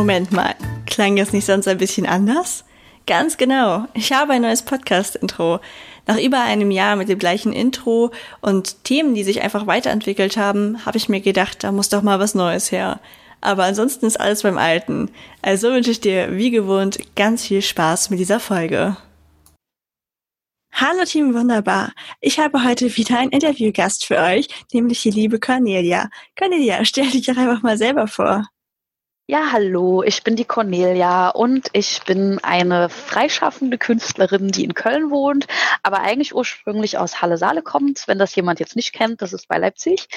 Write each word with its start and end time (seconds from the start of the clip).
Moment 0.00 0.32
mal, 0.32 0.54
klang 0.86 1.16
das 1.16 1.34
nicht 1.34 1.44
sonst 1.44 1.68
ein 1.68 1.76
bisschen 1.76 2.06
anders? 2.06 2.64
Ganz 3.06 3.36
genau. 3.36 3.84
Ich 3.92 4.14
habe 4.14 4.32
ein 4.32 4.40
neues 4.40 4.62
Podcast-Intro. 4.62 5.60
Nach 6.06 6.18
über 6.18 6.40
einem 6.40 6.70
Jahr 6.70 6.96
mit 6.96 7.10
dem 7.10 7.18
gleichen 7.18 7.52
Intro 7.52 8.10
und 8.40 8.82
Themen, 8.84 9.14
die 9.14 9.24
sich 9.24 9.42
einfach 9.42 9.66
weiterentwickelt 9.66 10.38
haben, 10.38 10.86
habe 10.86 10.96
ich 10.96 11.10
mir 11.10 11.20
gedacht, 11.20 11.62
da 11.64 11.70
muss 11.70 11.90
doch 11.90 12.00
mal 12.00 12.18
was 12.18 12.34
Neues 12.34 12.72
her. 12.72 12.98
Aber 13.42 13.64
ansonsten 13.64 14.06
ist 14.06 14.18
alles 14.18 14.42
beim 14.42 14.56
Alten. 14.56 15.10
Also 15.42 15.70
wünsche 15.70 15.90
ich 15.90 16.00
dir, 16.00 16.34
wie 16.34 16.50
gewohnt, 16.50 17.14
ganz 17.14 17.44
viel 17.44 17.60
Spaß 17.60 18.08
mit 18.08 18.20
dieser 18.20 18.40
Folge. 18.40 18.96
Hallo 20.72 21.04
Team 21.04 21.34
Wunderbar. 21.34 21.92
Ich 22.22 22.38
habe 22.38 22.64
heute 22.64 22.96
wieder 22.96 23.18
einen 23.18 23.32
Interviewgast 23.32 24.06
für 24.06 24.16
euch, 24.16 24.48
nämlich 24.72 25.02
die 25.02 25.10
liebe 25.10 25.38
Cornelia. 25.38 26.08
Cornelia, 26.38 26.86
stell 26.86 27.10
dich 27.10 27.26
doch 27.26 27.36
einfach 27.36 27.62
mal 27.62 27.76
selber 27.76 28.06
vor. 28.06 28.46
Ja, 29.30 29.52
hallo, 29.52 30.02
ich 30.02 30.24
bin 30.24 30.34
die 30.34 30.44
Cornelia 30.44 31.28
und 31.28 31.68
ich 31.72 32.02
bin 32.02 32.40
eine 32.40 32.88
freischaffende 32.88 33.78
Künstlerin, 33.78 34.48
die 34.48 34.64
in 34.64 34.74
Köln 34.74 35.12
wohnt, 35.12 35.46
aber 35.84 36.00
eigentlich 36.00 36.34
ursprünglich 36.34 36.98
aus 36.98 37.22
Halle-Saale 37.22 37.62
kommt. 37.62 38.08
Wenn 38.08 38.18
das 38.18 38.34
jemand 38.34 38.58
jetzt 38.58 38.74
nicht 38.74 38.92
kennt, 38.92 39.22
das 39.22 39.32
ist 39.32 39.46
bei 39.46 39.56
Leipzig. 39.58 40.08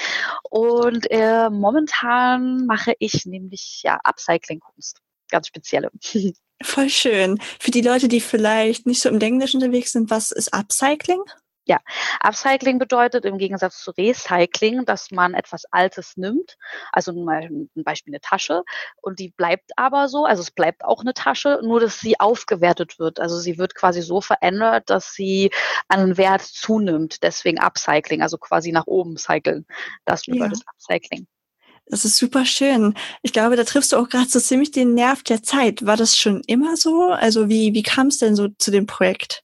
Und 0.50 1.08
äh, 1.12 1.48
momentan 1.48 2.66
mache 2.66 2.94
ich 2.98 3.24
nämlich 3.24 3.82
ja 3.84 4.00
Upcycling-Kunst, 4.02 4.98
ganz 5.30 5.46
spezielle. 5.46 5.92
Voll 6.62 6.90
schön. 6.90 7.38
Für 7.60 7.70
die 7.70 7.82
Leute, 7.82 8.08
die 8.08 8.20
vielleicht 8.20 8.84
nicht 8.84 9.00
so 9.00 9.08
im 9.10 9.20
Englisch 9.20 9.54
unterwegs 9.54 9.92
sind, 9.92 10.10
was 10.10 10.32
ist 10.32 10.52
Upcycling? 10.52 11.22
Ja, 11.66 11.78
Upcycling 12.20 12.78
bedeutet 12.78 13.24
im 13.24 13.38
Gegensatz 13.38 13.82
zu 13.82 13.90
Recycling, 13.92 14.84
dass 14.84 15.10
man 15.10 15.32
etwas 15.32 15.64
Altes 15.70 16.16
nimmt, 16.18 16.58
also 16.92 17.12
ein 17.12 17.70
Beispiel 17.74 18.12
eine 18.12 18.20
Tasche, 18.20 18.64
und 19.00 19.18
die 19.18 19.30
bleibt 19.30 19.70
aber 19.76 20.08
so, 20.08 20.26
also 20.26 20.42
es 20.42 20.50
bleibt 20.50 20.84
auch 20.84 21.00
eine 21.00 21.14
Tasche, 21.14 21.60
nur 21.62 21.80
dass 21.80 22.00
sie 22.00 22.20
aufgewertet 22.20 22.98
wird. 22.98 23.18
Also 23.18 23.38
sie 23.38 23.56
wird 23.56 23.74
quasi 23.74 24.02
so 24.02 24.20
verändert, 24.20 24.90
dass 24.90 25.14
sie 25.14 25.50
an 25.88 26.18
Wert 26.18 26.42
zunimmt. 26.42 27.22
Deswegen 27.22 27.58
Upcycling, 27.58 28.20
also 28.20 28.36
quasi 28.36 28.70
nach 28.70 28.86
oben 28.86 29.16
cyclen. 29.16 29.66
Das 30.04 30.24
bedeutet 30.24 30.58
ja. 30.58 30.72
Upcycling. 30.72 31.26
Das 31.86 32.04
ist 32.04 32.16
super 32.16 32.44
schön. 32.46 32.94
Ich 33.22 33.32
glaube, 33.32 33.56
da 33.56 33.64
triffst 33.64 33.92
du 33.92 33.96
auch 33.96 34.08
gerade 34.08 34.28
so 34.28 34.40
ziemlich 34.40 34.70
den 34.70 34.94
Nerv 34.94 35.22
der 35.22 35.42
Zeit. 35.42 35.84
War 35.84 35.96
das 35.96 36.16
schon 36.16 36.42
immer 36.46 36.76
so? 36.76 37.10
Also 37.10 37.48
wie, 37.48 37.74
wie 37.74 37.82
kam 37.82 38.08
es 38.08 38.18
denn 38.18 38.34
so 38.36 38.48
zu 38.58 38.70
dem 38.70 38.86
Projekt? 38.86 39.43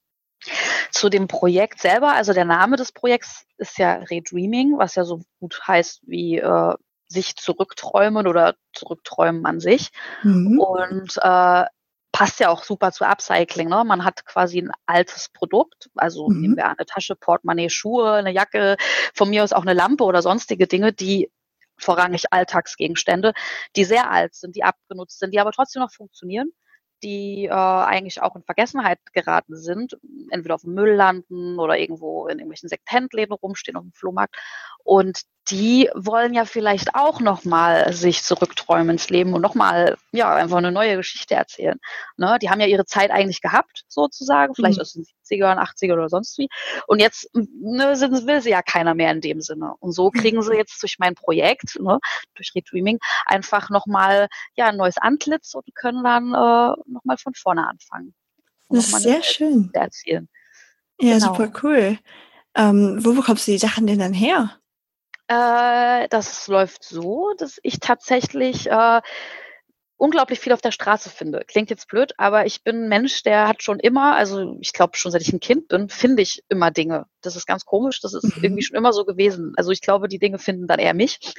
Zu 0.90 1.08
dem 1.08 1.28
Projekt 1.28 1.80
selber, 1.80 2.14
also 2.14 2.32
der 2.32 2.44
Name 2.44 2.76
des 2.76 2.92
Projekts 2.92 3.46
ist 3.58 3.78
ja 3.78 3.94
Redreaming, 3.94 4.78
was 4.78 4.94
ja 4.94 5.04
so 5.04 5.22
gut 5.38 5.60
heißt 5.66 6.02
wie 6.06 6.38
äh, 6.38 6.74
sich 7.08 7.36
zurückträumen 7.36 8.26
oder 8.26 8.54
zurückträumen 8.72 9.44
an 9.44 9.60
sich. 9.60 9.90
Mhm. 10.22 10.58
Und 10.58 11.16
äh, 11.20 11.64
passt 12.12 12.40
ja 12.40 12.48
auch 12.48 12.64
super 12.64 12.92
zu 12.92 13.04
Upcycling. 13.04 13.68
Ne? 13.68 13.84
Man 13.84 14.04
hat 14.04 14.24
quasi 14.24 14.58
ein 14.60 14.72
altes 14.86 15.28
Produkt, 15.28 15.90
also 15.96 16.28
mhm. 16.28 16.40
nehmen 16.40 16.56
wir 16.56 16.66
eine 16.66 16.86
Tasche, 16.86 17.16
Portemonnaie, 17.16 17.70
Schuhe, 17.70 18.12
eine 18.12 18.32
Jacke, 18.32 18.76
von 19.14 19.30
mir 19.30 19.44
aus 19.44 19.52
auch 19.52 19.62
eine 19.62 19.74
Lampe 19.74 20.04
oder 20.04 20.22
sonstige 20.22 20.66
Dinge, 20.66 20.92
die 20.92 21.30
vorrangig 21.78 22.32
Alltagsgegenstände, 22.32 23.32
die 23.74 23.84
sehr 23.84 24.10
alt 24.10 24.34
sind, 24.34 24.54
die 24.54 24.64
abgenutzt 24.64 25.18
sind, 25.18 25.32
die 25.32 25.40
aber 25.40 25.52
trotzdem 25.52 25.82
noch 25.82 25.92
funktionieren 25.92 26.52
die 27.02 27.46
äh, 27.46 27.50
eigentlich 27.50 28.22
auch 28.22 28.36
in 28.36 28.42
Vergessenheit 28.42 28.98
geraten 29.12 29.56
sind, 29.56 29.98
entweder 30.30 30.54
auf 30.54 30.62
dem 30.62 30.74
Müll 30.74 30.94
landen 30.94 31.58
oder 31.58 31.78
irgendwo 31.78 32.26
in 32.26 32.38
irgendwelchen 32.38 32.68
Sekthändläden 32.68 33.32
rumstehen 33.32 33.76
auf 33.76 33.84
dem 33.84 33.92
Flohmarkt. 33.92 34.36
Und 34.84 35.22
die 35.48 35.88
wollen 35.94 36.34
ja 36.34 36.44
vielleicht 36.44 36.94
auch 36.94 37.20
nochmal 37.20 37.92
sich 37.92 38.22
zurückträumen 38.22 38.90
ins 38.90 39.08
Leben 39.08 39.32
und 39.32 39.40
nochmal, 39.40 39.96
ja, 40.12 40.34
einfach 40.34 40.58
eine 40.58 40.70
neue 40.70 40.96
Geschichte 40.96 41.34
erzählen. 41.34 41.78
Ne? 42.16 42.38
Die 42.40 42.50
haben 42.50 42.60
ja 42.60 42.66
ihre 42.66 42.84
Zeit 42.84 43.10
eigentlich 43.10 43.40
gehabt, 43.40 43.84
sozusagen, 43.88 44.54
vielleicht 44.54 44.76
mhm. 44.76 44.82
aus 44.82 44.92
den 44.92 45.04
70ern, 45.04 45.58
80ern 45.58 45.94
oder 45.94 46.08
sonst 46.08 46.38
wie. 46.38 46.48
Und 46.86 47.00
jetzt 47.00 47.28
ne, 47.34 47.96
sind, 47.96 48.26
will 48.26 48.42
sie 48.42 48.50
ja 48.50 48.62
keiner 48.62 48.94
mehr 48.94 49.10
in 49.10 49.20
dem 49.20 49.40
Sinne. 49.40 49.74
Und 49.80 49.92
so 49.92 50.10
kriegen 50.10 50.42
sie 50.42 50.54
jetzt 50.54 50.80
durch 50.82 50.98
mein 50.98 51.14
Projekt, 51.14 51.80
ne, 51.80 51.98
durch 52.34 52.52
Redreaming, 52.54 52.98
einfach 53.26 53.70
nochmal 53.70 54.28
ja, 54.56 54.66
ein 54.66 54.76
neues 54.76 54.98
Antlitz 54.98 55.54
und 55.54 55.64
können 55.74 56.04
dann 56.04 56.28
äh, 56.28 56.76
nochmal 56.86 57.16
von 57.18 57.34
vorne 57.34 57.66
anfangen. 57.66 58.14
Das 58.68 58.86
ist 58.88 59.02
sehr 59.02 59.22
schön. 59.22 59.70
Erzählen. 59.72 60.28
Ja, 61.00 61.14
genau. 61.14 61.34
super 61.34 61.52
cool. 61.62 61.98
Ähm, 62.54 62.98
wo 63.00 63.14
bekommst 63.14 63.48
du 63.48 63.52
die 63.52 63.58
Sachen 63.58 63.86
denn 63.86 63.98
dann 63.98 64.12
her? 64.12 64.59
Äh, 65.30 66.08
das 66.08 66.48
läuft 66.48 66.82
so, 66.82 67.32
dass 67.38 67.60
ich 67.62 67.78
tatsächlich 67.78 68.68
äh, 68.68 69.00
unglaublich 70.00 70.40
viel 70.40 70.54
auf 70.54 70.62
der 70.62 70.70
Straße 70.70 71.10
finde. 71.10 71.44
Klingt 71.46 71.68
jetzt 71.68 71.86
blöd, 71.86 72.14
aber 72.16 72.46
ich 72.46 72.64
bin 72.64 72.84
ein 72.84 72.88
Mensch, 72.88 73.22
der 73.22 73.46
hat 73.46 73.62
schon 73.62 73.78
immer, 73.78 74.16
also 74.16 74.56
ich 74.60 74.72
glaube 74.72 74.96
schon 74.96 75.12
seit 75.12 75.20
ich 75.20 75.32
ein 75.32 75.40
Kind 75.40 75.68
bin, 75.68 75.90
finde 75.90 76.22
ich 76.22 76.42
immer 76.48 76.70
Dinge. 76.70 77.04
Das 77.20 77.36
ist 77.36 77.46
ganz 77.46 77.66
komisch, 77.66 78.00
das 78.00 78.14
ist 78.14 78.24
mhm. 78.24 78.42
irgendwie 78.42 78.62
schon 78.62 78.78
immer 78.78 78.94
so 78.94 79.04
gewesen. 79.04 79.52
Also 79.56 79.72
ich 79.72 79.82
glaube, 79.82 80.08
die 80.08 80.18
Dinge 80.18 80.38
finden 80.38 80.66
dann 80.66 80.78
eher 80.78 80.94
mich. 80.94 81.34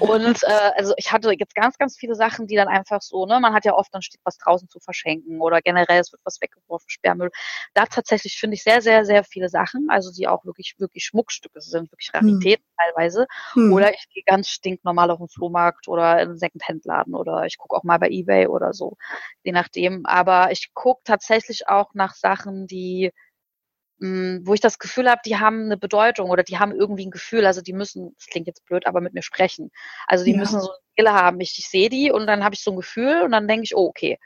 Und 0.00 0.42
äh, 0.42 0.70
also 0.76 0.92
ich 0.98 1.12
hatte 1.12 1.32
jetzt 1.32 1.54
ganz, 1.54 1.78
ganz 1.78 1.96
viele 1.96 2.14
Sachen, 2.14 2.46
die 2.46 2.56
dann 2.56 2.68
einfach 2.68 3.00
so, 3.00 3.24
ne, 3.24 3.40
man 3.40 3.54
hat 3.54 3.64
ja 3.64 3.72
oft 3.72 3.92
dann 3.94 4.02
steht 4.02 4.20
was 4.22 4.36
draußen 4.36 4.68
zu 4.68 4.80
verschenken 4.80 5.40
oder 5.40 5.62
generell 5.62 6.00
es 6.00 6.12
wird 6.12 6.20
was 6.24 6.42
weggeworfen, 6.42 6.90
Sperrmüll. 6.90 7.30
Da 7.72 7.86
tatsächlich 7.86 8.38
finde 8.38 8.56
ich 8.56 8.64
sehr, 8.64 8.82
sehr, 8.82 9.06
sehr 9.06 9.24
viele 9.24 9.48
Sachen, 9.48 9.86
also 9.88 10.12
die 10.12 10.28
auch 10.28 10.44
wirklich, 10.44 10.74
wirklich 10.76 11.06
Schmuckstücke 11.06 11.62
sind, 11.62 11.90
wirklich 11.90 12.10
mhm. 12.12 12.18
Raritäten 12.18 12.66
mhm. 12.68 12.76
teilweise. 12.76 13.26
Mhm. 13.54 13.72
Oder 13.72 13.94
ich 13.94 14.06
gehe 14.12 14.24
ganz 14.26 14.48
stinknormal 14.48 15.10
auf 15.10 15.18
den 15.18 15.28
Flohmarkt 15.28 15.88
oder 15.88 16.20
in 16.20 16.28
einen 16.28 16.38
Secondhand-Laden 16.38 17.14
oder 17.14 17.46
ich 17.46 17.56
gucke 17.56 17.77
auch 17.78 17.84
mal 17.84 17.98
bei 17.98 18.08
eBay 18.10 18.46
oder 18.46 18.72
so, 18.72 18.96
je 19.42 19.52
nachdem. 19.52 20.04
Aber 20.06 20.50
ich 20.52 20.72
gucke 20.74 21.02
tatsächlich 21.04 21.68
auch 21.68 21.94
nach 21.94 22.14
Sachen, 22.14 22.66
die 22.66 23.12
mh, 23.98 24.08
hm, 24.08 24.46
wo 24.46 24.54
ich 24.54 24.60
das 24.60 24.78
Gefühl 24.78 25.10
habe, 25.10 25.20
die 25.24 25.38
haben 25.38 25.64
eine 25.64 25.76
Bedeutung 25.76 26.30
oder 26.30 26.42
die 26.42 26.58
haben 26.58 26.72
irgendwie 26.72 27.06
ein 27.06 27.10
Gefühl, 27.10 27.46
also 27.46 27.60
die 27.60 27.72
müssen, 27.72 28.14
das 28.16 28.26
klingt 28.26 28.46
jetzt 28.46 28.64
blöd, 28.66 28.86
aber 28.86 29.00
mit 29.00 29.14
mir 29.14 29.22
sprechen. 29.22 29.70
Also 30.06 30.24
die 30.24 30.32
ja. 30.32 30.38
müssen 30.38 30.60
so 30.60 30.70
eine 30.70 30.78
Skille 30.92 31.14
haben. 31.14 31.40
Ich, 31.40 31.58
ich 31.58 31.68
sehe 31.68 31.88
die 31.88 32.10
und 32.10 32.26
dann 32.26 32.44
habe 32.44 32.54
ich 32.54 32.62
so 32.62 32.72
ein 32.72 32.76
Gefühl 32.76 33.22
und 33.22 33.32
dann 33.32 33.48
denke 33.48 33.64
ich, 33.64 33.76
oh, 33.76 33.86
okay, 33.86 34.18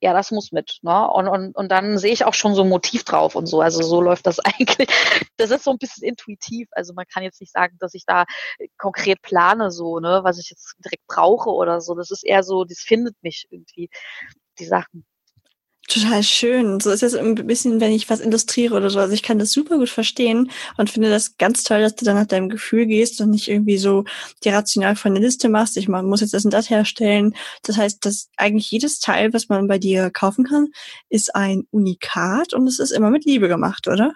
ja, 0.00 0.12
das 0.12 0.30
muss 0.30 0.52
mit. 0.52 0.78
Ne? 0.82 1.10
Und, 1.10 1.28
und, 1.28 1.56
und 1.56 1.68
dann 1.70 1.98
sehe 1.98 2.12
ich 2.12 2.24
auch 2.24 2.34
schon 2.34 2.54
so 2.54 2.62
ein 2.62 2.68
Motiv 2.68 3.04
drauf 3.04 3.34
und 3.34 3.46
so. 3.46 3.60
Also 3.60 3.82
so 3.82 4.00
läuft 4.00 4.26
das 4.26 4.38
eigentlich. 4.44 4.88
Das 5.36 5.50
ist 5.50 5.64
so 5.64 5.70
ein 5.72 5.78
bisschen 5.78 6.04
intuitiv. 6.04 6.68
Also 6.72 6.94
man 6.94 7.06
kann 7.12 7.22
jetzt 7.22 7.40
nicht 7.40 7.52
sagen, 7.52 7.76
dass 7.80 7.94
ich 7.94 8.04
da 8.06 8.24
konkret 8.76 9.22
plane, 9.22 9.70
so, 9.70 9.98
ne, 9.98 10.20
was 10.22 10.38
ich 10.38 10.50
jetzt 10.50 10.76
direkt 10.84 11.06
brauche 11.06 11.50
oder 11.50 11.80
so. 11.80 11.94
Das 11.94 12.10
ist 12.10 12.24
eher 12.24 12.42
so, 12.42 12.64
das 12.64 12.78
findet 12.80 13.16
mich 13.22 13.46
irgendwie, 13.50 13.90
die 14.58 14.66
Sachen. 14.66 15.04
Total 15.90 16.22
schön. 16.22 16.80
So 16.80 16.90
ist 16.90 17.02
es 17.02 17.14
ein 17.14 17.34
bisschen, 17.34 17.80
wenn 17.80 17.92
ich 17.92 18.10
was 18.10 18.20
illustriere 18.20 18.76
oder 18.76 18.90
so. 18.90 19.00
Also 19.00 19.14
ich 19.14 19.22
kann 19.22 19.38
das 19.38 19.52
super 19.52 19.78
gut 19.78 19.88
verstehen 19.88 20.50
und 20.76 20.90
finde 20.90 21.08
das 21.08 21.38
ganz 21.38 21.62
toll, 21.62 21.80
dass 21.80 21.94
du 21.94 22.04
dann 22.04 22.16
nach 22.16 22.26
deinem 22.26 22.50
Gefühl 22.50 22.84
gehst 22.84 23.22
und 23.22 23.30
nicht 23.30 23.48
irgendwie 23.48 23.78
so 23.78 24.04
die 24.44 24.50
rational 24.50 24.96
von 24.96 25.14
der 25.14 25.22
Liste 25.22 25.48
machst. 25.48 25.78
Ich 25.78 25.88
muss 25.88 26.20
jetzt 26.20 26.34
das 26.34 26.44
und 26.44 26.52
das 26.52 26.68
herstellen. 26.68 27.34
Das 27.62 27.78
heißt, 27.78 28.04
dass 28.04 28.28
eigentlich 28.36 28.70
jedes 28.70 29.00
Teil, 29.00 29.32
was 29.32 29.48
man 29.48 29.66
bei 29.66 29.78
dir 29.78 30.10
kaufen 30.10 30.44
kann, 30.44 30.68
ist 31.08 31.34
ein 31.34 31.66
Unikat 31.70 32.52
und 32.52 32.66
es 32.66 32.78
ist 32.80 32.90
immer 32.90 33.08
mit 33.08 33.24
Liebe 33.24 33.48
gemacht, 33.48 33.88
oder? 33.88 34.12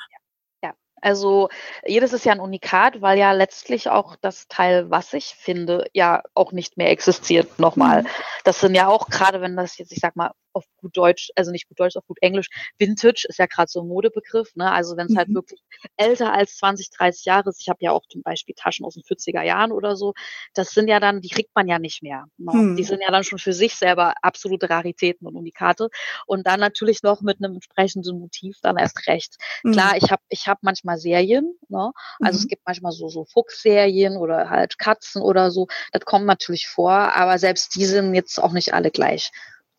Also 1.05 1.49
jedes 1.85 2.13
ist 2.13 2.25
ja 2.25 2.31
ein 2.31 2.39
Unikat, 2.39 3.03
weil 3.03 3.19
ja 3.19 3.33
letztlich 3.33 3.89
auch 3.89 4.15
das 4.21 4.47
Teil, 4.47 4.89
was 4.89 5.13
ich 5.15 5.35
finde, 5.37 5.87
ja 5.93 6.23
auch 6.33 6.53
nicht 6.53 6.77
mehr 6.77 6.91
existiert 6.91 7.59
nochmal. 7.59 8.05
Mhm. 8.05 8.09
Das 8.45 8.61
sind 8.61 8.77
ja 8.77 8.87
auch 8.87 9.09
gerade, 9.09 9.41
wenn 9.41 9.57
das 9.57 9.79
jetzt, 9.79 9.91
ich 9.91 9.99
sag 9.99 10.15
mal, 10.15 10.31
auf 10.53 10.65
gut 10.77 10.97
Deutsch, 10.97 11.31
also 11.37 11.51
nicht 11.51 11.69
gut 11.69 11.81
Deutsch, 11.81 11.97
auf 11.97 12.07
gut 12.07 12.19
Englisch, 12.21 12.49
Vintage 12.79 13.27
ist 13.29 13.39
ja 13.39 13.47
gerade 13.47 13.71
so 13.71 13.81
ein 13.83 13.89
Modebegriff, 13.89 14.55
ne? 14.57 14.71
Also 14.71 14.97
wenn 14.97 15.07
es 15.07 15.17
halt 15.17 15.29
mhm. 15.29 15.37
halt 15.37 15.51
wirklich 15.51 15.63
älter 15.97 16.33
als 16.33 16.57
20, 16.57 16.91
30 16.91 17.25
Jahre 17.25 17.51
ist, 17.51 17.61
ich 17.61 17.69
habe 17.69 17.79
ja 17.81 17.93
auch 17.93 18.07
zum 18.09 18.23
Beispiel 18.23 18.55
Taschen 18.57 18.85
aus 18.85 18.95
den 18.95 19.03
40er 19.03 19.43
Jahren 19.43 19.73
oder 19.73 19.97
so, 19.97 20.15
das 20.55 20.71
sind 20.71 20.89
ja 20.89 21.01
dann, 21.01 21.21
die 21.21 21.29
kriegt 21.29 21.51
man 21.55 21.69
ja 21.69 21.79
nicht 21.79 22.03
mehr. 22.03 22.27
Ne? 22.37 22.53
Mhm. 22.53 22.77
Die 22.77 22.85
sind 22.85 23.01
ja 23.03 23.11
dann 23.11 23.25
schon 23.25 23.39
für 23.39 23.53
sich 23.53 23.75
selber 23.77 24.15
absolute 24.23 24.69
Raritäten 24.69 25.27
und 25.27 25.37
Unikate. 25.37 25.89
Und 26.27 26.47
dann 26.47 26.61
natürlich 26.61 27.03
noch 27.03 27.21
mit 27.21 27.39
einem 27.43 27.55
entsprechenden 27.55 28.19
Motiv 28.19 28.59
dann 28.63 28.77
erst 28.77 29.07
recht. 29.07 29.37
Mhm. 29.63 29.73
Klar, 29.73 29.97
ich 29.97 30.11
habe 30.11 30.23
ich 30.29 30.47
hab 30.47 30.63
manchmal 30.63 30.99
Serien, 30.99 31.55
ne? 31.69 31.93
Also 32.21 32.39
es 32.39 32.45
mhm. 32.45 32.49
gibt 32.49 32.63
manchmal 32.67 32.93
so, 32.93 33.09
so 33.09 33.25
Fuchsserien 33.25 34.17
oder 34.17 34.51
halt 34.51 34.79
Katzen 34.79 35.23
oder 35.23 35.51
so. 35.51 35.67
Das 35.93 36.05
kommt 36.05 36.27
natürlich 36.27 36.69
vor, 36.69 36.93
aber 36.93 37.39
selbst 37.39 37.75
die 37.75 37.87
sind 37.87 38.15
jetzt 38.15 38.39
auch 38.43 38.53
nicht 38.53 38.75
alle 38.75 38.91
gleich 38.91 39.31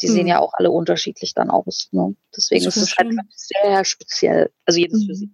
die 0.03 0.07
sehen 0.07 0.21
hm. 0.21 0.27
ja 0.27 0.39
auch 0.39 0.53
alle 0.53 0.69
unterschiedlich 0.69 1.33
dann 1.33 1.49
aus. 1.49 1.89
Ne? 1.91 2.15
Deswegen 2.35 2.65
ist 2.67 2.77
es 2.77 2.95
halt 2.97 3.13
sehr 3.29 3.85
speziell. 3.85 4.51
Also 4.65 4.79
jedes 4.79 5.05
für 5.05 5.13
hm. 5.13 5.15
sie. 5.15 5.31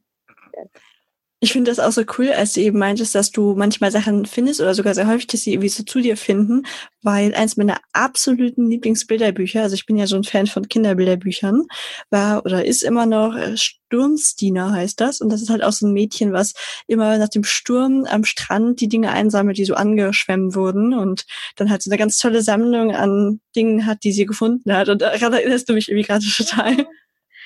Ich 1.42 1.54
finde 1.54 1.72
das 1.72 1.80
auch 1.80 1.94
so 1.94 2.04
cool, 2.18 2.32
als 2.32 2.54
du 2.54 2.62
eben 2.62 2.80
meintest, 2.80 3.16
dass 3.16 3.32
du 3.32 3.56
manchmal 3.56 3.92
Sachen 3.92 4.26
findest 4.26 4.60
oder 4.60 4.76
sogar 4.76 4.94
sehr 4.94 5.08
häufig, 5.08 5.28
dass 5.28 5.42
sie 5.42 5.54
irgendwie 5.54 5.70
so 5.70 5.84
zu 5.84 6.02
dir 6.02 6.18
finden, 6.18 6.64
weil 7.02 7.34
eins 7.34 7.56
meiner 7.56 7.78
absoluten 7.94 8.70
Lieblingsbilderbücher, 8.70 9.62
also 9.62 9.74
ich 9.76 9.86
bin 9.86 9.96
ja 9.96 10.06
so 10.06 10.18
ein 10.18 10.26
Fan 10.26 10.48
von 10.48 10.68
Kinderbilderbüchern, 10.68 11.66
war 12.10 12.44
oder 12.46 12.66
ist 12.66 12.84
immer 12.84 13.06
noch 13.06 13.38
äh, 13.38 13.56
Sturmstina 13.56 14.72
heißt 14.72 15.00
das. 15.00 15.22
Und 15.22 15.30
das 15.32 15.42
ist 15.42 15.50
halt 15.50 15.64
auch 15.64 15.72
so 15.72 15.88
ein 15.88 15.94
Mädchen, 15.94 16.34
was 16.34 16.54
immer 16.88 17.18
nach 17.18 17.30
dem 17.30 17.46
Sturm 17.46 18.06
am 18.06 18.26
Strand 18.26 18.82
die 18.82 18.90
Dinge 18.90 19.12
einsammelt, 19.12 19.58
die 19.58 19.66
so 19.66 19.76
angeschwemmt 19.76 20.56
wurden 20.56 20.94
und 20.94 21.26
dann 21.56 21.70
halt 21.70 21.82
so 21.82 21.90
eine 21.90 21.98
ganz 21.98 22.18
tolle 22.18 22.42
Sammlung 22.42 22.94
an 22.94 23.40
Dingen 23.56 23.86
hat, 23.86 24.04
die 24.04 24.12
sie 24.12 24.26
gefunden 24.26 24.74
hat. 24.74 24.90
Und 24.90 25.02
daran 25.02 25.34
erinnerst 25.34 25.70
du 25.70 25.74
mich 25.74 25.90
irgendwie 25.90 26.08
gerade 26.08 26.26
total. 26.26 26.86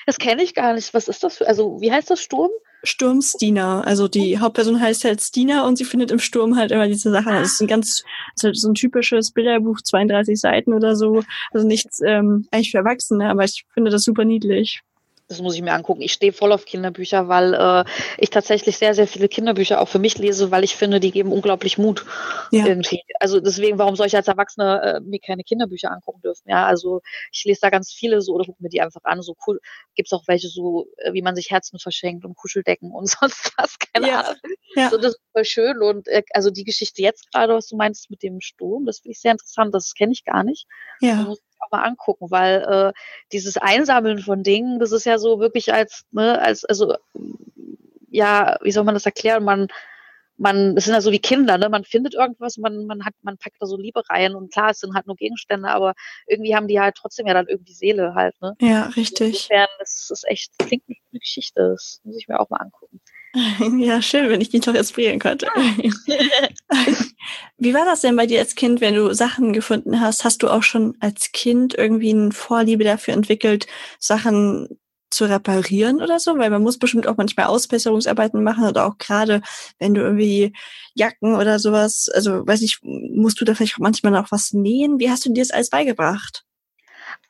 Das 0.06 0.18
kenne 0.18 0.42
ich 0.42 0.54
gar 0.54 0.74
nicht. 0.74 0.92
Was 0.94 1.08
ist 1.08 1.24
das 1.24 1.38
für, 1.38 1.48
also 1.48 1.80
wie 1.80 1.92
heißt 1.92 2.10
das 2.10 2.20
Sturm? 2.20 2.50
Sturm 2.82 3.22
Stina. 3.22 3.80
Also 3.80 4.08
die 4.08 4.38
Hauptperson 4.38 4.80
heißt 4.80 5.04
halt 5.04 5.20
Stina 5.22 5.66
und 5.66 5.76
sie 5.76 5.84
findet 5.84 6.10
im 6.10 6.18
Sturm 6.18 6.56
halt 6.56 6.70
immer 6.70 6.86
diese 6.86 7.10
Sachen. 7.10 7.32
Also 7.32 7.44
es 7.44 7.52
ist 7.54 7.60
ein 7.62 7.66
ganz, 7.66 8.04
ist 8.36 8.44
halt 8.44 8.56
so 8.56 8.68
ein 8.68 8.74
typisches 8.74 9.30
Bilderbuch, 9.30 9.80
32 9.80 10.38
Seiten 10.38 10.74
oder 10.74 10.94
so. 10.94 11.22
Also 11.52 11.66
nichts 11.66 12.00
ähm, 12.04 12.46
eigentlich 12.50 12.70
für 12.70 12.78
Erwachsene, 12.78 13.30
aber 13.30 13.44
ich 13.44 13.64
finde 13.72 13.90
das 13.90 14.04
super 14.04 14.24
niedlich 14.24 14.82
das 15.28 15.40
muss 15.40 15.54
ich 15.54 15.62
mir 15.62 15.72
angucken. 15.72 16.02
Ich 16.02 16.12
stehe 16.12 16.32
voll 16.32 16.52
auf 16.52 16.66
Kinderbücher, 16.66 17.28
weil 17.28 17.54
äh, 17.54 17.84
ich 18.18 18.30
tatsächlich 18.30 18.76
sehr, 18.76 18.94
sehr 18.94 19.06
viele 19.06 19.28
Kinderbücher 19.28 19.80
auch 19.80 19.88
für 19.88 19.98
mich 19.98 20.18
lese, 20.18 20.50
weil 20.50 20.64
ich 20.64 20.76
finde, 20.76 21.00
die 21.00 21.12
geben 21.12 21.32
unglaublich 21.32 21.78
Mut 21.78 22.04
ja. 22.50 22.66
irgendwie. 22.66 23.02
Also 23.20 23.40
deswegen, 23.40 23.78
warum 23.78 23.96
soll 23.96 24.06
ich 24.06 24.16
als 24.16 24.28
Erwachsene 24.28 24.82
äh, 24.82 25.00
mir 25.00 25.18
keine 25.20 25.42
Kinderbücher 25.42 25.90
angucken 25.90 26.20
dürfen? 26.20 26.48
Ja, 26.48 26.66
also 26.66 27.00
ich 27.32 27.44
lese 27.44 27.60
da 27.62 27.70
ganz 27.70 27.92
viele 27.92 28.20
so 28.20 28.34
oder 28.34 28.44
gucke 28.44 28.62
mir 28.62 28.68
die 28.68 28.82
einfach 28.82 29.00
an. 29.04 29.22
So 29.22 29.34
cool. 29.46 29.60
Gibt 29.94 30.08
es 30.08 30.12
auch 30.12 30.24
welche 30.26 30.48
so, 30.48 30.86
äh, 30.98 31.14
wie 31.14 31.22
man 31.22 31.34
sich 31.34 31.50
Herzen 31.50 31.78
verschenkt 31.78 32.24
und 32.24 32.36
Kuscheldecken 32.36 32.92
und 32.92 33.08
sonst 33.20 33.52
was, 33.56 33.78
keine 33.78 34.08
ja. 34.08 34.20
Ahnung. 34.20 34.36
Ja. 34.76 34.90
So, 34.90 34.98
das 34.98 35.14
ist 35.14 35.20
voll 35.32 35.44
schön. 35.44 35.82
Und 35.82 36.06
äh, 36.08 36.22
also 36.34 36.50
die 36.50 36.64
Geschichte 36.64 37.00
jetzt 37.00 37.32
gerade, 37.32 37.54
was 37.54 37.68
du 37.68 37.76
meinst 37.76 38.10
mit 38.10 38.22
dem 38.22 38.40
Sturm, 38.40 38.84
das 38.84 38.98
finde 38.98 39.12
ich 39.12 39.20
sehr 39.20 39.32
interessant. 39.32 39.74
Das 39.74 39.94
kenne 39.94 40.12
ich 40.12 40.24
gar 40.24 40.44
nicht. 40.44 40.66
Ja 41.00 41.34
auch 41.64 41.70
mal 41.70 41.82
angucken, 41.82 42.30
weil 42.30 42.62
äh, 42.62 42.92
dieses 43.32 43.56
Einsammeln 43.56 44.18
von 44.18 44.42
Dingen, 44.42 44.78
das 44.78 44.92
ist 44.92 45.06
ja 45.06 45.18
so 45.18 45.40
wirklich 45.40 45.72
als, 45.72 46.04
ne, 46.12 46.40
als, 46.40 46.64
also 46.64 46.94
ja, 48.10 48.58
wie 48.62 48.70
soll 48.70 48.84
man 48.84 48.94
das 48.94 49.06
erklären? 49.06 49.44
Man, 49.44 49.68
man, 50.36 50.76
es 50.76 50.84
sind 50.84 50.94
ja 50.94 51.00
so 51.00 51.12
wie 51.12 51.18
Kinder, 51.18 51.58
ne? 51.58 51.68
Man 51.68 51.84
findet 51.84 52.14
irgendwas, 52.14 52.58
man, 52.58 52.86
man 52.86 53.04
hat, 53.04 53.14
man 53.22 53.38
packt 53.38 53.56
da 53.60 53.66
so 53.66 53.76
Liebe 53.76 54.02
rein 54.08 54.34
und 54.34 54.52
klar, 54.52 54.70
es 54.70 54.80
sind 54.80 54.94
halt 54.94 55.06
nur 55.06 55.16
Gegenstände, 55.16 55.68
aber 55.68 55.94
irgendwie 56.26 56.54
haben 56.54 56.68
die 56.68 56.80
halt 56.80 56.96
trotzdem 56.96 57.26
ja 57.26 57.34
dann 57.34 57.48
irgendwie 57.48 57.74
Seele 57.74 58.14
halt, 58.14 58.40
ne? 58.40 58.54
Ja, 58.60 58.84
richtig. 58.96 59.48
Insofern, 59.48 59.68
das 59.78 60.10
ist 60.10 60.24
echt, 60.28 60.52
das 60.58 60.68
klingt 60.68 60.84
wie 60.86 61.00
eine 61.12 61.20
Geschichte, 61.20 61.70
das 61.70 62.00
muss 62.04 62.16
ich 62.16 62.28
mir 62.28 62.40
auch 62.40 62.50
mal 62.50 62.58
angucken. 62.58 63.00
Ja, 63.78 64.00
schön, 64.00 64.28
wenn 64.28 64.40
ich 64.40 64.50
dich 64.50 64.64
noch 64.66 64.74
inspirieren 64.74 65.18
konnte. 65.18 65.48
Wie 67.58 67.74
war 67.74 67.84
das 67.84 68.00
denn 68.00 68.16
bei 68.16 68.26
dir 68.26 68.40
als 68.40 68.54
Kind, 68.54 68.80
wenn 68.80 68.94
du 68.94 69.12
Sachen 69.14 69.52
gefunden 69.52 70.00
hast? 70.00 70.24
Hast 70.24 70.42
du 70.42 70.48
auch 70.48 70.62
schon 70.62 70.96
als 71.00 71.32
Kind 71.32 71.74
irgendwie 71.74 72.10
eine 72.10 72.32
Vorliebe 72.32 72.84
dafür 72.84 73.14
entwickelt, 73.14 73.66
Sachen 73.98 74.68
zu 75.10 75.24
reparieren 75.24 76.02
oder 76.02 76.20
so? 76.20 76.38
Weil 76.38 76.50
man 76.50 76.62
muss 76.62 76.78
bestimmt 76.78 77.06
auch 77.06 77.16
manchmal 77.16 77.46
Ausbesserungsarbeiten 77.46 78.42
machen 78.42 78.66
oder 78.66 78.86
auch 78.86 78.98
gerade, 78.98 79.42
wenn 79.78 79.94
du 79.94 80.02
irgendwie 80.02 80.52
Jacken 80.94 81.34
oder 81.34 81.58
sowas, 81.58 82.08
also 82.14 82.46
weiß 82.46 82.62
ich, 82.62 82.78
musst 82.82 83.40
du 83.40 83.44
da 83.44 83.54
vielleicht 83.54 83.74
auch 83.74 83.78
manchmal 83.80 84.12
noch 84.12 84.30
was 84.30 84.52
nähen? 84.52 84.98
Wie 85.00 85.10
hast 85.10 85.24
du 85.26 85.32
dir 85.32 85.42
das 85.42 85.50
alles 85.50 85.70
beigebracht? 85.70 86.44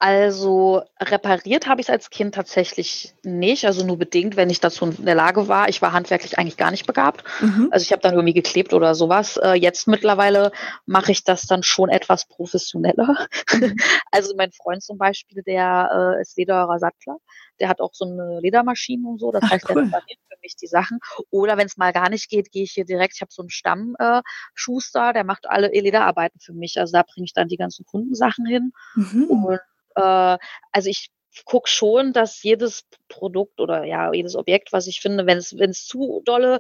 Also 0.06 0.82
repariert 1.00 1.66
habe 1.66 1.80
ich 1.80 1.86
es 1.86 1.90
als 1.90 2.10
Kind 2.10 2.34
tatsächlich 2.34 3.14
nicht, 3.22 3.64
also 3.64 3.86
nur 3.86 3.96
bedingt, 3.96 4.36
wenn 4.36 4.50
ich 4.50 4.60
dazu 4.60 4.84
in 4.84 5.06
der 5.06 5.14
Lage 5.14 5.48
war. 5.48 5.70
Ich 5.70 5.80
war 5.80 5.94
handwerklich 5.94 6.36
eigentlich 6.36 6.58
gar 6.58 6.70
nicht 6.70 6.86
begabt. 6.86 7.24
Mhm. 7.40 7.68
Also 7.70 7.84
ich 7.84 7.90
habe 7.90 8.02
dann 8.02 8.12
irgendwie 8.12 8.34
geklebt 8.34 8.74
oder 8.74 8.94
sowas. 8.94 9.38
Äh, 9.38 9.54
jetzt 9.54 9.88
mittlerweile 9.88 10.52
mache 10.84 11.10
ich 11.10 11.24
das 11.24 11.46
dann 11.46 11.62
schon 11.62 11.88
etwas 11.88 12.26
professioneller. 12.26 13.16
Mhm. 13.50 13.76
also 14.10 14.34
mein 14.36 14.52
Freund 14.52 14.82
zum 14.82 14.98
Beispiel, 14.98 15.42
der 15.42 16.16
äh, 16.18 16.20
ist 16.20 16.36
Lederer 16.36 16.78
Sattler. 16.78 17.16
Der 17.58 17.70
hat 17.70 17.80
auch 17.80 17.94
so 17.94 18.04
eine 18.04 18.40
Ledermaschine 18.40 19.08
und 19.08 19.18
so. 19.18 19.32
Das 19.32 19.42
Ach, 19.46 19.52
heißt, 19.52 19.70
cool. 19.70 19.76
der 19.76 19.84
repariert 19.84 20.18
für 20.28 20.36
mich 20.42 20.54
die 20.56 20.66
Sachen. 20.66 20.98
Oder 21.30 21.56
wenn 21.56 21.66
es 21.66 21.78
mal 21.78 21.94
gar 21.94 22.10
nicht 22.10 22.28
geht, 22.28 22.52
gehe 22.52 22.64
ich 22.64 22.72
hier 22.72 22.84
direkt. 22.84 23.14
Ich 23.14 23.22
habe 23.22 23.32
so 23.32 23.40
einen 23.40 23.48
Stammschuster, 23.48 25.10
äh, 25.10 25.12
der 25.14 25.24
macht 25.24 25.48
alle 25.48 25.68
Lederarbeiten 25.68 26.40
für 26.40 26.52
mich. 26.52 26.78
Also 26.78 26.92
da 26.92 27.04
bringe 27.04 27.24
ich 27.24 27.32
dann 27.32 27.48
die 27.48 27.56
ganzen 27.56 27.86
Kundensachen 27.86 28.44
hin. 28.44 28.72
Mhm. 28.96 29.24
Und 29.30 29.60
äh, 29.94 30.38
also 30.72 30.88
ich 30.88 31.10
gucke 31.44 31.68
schon, 31.68 32.12
dass 32.12 32.42
jedes 32.42 32.84
Produkt 33.08 33.60
oder 33.60 33.84
ja, 33.84 34.12
jedes 34.12 34.36
Objekt, 34.36 34.72
was 34.72 34.86
ich 34.86 35.00
finde, 35.00 35.26
wenn 35.26 35.38
es, 35.38 35.52
es 35.52 35.86
zu 35.86 36.22
dolle 36.24 36.58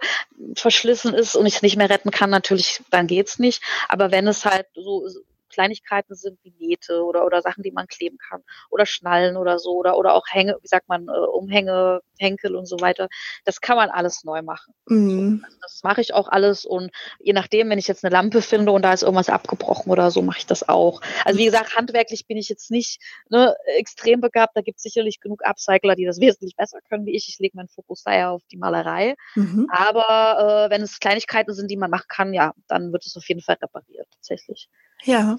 verschlissen 0.56 1.14
ist 1.14 1.36
und 1.36 1.46
ich 1.46 1.56
es 1.56 1.62
nicht 1.62 1.76
mehr 1.76 1.90
retten 1.90 2.10
kann, 2.10 2.30
natürlich, 2.30 2.82
dann 2.90 3.06
geht's 3.06 3.38
nicht. 3.38 3.62
Aber 3.88 4.10
wenn 4.10 4.26
es 4.26 4.44
halt 4.44 4.66
so 4.74 5.06
Kleinigkeiten 5.54 6.14
sind 6.14 6.38
wie 6.42 6.52
Nähte 6.58 7.04
oder, 7.04 7.24
oder 7.24 7.40
Sachen, 7.42 7.62
die 7.62 7.70
man 7.70 7.86
kleben 7.86 8.18
kann 8.18 8.42
oder 8.70 8.86
Schnallen 8.86 9.36
oder 9.36 9.58
so 9.58 9.70
oder, 9.70 9.96
oder 9.96 10.14
auch 10.14 10.26
Hänge, 10.28 10.56
wie 10.60 10.68
sagt 10.68 10.88
man, 10.88 11.06
äh, 11.08 11.12
Umhänge, 11.12 12.00
Henkel 12.18 12.56
und 12.56 12.66
so 12.66 12.80
weiter. 12.80 13.08
Das 13.44 13.60
kann 13.60 13.76
man 13.76 13.90
alles 13.90 14.24
neu 14.24 14.42
machen. 14.42 14.74
Mhm. 14.86 15.42
Also 15.44 15.56
das 15.62 15.80
mache 15.84 16.00
ich 16.00 16.12
auch 16.12 16.28
alles 16.28 16.64
und 16.64 16.90
je 17.20 17.32
nachdem, 17.32 17.70
wenn 17.70 17.78
ich 17.78 17.86
jetzt 17.86 18.04
eine 18.04 18.12
Lampe 18.12 18.42
finde 18.42 18.72
und 18.72 18.82
da 18.82 18.92
ist 18.92 19.02
irgendwas 19.02 19.30
abgebrochen 19.30 19.92
oder 19.92 20.10
so, 20.10 20.22
mache 20.22 20.38
ich 20.38 20.46
das 20.46 20.68
auch. 20.68 21.00
Also 21.24 21.38
wie 21.38 21.44
gesagt, 21.44 21.76
handwerklich 21.76 22.26
bin 22.26 22.36
ich 22.36 22.48
jetzt 22.48 22.70
nicht 22.70 23.00
ne, 23.28 23.54
extrem 23.76 24.20
begabt. 24.20 24.56
Da 24.56 24.60
gibt 24.60 24.78
es 24.78 24.82
sicherlich 24.82 25.20
genug 25.20 25.44
Upcycler, 25.44 25.94
die 25.94 26.04
das 26.04 26.20
wesentlich 26.20 26.56
besser 26.56 26.80
können 26.88 27.06
wie 27.06 27.14
ich. 27.14 27.28
Ich 27.28 27.38
lege 27.38 27.56
meinen 27.56 27.68
Fokus 27.68 28.02
daher 28.02 28.30
auf 28.30 28.42
die 28.50 28.56
Malerei. 28.56 29.14
Mhm. 29.34 29.68
Aber 29.70 30.66
äh, 30.66 30.70
wenn 30.70 30.82
es 30.82 30.98
Kleinigkeiten 30.98 31.54
sind, 31.54 31.70
die 31.70 31.76
man 31.76 31.90
machen 31.90 32.06
kann, 32.08 32.34
ja, 32.34 32.54
dann 32.68 32.92
wird 32.92 33.06
es 33.06 33.16
auf 33.16 33.28
jeden 33.28 33.40
Fall 33.40 33.56
repariert, 33.60 34.08
tatsächlich. 34.12 34.68
Ja. 35.02 35.38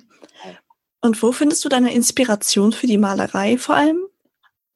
Und 1.01 1.21
wo 1.21 1.31
findest 1.31 1.63
du 1.63 1.69
deine 1.69 1.93
Inspiration 1.93 2.71
für 2.71 2.87
die 2.87 2.97
Malerei 2.97 3.57
vor 3.57 3.75
allem? 3.75 4.05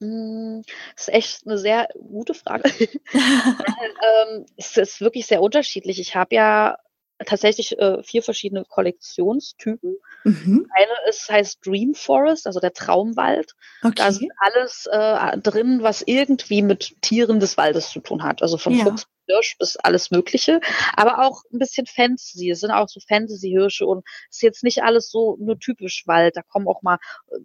Hm, 0.02 0.64
das 0.96 1.08
ist 1.08 1.14
echt 1.14 1.48
eine 1.48 1.58
sehr 1.58 1.90
gute 1.96 2.34
Frage. 2.34 2.72
ähm, 3.14 4.46
es 4.56 4.78
ist 4.78 5.02
wirklich 5.02 5.26
sehr 5.26 5.42
unterschiedlich. 5.42 6.00
Ich 6.00 6.16
habe 6.16 6.36
ja 6.36 6.78
tatsächlich 7.26 7.78
äh, 7.80 8.02
vier 8.04 8.24
verschiedene 8.24 8.64
Kollektionstypen. 8.64 9.98
Mhm. 10.24 10.68
Eine 10.74 11.10
ist 11.10 11.30
heißt 11.30 11.66
Dream 11.66 11.94
Forest, 11.94 12.48
also 12.48 12.60
der 12.60 12.74
Traumwald. 12.74 13.54
Okay. 13.84 13.94
Da 13.96 14.08
ist 14.08 14.24
alles 14.38 14.86
äh, 14.92 15.38
drin, 15.40 15.80
was 15.82 16.02
irgendwie 16.02 16.62
mit 16.62 16.96
Tieren 17.02 17.40
des 17.40 17.58
Waldes 17.58 17.90
zu 17.90 18.00
tun 18.00 18.24
hat. 18.24 18.42
Also 18.42 18.58
von 18.58 18.74
ja. 18.74 18.84
Fuchs 18.86 19.08
Hirsch 19.30 19.58
bis 19.58 19.78
alles 19.78 20.12
Mögliche, 20.12 20.60
aber 20.96 21.24
auch 21.24 21.44
ein 21.54 21.60
bisschen 21.60 21.86
Fantasy. 21.86 22.50
Es 22.50 22.62
sind 22.62 22.72
auch 22.72 22.90
so 22.90 23.00
Fantasy-Hirsche 23.08 23.86
und 23.86 24.04
es 24.30 24.38
ist 24.38 24.42
jetzt 24.42 24.64
nicht 24.64 24.84
alles 24.84 25.10
so 25.10 25.38
nur 25.40 25.60
typisch 25.60 26.04
Wald. 26.08 26.36
Da 26.36 26.42
kommen 26.42 26.68
auch 26.68 26.82
mal, 26.82 26.98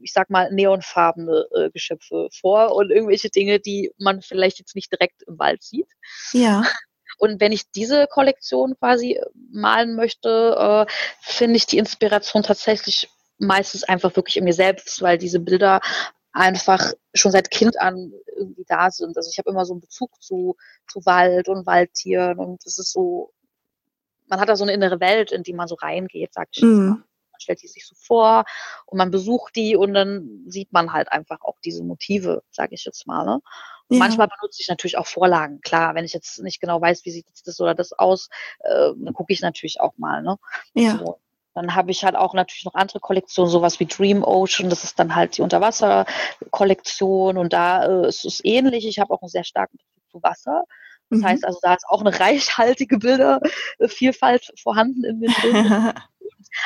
ich 0.02 0.12
sag 0.12 0.30
mal, 0.30 0.50
neonfarbene 0.50 1.46
äh, 1.54 1.70
Geschöpfe 1.70 2.28
vor 2.32 2.74
und 2.74 2.90
irgendwelche 2.90 3.28
Dinge, 3.28 3.60
die 3.60 3.92
man 3.98 4.22
vielleicht 4.22 4.58
jetzt 4.58 4.74
nicht 4.74 4.90
direkt 4.90 5.22
im 5.26 5.38
Wald 5.38 5.62
sieht. 5.62 5.88
Ja. 6.32 6.64
Und 7.18 7.40
wenn 7.40 7.52
ich 7.52 7.70
diese 7.70 8.06
Kollektion 8.06 8.76
quasi 8.78 9.20
malen 9.50 9.94
möchte, 9.96 10.86
äh, 10.88 10.92
finde 11.20 11.56
ich 11.56 11.66
die 11.66 11.78
Inspiration 11.78 12.42
tatsächlich 12.42 13.08
meistens 13.38 13.84
einfach 13.84 14.14
wirklich 14.16 14.36
in 14.36 14.44
mir 14.44 14.54
selbst, 14.54 15.02
weil 15.02 15.18
diese 15.18 15.40
Bilder 15.40 15.80
einfach 16.32 16.92
schon 17.14 17.32
seit 17.32 17.50
Kind 17.50 17.80
an 17.80 18.12
irgendwie 18.36 18.64
da 18.66 18.90
sind. 18.90 19.16
Also 19.16 19.30
ich 19.30 19.38
habe 19.38 19.50
immer 19.50 19.64
so 19.64 19.74
einen 19.74 19.80
Bezug 19.80 20.20
zu, 20.20 20.56
zu 20.88 21.04
Wald 21.06 21.48
und 21.48 21.66
Waldtieren 21.66 22.38
und 22.38 22.64
es 22.66 22.78
ist 22.78 22.92
so, 22.92 23.32
man 24.26 24.40
hat 24.40 24.48
da 24.48 24.56
so 24.56 24.64
eine 24.64 24.72
innere 24.72 25.00
Welt, 25.00 25.30
in 25.30 25.42
die 25.44 25.52
man 25.52 25.68
so 25.68 25.76
reingeht, 25.76 26.34
sag 26.34 26.48
ich 26.50 26.58
jetzt 26.62 26.66
Mhm. 26.66 26.86
mal. 26.88 26.96
Man 26.96 27.40
stellt 27.40 27.62
die 27.62 27.68
sich 27.68 27.86
so 27.86 27.94
vor 27.96 28.44
und 28.86 28.98
man 28.98 29.10
besucht 29.10 29.56
die 29.56 29.76
und 29.76 29.92
dann 29.94 30.44
sieht 30.46 30.72
man 30.72 30.92
halt 30.92 31.10
einfach 31.10 31.40
auch 31.40 31.58
diese 31.64 31.82
Motive, 31.82 32.42
sage 32.50 32.74
ich 32.74 32.84
jetzt 32.84 33.06
mal. 33.06 33.24
Ne? 33.24 33.40
Ja. 33.90 33.98
manchmal 33.98 34.28
benutze 34.28 34.60
ich 34.62 34.68
natürlich 34.68 34.96
auch 34.98 35.06
Vorlagen. 35.06 35.60
Klar, 35.60 35.94
wenn 35.94 36.04
ich 36.04 36.12
jetzt 36.14 36.42
nicht 36.42 36.60
genau 36.60 36.80
weiß, 36.80 37.04
wie 37.04 37.10
sieht 37.10 37.26
jetzt 37.28 37.46
das 37.46 37.60
oder 37.60 37.74
das 37.74 37.92
aus, 37.92 38.28
äh, 38.60 38.90
gucke 39.12 39.32
ich 39.32 39.40
natürlich 39.42 39.80
auch 39.80 39.92
mal. 39.98 40.22
Ne? 40.22 40.36
Ja. 40.74 40.98
So. 40.98 41.18
Dann 41.54 41.74
habe 41.76 41.92
ich 41.92 42.04
halt 42.04 42.16
auch 42.16 42.34
natürlich 42.34 42.64
noch 42.64 42.74
andere 42.74 42.98
Kollektionen, 42.98 43.48
sowas 43.50 43.78
wie 43.78 43.86
Dream 43.86 44.24
Ocean, 44.24 44.70
das 44.70 44.82
ist 44.82 44.98
dann 44.98 45.14
halt 45.14 45.36
die 45.36 45.42
Unterwasser-Kollektion 45.42 47.38
und 47.38 47.52
da 47.52 47.84
äh, 48.04 48.08
ist 48.08 48.24
es 48.24 48.44
ähnlich. 48.44 48.86
Ich 48.88 48.98
habe 48.98 49.12
auch 49.14 49.22
einen 49.22 49.28
sehr 49.28 49.44
starken 49.44 49.76
Bezug 49.76 50.10
zu 50.10 50.22
Wasser. 50.22 50.64
Das 51.10 51.20
Mhm. 51.20 51.24
heißt 51.26 51.44
also, 51.44 51.58
da 51.62 51.74
ist 51.74 51.84
auch 51.88 52.00
eine 52.00 52.10
reichhaltige 52.20 52.98
Bildervielfalt 52.98 54.52
vorhanden 54.60 55.04
in 55.04 55.18
mir 55.20 55.30
drin. 55.30 55.92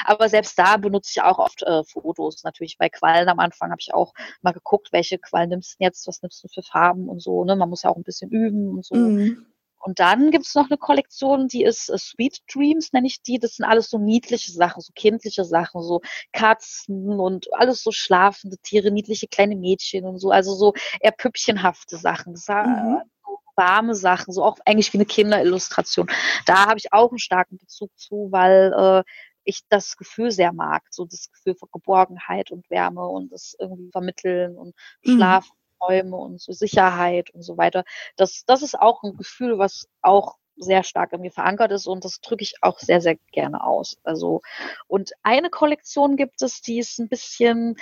Aber 0.05 0.29
selbst 0.29 0.59
da 0.59 0.77
benutze 0.77 1.13
ich 1.17 1.23
auch 1.23 1.39
oft 1.39 1.63
äh, 1.63 1.85
Fotos. 1.85 2.45
Natürlich 2.45 2.79
bei 2.79 2.89
Quallen 2.89 3.29
am 3.29 3.39
Anfang 3.39 3.71
habe 3.71 3.81
ich 3.81 3.95
auch 3.95 4.13
mal 4.43 4.53
geguckt, 4.53 4.89
welche 4.93 5.19
Quallen 5.19 5.51
nimmst 5.51 5.79
du 5.79 5.85
jetzt, 5.85 6.07
was 6.07 6.23
nimmst 6.23 6.43
du 6.45 6.49
für 6.49 6.63
Farben 6.63 7.09
und 7.09 7.21
so. 7.21 7.45
Ne? 7.45 7.57
Man 7.57 7.69
muss 7.69 7.83
ja 7.83 7.91
auch 7.91 7.97
ein 7.97 8.05
bisschen 8.05 8.31
üben 8.31 8.71
und 8.71 8.85
so. 8.85 8.95
Mhm. 8.95 9.47
Und 9.81 10.01
dann 10.01 10.31
gibt's 10.31 10.55
noch 10.55 10.67
eine 10.67 10.77
Kollektion, 10.77 11.49
die 11.49 11.63
ist 11.63 11.89
äh, 11.89 11.99
Sweet 11.99 12.41
Dreams, 12.53 12.93
nenne 12.93 13.07
ich 13.07 13.23
die. 13.23 13.39
Das 13.39 13.57
sind 13.57 13.65
alles 13.65 13.91
so 13.91 13.99
niedliche 13.99 14.53
Sachen, 14.53 14.81
so 14.81 14.93
kindliche 14.95 15.45
Sachen, 15.45 15.83
so 15.83 16.01
Katzen 16.33 17.21
und 17.21 17.47
alles 17.53 17.83
so 17.83 17.93
schlafende 17.93 18.59
Tiere, 18.59 18.91
niedliche 18.91 19.29
kleine 19.29 19.57
Mädchen 19.57 20.05
und 20.05 20.19
so. 20.19 20.31
Also 20.31 20.55
so 20.55 20.75
eher 21.01 21.13
püppchenhafte 21.13 21.97
Sachen. 21.97 22.33
Mhm. 22.33 22.37
so 22.37 23.39
warme 23.57 23.95
Sachen, 23.95 24.33
so 24.33 24.45
auch 24.45 24.59
eigentlich 24.65 24.93
wie 24.93 24.99
eine 24.99 25.07
Kinderillustration. 25.07 26.09
Da 26.47 26.67
habe 26.67 26.79
ich 26.79 26.93
auch 26.93 27.11
einen 27.11 27.19
starken 27.19 27.59
Bezug 27.59 27.91
zu, 27.97 28.29
weil 28.31 28.73
äh, 28.73 29.03
ich 29.49 29.63
das 29.69 29.97
Gefühl 29.97 30.31
sehr 30.31 30.53
mag, 30.53 30.83
so 30.91 31.05
das 31.07 31.31
Gefühl 31.33 31.55
von 31.57 31.69
Geborgenheit 31.73 32.51
und 32.51 32.69
Wärme 32.71 33.07
und 33.07 33.33
das 33.33 33.57
irgendwie 33.59 33.91
vermitteln 33.91 34.57
und 34.57 34.75
Mhm. 35.05 35.17
Schlafräume 35.17 36.17
und 36.17 36.41
so 36.41 36.53
Sicherheit 36.53 37.31
und 37.31 37.43
so 37.43 37.57
weiter. 37.57 37.85
Das, 38.17 38.45
das 38.47 38.63
ist 38.63 38.79
auch 38.79 39.03
ein 39.03 39.17
Gefühl, 39.17 39.59
was 39.59 39.89
auch 40.03 40.37
sehr 40.57 40.83
stark 40.83 41.13
in 41.13 41.21
mir 41.23 41.31
verankert 41.33 41.71
ist 41.73 41.87
und 41.87 42.05
das 42.05 42.21
drücke 42.21 42.43
ich 42.43 42.55
auch 42.63 42.79
sehr, 42.81 43.01
sehr 43.01 43.17
gerne 43.33 43.65
aus. 43.65 43.97
Also, 44.03 44.41
und 44.89 45.13
eine 45.23 45.51
Kollektion 45.51 46.17
gibt 46.17 46.43
es, 46.43 46.61
die 46.61 46.79
ist 46.79 46.99
ein 46.99 47.09
bisschen, 47.09 47.77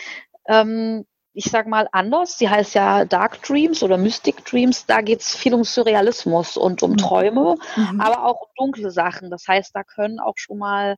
ähm, 0.46 1.06
ich 1.32 1.46
sag 1.50 1.66
mal, 1.66 1.88
anders. 1.92 2.36
Die 2.38 2.48
heißt 2.48 2.74
ja 2.74 3.04
Dark 3.04 3.42
Dreams 3.42 3.82
oder 3.82 3.98
Mystic 3.98 4.44
Dreams. 4.44 4.86
Da 4.86 5.00
geht 5.02 5.20
es 5.20 5.36
viel 5.36 5.54
um 5.54 5.64
Surrealismus 5.64 6.56
und 6.56 6.82
um 6.82 6.92
Mhm. 6.92 6.96
Träume 6.98 7.56
Mhm. 7.76 8.00
aber 8.00 8.24
auch 8.24 8.42
um 8.42 8.48
dunkle 8.56 8.90
Sachen. 8.90 9.30
Das 9.30 9.46
heißt, 9.48 9.74
da 9.74 9.84
können 9.84 10.18
auch 10.20 10.34
schon 10.36 10.58
mal 10.58 10.96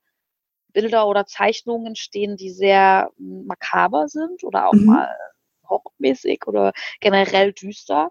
Bilder 0.73 1.07
oder 1.07 1.27
Zeichnungen 1.27 1.89
entstehen, 1.89 2.37
die 2.37 2.51
sehr 2.51 3.11
mm, 3.19 3.47
makaber 3.47 4.09
sind 4.09 4.45
oder 4.45 4.69
auch 4.69 4.73
Mhm. 4.75 4.87
mal 4.87 5.17
horrormäßig 5.69 6.47
oder 6.47 6.73
generell 7.01 7.53
düster. 7.53 8.11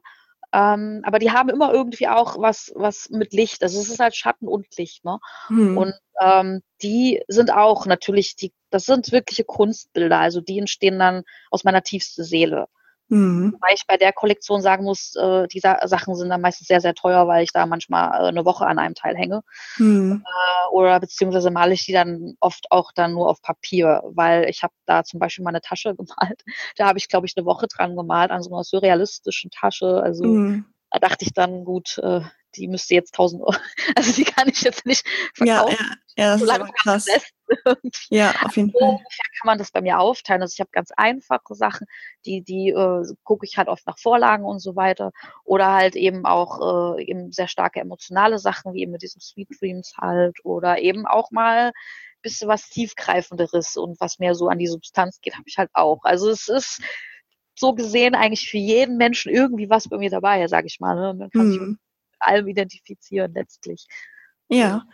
Ähm, 0.53 1.01
aber 1.03 1.19
die 1.19 1.31
haben 1.31 1.49
immer 1.49 1.73
irgendwie 1.73 2.07
auch 2.07 2.39
was, 2.39 2.71
was 2.75 3.09
mit 3.09 3.33
Licht. 3.33 3.63
Also 3.63 3.79
es 3.79 3.89
ist 3.89 3.99
halt 3.99 4.15
Schatten 4.15 4.47
und 4.47 4.65
Licht, 4.77 5.03
ne? 5.03 5.19
Mhm. 5.49 5.77
Und 5.77 5.93
ähm, 6.21 6.61
die 6.81 7.21
sind 7.27 7.51
auch 7.51 7.85
natürlich, 7.85 8.35
die, 8.37 8.53
das 8.69 8.85
sind 8.85 9.11
wirkliche 9.11 9.43
Kunstbilder. 9.43 10.19
Also 10.19 10.39
die 10.41 10.59
entstehen 10.59 10.99
dann 10.99 11.23
aus 11.51 11.63
meiner 11.63 11.83
tiefsten 11.83 12.23
Seele. 12.23 12.67
Mhm. 13.09 13.53
Wobei 13.53 13.73
ich 13.73 13.85
bei 13.87 13.97
der 13.97 14.11
Kollektion 14.11 14.61
sagen 14.61 14.83
muss, 14.83 15.15
äh, 15.15 15.47
die 15.47 15.59
Sa 15.59 15.87
Sachen 15.87 16.15
sind 16.15 16.29
dann 16.29 16.41
meistens 16.41 16.67
sehr, 16.67 16.81
sehr 16.81 16.93
teuer, 16.93 17.27
weil 17.27 17.43
ich 17.43 17.53
da 17.53 17.65
manchmal 17.65 18.25
äh, 18.25 18.27
eine 18.27 18.45
Woche 18.45 18.65
an 18.65 18.79
einem 18.79 18.95
Teil 18.95 19.15
hänge. 19.15 19.43
Mhm. 19.77 20.23
Äh, 20.25 20.69
oder 20.73 20.99
beziehungsweise 20.99 21.51
male 21.51 21.73
ich 21.73 21.85
die 21.85 21.93
dann 21.93 22.35
oft 22.39 22.65
auch 22.71 22.91
dann 22.93 23.13
nur 23.13 23.29
auf 23.29 23.41
Papier, 23.41 24.01
weil 24.05 24.49
ich 24.49 24.63
habe 24.63 24.73
da 24.85 25.03
zum 25.03 25.19
Beispiel 25.19 25.43
mal 25.43 25.51
eine 25.51 25.61
Tasche 25.61 25.95
gemalt. 25.95 26.43
Da 26.75 26.87
habe 26.87 26.97
ich, 26.99 27.07
glaube 27.07 27.27
ich, 27.27 27.35
eine 27.37 27.45
Woche 27.45 27.67
dran 27.67 27.95
gemalt 27.95 28.31
an 28.31 28.43
so 28.43 28.53
einer 28.53 28.63
surrealistischen 28.63 29.51
Tasche. 29.51 30.01
Also 30.01 30.25
Mhm. 30.25 30.65
Da 30.91 30.99
dachte 30.99 31.25
ich 31.25 31.33
dann, 31.33 31.63
gut, 31.65 31.97
äh, 31.99 32.21
die 32.55 32.67
müsste 32.67 32.95
jetzt 32.95 33.13
1000 33.13 33.41
Euro, 33.43 33.55
also 33.95 34.13
die 34.13 34.23
kann 34.23 34.49
ich 34.49 34.61
jetzt 34.61 34.85
nicht 34.85 35.05
Ja, 35.39 35.65
verkaufen. 35.65 35.77
ja, 35.79 35.95
ja, 36.17 36.31
das 36.33 36.47
ist 36.47 36.47
solange 36.47 36.65
man 36.65 36.73
krass. 36.73 37.05
das. 37.05 37.23
Ja, 38.09 38.35
auf 38.41 38.55
jeden 38.57 38.71
So 38.71 38.79
Fall. 38.79 38.89
ungefähr 38.89 39.25
kann 39.39 39.45
man 39.45 39.57
das 39.57 39.71
bei 39.71 39.81
mir 39.81 39.99
aufteilen. 39.99 40.41
Also 40.41 40.53
ich 40.53 40.59
habe 40.59 40.69
ganz 40.71 40.91
einfache 40.95 41.55
Sachen, 41.55 41.87
die, 42.25 42.41
die 42.43 42.69
äh, 42.69 43.03
gucke 43.23 43.45
ich 43.45 43.57
halt 43.57 43.67
oft 43.69 43.85
nach 43.87 43.97
Vorlagen 43.99 44.45
und 44.45 44.59
so 44.59 44.75
weiter. 44.75 45.11
Oder 45.43 45.73
halt 45.73 45.95
eben 45.95 46.25
auch 46.25 46.97
äh, 46.97 47.03
eben 47.03 47.31
sehr 47.31 47.47
starke 47.47 47.79
emotionale 47.79 48.39
Sachen, 48.39 48.73
wie 48.73 48.81
eben 48.81 48.91
mit 48.91 49.01
diesen 49.01 49.21
Sweet 49.21 49.49
Dreams 49.59 49.93
halt. 49.97 50.37
Oder 50.43 50.79
eben 50.79 51.05
auch 51.07 51.31
mal 51.31 51.71
bisschen 52.21 52.47
was 52.49 52.69
tiefgreifenderes 52.69 53.77
und 53.77 53.99
was 54.01 54.19
mehr 54.19 54.35
so 54.35 54.47
an 54.49 54.57
die 54.59 54.67
Substanz 54.67 55.21
geht, 55.21 55.35
habe 55.35 55.43
ich 55.47 55.57
halt 55.57 55.69
auch. 55.73 56.03
Also 56.03 56.29
es 56.29 56.47
ist 56.47 56.81
so 57.59 57.73
gesehen 57.73 58.15
eigentlich 58.15 58.49
für 58.49 58.57
jeden 58.57 58.97
Menschen 58.97 59.31
irgendwie 59.33 59.69
was 59.69 59.87
bei 59.89 59.97
mir 59.97 60.09
dabei, 60.09 60.47
sage 60.47 60.67
ich 60.67 60.79
mal. 60.79 60.95
Ne? 60.95 61.13
Man 61.17 61.29
kann 61.31 61.49
sich 61.51 61.59
mit 61.59 61.69
Mhm. 61.69 61.79
allem 62.19 62.47
identifizieren 62.47 63.33
letztlich. 63.33 63.87
Ja. 64.49 64.85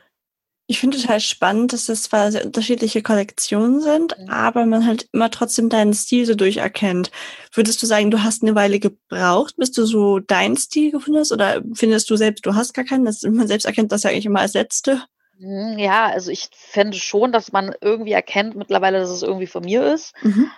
Ich 0.67 0.79
finde 0.79 0.97
total 0.97 1.19
spannend, 1.19 1.73
dass 1.73 1.87
das 1.87 2.03
zwar 2.03 2.31
sehr 2.31 2.45
unterschiedliche 2.45 3.01
Kollektionen 3.03 3.81
sind, 3.81 4.17
Mhm. 4.17 4.29
aber 4.29 4.65
man 4.65 4.85
halt 4.87 5.09
immer 5.11 5.29
trotzdem 5.31 5.69
deinen 5.69 5.93
Stil 5.93 6.25
so 6.25 6.35
durcherkennt. 6.35 7.11
Würdest 7.53 7.83
du 7.83 7.85
sagen, 7.87 8.11
du 8.11 8.23
hast 8.23 8.43
eine 8.43 8.55
Weile 8.55 8.79
gebraucht, 8.79 9.55
bis 9.57 9.71
du 9.73 9.85
so 9.85 10.19
deinen 10.19 10.57
Stil 10.57 10.91
gefunden 10.91 11.19
hast? 11.19 11.33
Oder 11.33 11.61
findest 11.75 12.09
du 12.09 12.15
selbst, 12.15 12.45
du 12.45 12.55
hast 12.55 12.73
gar 12.73 12.85
keinen? 12.85 13.05
Das, 13.05 13.23
man 13.23 13.47
selbst 13.47 13.65
erkennt 13.65 13.91
das 13.91 14.03
ja 14.03 14.11
eigentlich 14.11 14.25
immer 14.27 14.39
als 14.41 14.53
Letzte. 14.53 15.03
Mhm, 15.43 15.77
Ja, 15.77 16.07
also 16.07 16.31
ich 16.31 16.49
fände 16.53 16.97
schon, 16.97 17.31
dass 17.31 17.51
man 17.51 17.75
irgendwie 17.81 18.13
erkennt 18.13 18.55
mittlerweile, 18.55 18.99
dass 18.99 19.09
es 19.09 19.23
irgendwie 19.23 19.47
von 19.47 19.63
mir 19.63 19.83
ist. 19.93 20.15
Mhm. 20.21 20.49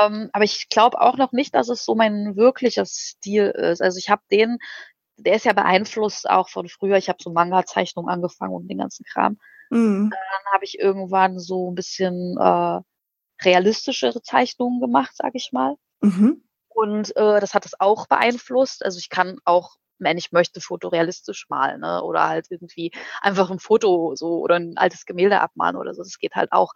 Ähm, 0.00 0.30
aber 0.32 0.44
ich 0.44 0.68
glaube 0.68 1.00
auch 1.00 1.16
noch 1.16 1.32
nicht, 1.32 1.54
dass 1.54 1.68
es 1.68 1.84
so 1.84 1.94
mein 1.94 2.36
wirklicher 2.36 2.84
Stil 2.84 3.46
ist. 3.50 3.80
Also 3.80 3.98
ich 3.98 4.10
habe 4.10 4.22
den, 4.30 4.58
der 5.16 5.34
ist 5.36 5.44
ja 5.44 5.52
beeinflusst 5.52 6.28
auch 6.28 6.48
von 6.48 6.68
früher. 6.68 6.96
Ich 6.96 7.08
habe 7.08 7.18
so 7.22 7.30
Manga-Zeichnungen 7.32 8.12
angefangen 8.12 8.54
und 8.54 8.68
den 8.68 8.78
ganzen 8.78 9.04
Kram. 9.04 9.38
Mhm. 9.70 10.10
Dann 10.10 10.52
habe 10.52 10.64
ich 10.64 10.78
irgendwann 10.78 11.38
so 11.38 11.70
ein 11.70 11.74
bisschen 11.76 12.36
äh, 12.38 12.80
realistischere 13.44 14.22
Zeichnungen 14.22 14.80
gemacht, 14.80 15.16
sage 15.16 15.36
ich 15.36 15.50
mal. 15.52 15.76
Mhm. 16.00 16.42
Und 16.68 17.14
äh, 17.16 17.40
das 17.40 17.54
hat 17.54 17.64
es 17.64 17.78
auch 17.78 18.08
beeinflusst. 18.08 18.84
Also 18.84 18.98
ich 18.98 19.08
kann 19.08 19.38
auch, 19.44 19.76
wenn 20.04 20.18
ich 20.18 20.32
möchte, 20.32 20.60
fotorealistisch 20.60 21.46
malen, 21.48 21.80
ne? 21.80 22.02
Oder 22.02 22.28
halt 22.28 22.46
irgendwie 22.50 22.92
einfach 23.20 23.50
ein 23.50 23.58
Foto 23.58 24.14
so 24.16 24.38
oder 24.40 24.56
ein 24.56 24.76
altes 24.76 25.06
Gemälde 25.06 25.40
abmalen 25.40 25.76
oder 25.76 25.94
so. 25.94 26.02
Das 26.02 26.18
geht 26.18 26.34
halt 26.34 26.52
auch. 26.52 26.72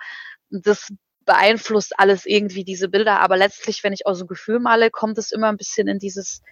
Das 0.51 0.93
beeinflusst 1.27 1.99
alles 1.99 2.27
irgendwie 2.27 2.65
diese 2.65 2.89
Bilder. 2.89 3.21
Aber 3.21 3.37
letztlich, 3.37 3.83
wenn 3.85 3.93
ich 3.93 4.07
aus 4.07 4.19
dem 4.19 4.29
Gefühl 4.29 4.61
male, 4.61 4.91
kommt 4.91 5.19
es 5.19 5.33
immer 5.33 5.49
ein 5.49 5.57
bisschen 5.57 5.89
in 5.89 5.99
dieses 5.99 6.43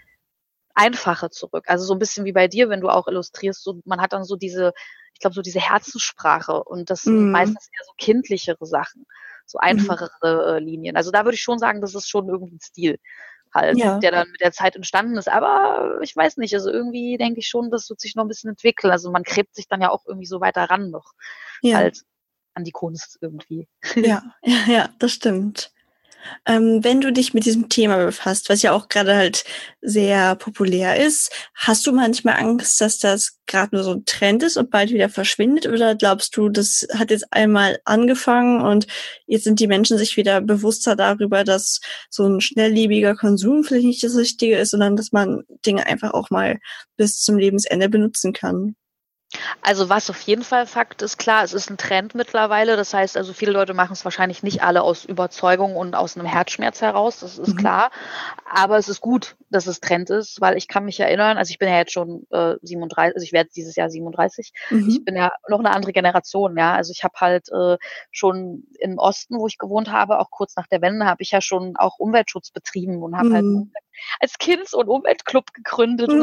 Einfache 0.74 1.30
zurück. 1.30 1.64
Also 1.68 1.84
so 1.84 1.94
ein 1.94 1.98
bisschen 1.98 2.24
wie 2.24 2.32
bei 2.32 2.48
dir, 2.48 2.68
wenn 2.68 2.80
du 2.80 2.88
auch 2.88 3.06
illustrierst, 3.08 3.62
so, 3.62 3.80
man 3.84 4.00
hat 4.00 4.12
dann 4.12 4.24
so 4.24 4.36
diese, 4.36 4.72
ich 5.12 5.20
glaube, 5.20 5.34
so 5.34 5.42
diese 5.42 5.60
Herzenssprache 5.60 6.64
und 6.64 6.90
das 6.90 7.02
sind 7.04 7.18
Mhm. 7.24 7.30
meistens 7.30 7.68
eher 7.68 7.84
so 7.86 7.92
kindlichere 7.98 8.66
Sachen, 8.66 9.06
so 9.46 9.58
einfachere 9.58 10.56
äh, 10.56 10.58
Linien. 10.58 10.96
Also 10.96 11.10
da 11.12 11.24
würde 11.24 11.36
ich 11.36 11.42
schon 11.42 11.58
sagen, 11.60 11.80
das 11.80 11.94
ist 11.94 12.08
schon 12.08 12.28
irgendwie 12.28 12.56
ein 12.56 12.60
Stil 12.60 12.98
halt, 13.54 13.78
Ja. 13.78 13.98
der 14.00 14.10
dann 14.10 14.30
mit 14.30 14.40
der 14.40 14.52
Zeit 14.52 14.76
entstanden 14.76 15.16
ist. 15.16 15.28
Aber 15.28 15.98
ich 16.02 16.14
weiß 16.16 16.36
nicht, 16.38 16.54
also 16.54 16.70
irgendwie 16.70 17.16
denke 17.18 17.40
ich 17.40 17.46
schon, 17.48 17.70
das 17.70 17.88
wird 17.88 18.00
sich 18.00 18.14
noch 18.16 18.24
ein 18.24 18.28
bisschen 18.28 18.50
entwickeln. 18.50 18.90
Also 18.90 19.10
man 19.10 19.22
gräbt 19.22 19.54
sich 19.54 19.68
dann 19.68 19.80
ja 19.80 19.90
auch 19.90 20.04
irgendwie 20.06 20.26
so 20.26 20.40
weiter 20.40 20.64
ran 20.64 20.90
noch 20.90 21.12
Ja. 21.62 21.76
halt 21.78 22.02
an 22.54 22.64
die 22.64 22.72
Kunst 22.72 23.18
irgendwie. 23.20 23.68
Ja, 23.96 24.22
ja, 24.44 24.58
ja, 24.66 24.88
das 24.98 25.12
stimmt. 25.12 25.72
Ähm, 26.46 26.82
wenn 26.82 27.00
du 27.00 27.12
dich 27.12 27.34
mit 27.34 27.44
diesem 27.46 27.68
Thema 27.68 28.04
befasst, 28.04 28.48
was 28.48 28.62
ja 28.62 28.72
auch 28.72 28.88
gerade 28.88 29.14
halt 29.14 29.44
sehr 29.80 30.34
populär 30.36 31.04
ist, 31.04 31.30
hast 31.54 31.86
du 31.86 31.92
manchmal 31.92 32.36
Angst, 32.36 32.80
dass 32.80 32.98
das 32.98 33.38
gerade 33.46 33.74
nur 33.74 33.84
so 33.84 33.92
ein 33.92 34.04
Trend 34.04 34.42
ist 34.42 34.56
und 34.56 34.70
bald 34.70 34.90
wieder 34.90 35.08
verschwindet? 35.08 35.66
Oder 35.66 35.94
glaubst 35.94 36.36
du, 36.36 36.48
das 36.48 36.86
hat 36.94 37.10
jetzt 37.10 37.32
einmal 37.32 37.78
angefangen 37.84 38.60
und 38.60 38.86
jetzt 39.26 39.44
sind 39.44 39.60
die 39.60 39.66
Menschen 39.66 39.98
sich 39.98 40.16
wieder 40.16 40.40
bewusster 40.40 40.96
darüber, 40.96 41.44
dass 41.44 41.80
so 42.10 42.26
ein 42.26 42.40
schnelllebiger 42.40 43.14
Konsum 43.14 43.64
vielleicht 43.64 43.86
nicht 43.86 44.04
das 44.04 44.16
Richtige 44.16 44.56
ist, 44.58 44.70
sondern 44.70 44.96
dass 44.96 45.12
man 45.12 45.42
Dinge 45.66 45.86
einfach 45.86 46.12
auch 46.14 46.30
mal 46.30 46.58
bis 46.96 47.20
zum 47.20 47.38
Lebensende 47.38 47.88
benutzen 47.88 48.32
kann? 48.32 48.76
Also 49.60 49.88
was 49.88 50.10
auf 50.10 50.20
jeden 50.22 50.44
Fall 50.44 50.66
Fakt 50.66 51.02
ist, 51.02 51.18
klar, 51.18 51.44
es 51.44 51.52
ist 51.52 51.70
ein 51.70 51.76
Trend 51.76 52.14
mittlerweile. 52.14 52.76
Das 52.76 52.94
heißt, 52.94 53.16
also 53.16 53.32
viele 53.32 53.52
Leute 53.52 53.74
machen 53.74 53.92
es 53.92 54.04
wahrscheinlich 54.04 54.42
nicht 54.42 54.62
alle 54.62 54.82
aus 54.82 55.04
Überzeugung 55.04 55.76
und 55.76 55.94
aus 55.94 56.16
einem 56.16 56.26
Herzschmerz 56.26 56.80
heraus, 56.82 57.20
das 57.20 57.38
ist 57.38 57.54
mhm. 57.54 57.56
klar. 57.56 57.90
Aber 58.50 58.78
es 58.78 58.88
ist 58.88 59.00
gut, 59.00 59.36
dass 59.50 59.66
es 59.66 59.80
Trend 59.80 60.10
ist, 60.10 60.40
weil 60.40 60.56
ich 60.56 60.68
kann 60.68 60.84
mich 60.84 61.00
erinnern, 61.00 61.38
also 61.38 61.50
ich 61.50 61.58
bin 61.58 61.68
ja 61.68 61.78
jetzt 61.78 61.92
schon 61.92 62.26
äh, 62.30 62.54
37, 62.62 63.14
also 63.14 63.24
ich 63.24 63.32
werde 63.32 63.50
dieses 63.54 63.76
Jahr 63.76 63.90
37. 63.90 64.52
Mhm. 64.70 64.88
Ich 64.88 65.04
bin 65.04 65.16
ja 65.16 65.32
noch 65.48 65.60
eine 65.60 65.70
andere 65.70 65.92
Generation, 65.92 66.56
ja. 66.56 66.74
Also 66.74 66.92
ich 66.92 67.04
habe 67.04 67.14
halt 67.20 67.48
äh, 67.50 67.76
schon 68.10 68.64
im 68.78 68.98
Osten, 68.98 69.38
wo 69.38 69.46
ich 69.46 69.58
gewohnt 69.58 69.90
habe, 69.90 70.18
auch 70.18 70.30
kurz 70.30 70.56
nach 70.56 70.66
der 70.66 70.82
Wende, 70.82 71.06
habe 71.06 71.22
ich 71.22 71.30
ja 71.30 71.40
schon 71.40 71.76
auch 71.76 71.98
Umweltschutz 71.98 72.50
betrieben 72.50 73.02
und 73.02 73.16
habe 73.16 73.32
halt 73.32 73.44
mhm. 73.44 73.70
halt 73.74 73.84
als 74.20 74.38
Kinds- 74.38 74.74
und 74.74 74.88
Umweltclub 74.88 75.52
gegründet. 75.52 76.08
Und 76.08 76.22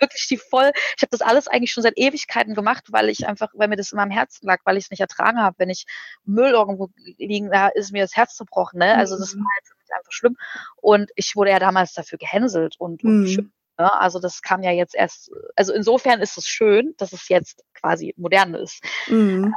wirklich 0.00 0.26
die 0.28 0.36
voll, 0.36 0.72
ich 0.96 1.02
habe 1.02 1.10
das 1.10 1.20
alles 1.20 1.48
eigentlich 1.48 1.72
schon 1.72 1.82
seit 1.82 1.96
Ewigkeiten 1.96 2.54
gemacht, 2.54 2.84
weil 2.90 3.08
ich 3.08 3.26
einfach, 3.26 3.50
weil 3.54 3.68
mir 3.68 3.76
das 3.76 3.92
immer 3.92 4.02
am 4.02 4.10
Herzen 4.10 4.46
lag, 4.46 4.60
weil 4.64 4.76
ich 4.76 4.84
es 4.84 4.90
nicht 4.90 5.00
ertragen 5.00 5.38
habe. 5.38 5.56
Wenn 5.58 5.70
ich 5.70 5.86
Müll 6.24 6.52
irgendwo 6.52 6.90
liegen, 7.18 7.50
da 7.50 7.68
ist 7.68 7.92
mir 7.92 8.02
das 8.02 8.16
Herz 8.16 8.36
zerbrochen. 8.36 8.78
Ne? 8.78 8.96
Also 8.96 9.18
das 9.18 9.34
mhm. 9.34 9.40
war 9.40 9.52
halt 9.54 9.66
für 9.66 9.74
mich 9.76 9.94
einfach 9.96 10.12
schlimm. 10.12 10.36
Und 10.76 11.10
ich 11.16 11.36
wurde 11.36 11.50
ja 11.50 11.58
damals 11.58 11.92
dafür 11.92 12.18
gehänselt 12.18 12.76
und, 12.78 13.04
und 13.04 13.22
mhm. 13.22 13.52
Ne? 13.78 13.92
Also 13.92 14.20
das 14.20 14.42
kam 14.42 14.62
ja 14.62 14.70
jetzt 14.70 14.94
erst, 14.94 15.30
also 15.56 15.72
insofern 15.72 16.20
ist 16.20 16.38
es 16.38 16.46
schön, 16.46 16.94
dass 16.98 17.12
es 17.12 17.28
jetzt 17.28 17.64
quasi 17.74 18.14
modern 18.16 18.54
ist. 18.54 18.82
Mhm. 19.08 19.46
Ähm, 19.46 19.54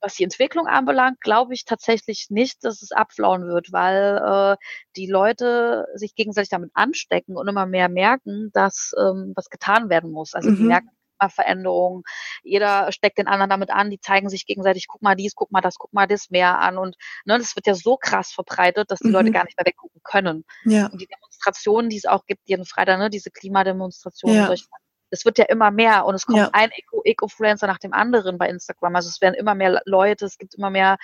was 0.00 0.14
die 0.14 0.24
Entwicklung 0.24 0.66
anbelangt, 0.66 1.20
glaube 1.20 1.54
ich 1.54 1.64
tatsächlich 1.64 2.26
nicht, 2.30 2.64
dass 2.64 2.82
es 2.82 2.92
abflauen 2.92 3.46
wird, 3.46 3.72
weil 3.72 4.18
äh, 4.18 4.56
die 4.96 5.06
Leute 5.06 5.86
sich 5.94 6.14
gegenseitig 6.14 6.50
damit 6.50 6.70
anstecken 6.74 7.36
und 7.36 7.48
immer 7.48 7.66
mehr 7.66 7.88
merken, 7.88 8.50
dass 8.52 8.92
ähm, 8.98 9.32
was 9.34 9.50
getan 9.50 9.88
werden 9.88 10.10
muss. 10.10 10.34
Also 10.34 10.50
mhm. 10.50 10.56
die 10.56 10.62
merken 10.64 10.88
Veränderungen. 11.28 12.04
Jeder 12.44 12.92
steckt 12.92 13.18
den 13.18 13.26
anderen 13.26 13.50
damit 13.50 13.70
an, 13.70 13.90
die 13.90 13.98
zeigen 13.98 14.28
sich 14.28 14.46
gegenseitig, 14.46 14.86
guck 14.86 15.02
mal 15.02 15.16
dies, 15.16 15.34
guck 15.34 15.50
mal 15.50 15.60
das, 15.60 15.74
guck 15.74 15.92
mal 15.92 16.06
das 16.06 16.30
mehr 16.30 16.60
an. 16.60 16.78
Und 16.78 16.94
ne, 17.24 17.38
das 17.38 17.56
wird 17.56 17.66
ja 17.66 17.74
so 17.74 17.96
krass 17.96 18.30
verbreitet, 18.30 18.92
dass 18.92 19.00
die 19.00 19.08
mhm. 19.08 19.14
Leute 19.14 19.30
gar 19.32 19.44
nicht 19.44 19.58
mehr 19.58 19.66
weggucken 19.66 20.00
können. 20.04 20.44
Ja. 20.64 20.86
Und 20.86 21.00
die 21.00 21.08
Demonstrationen, 21.08 21.90
die 21.90 21.96
es 21.96 22.06
auch 22.06 22.24
gibt, 22.26 22.42
jeden 22.44 22.64
Freitag, 22.64 23.00
ne, 23.00 23.10
diese 23.10 23.32
Klimademonstrationen, 23.32 24.36
ja. 24.36 24.46
solche 24.46 24.66
es 25.10 25.24
wird 25.24 25.38
ja 25.38 25.44
immer 25.46 25.70
mehr 25.70 26.04
und 26.04 26.14
es 26.14 26.26
kommt 26.26 26.38
ja. 26.38 26.50
ein 26.52 26.70
Eco-Influencer 26.70 27.66
nach 27.66 27.78
dem 27.78 27.92
anderen 27.92 28.38
bei 28.38 28.48
Instagram. 28.48 28.96
Also 28.96 29.08
es 29.08 29.20
werden 29.20 29.34
immer 29.34 29.54
mehr 29.54 29.80
Leute, 29.84 30.26
es 30.26 30.38
gibt 30.38 30.54
immer 30.54 30.70
mehr 30.70 30.98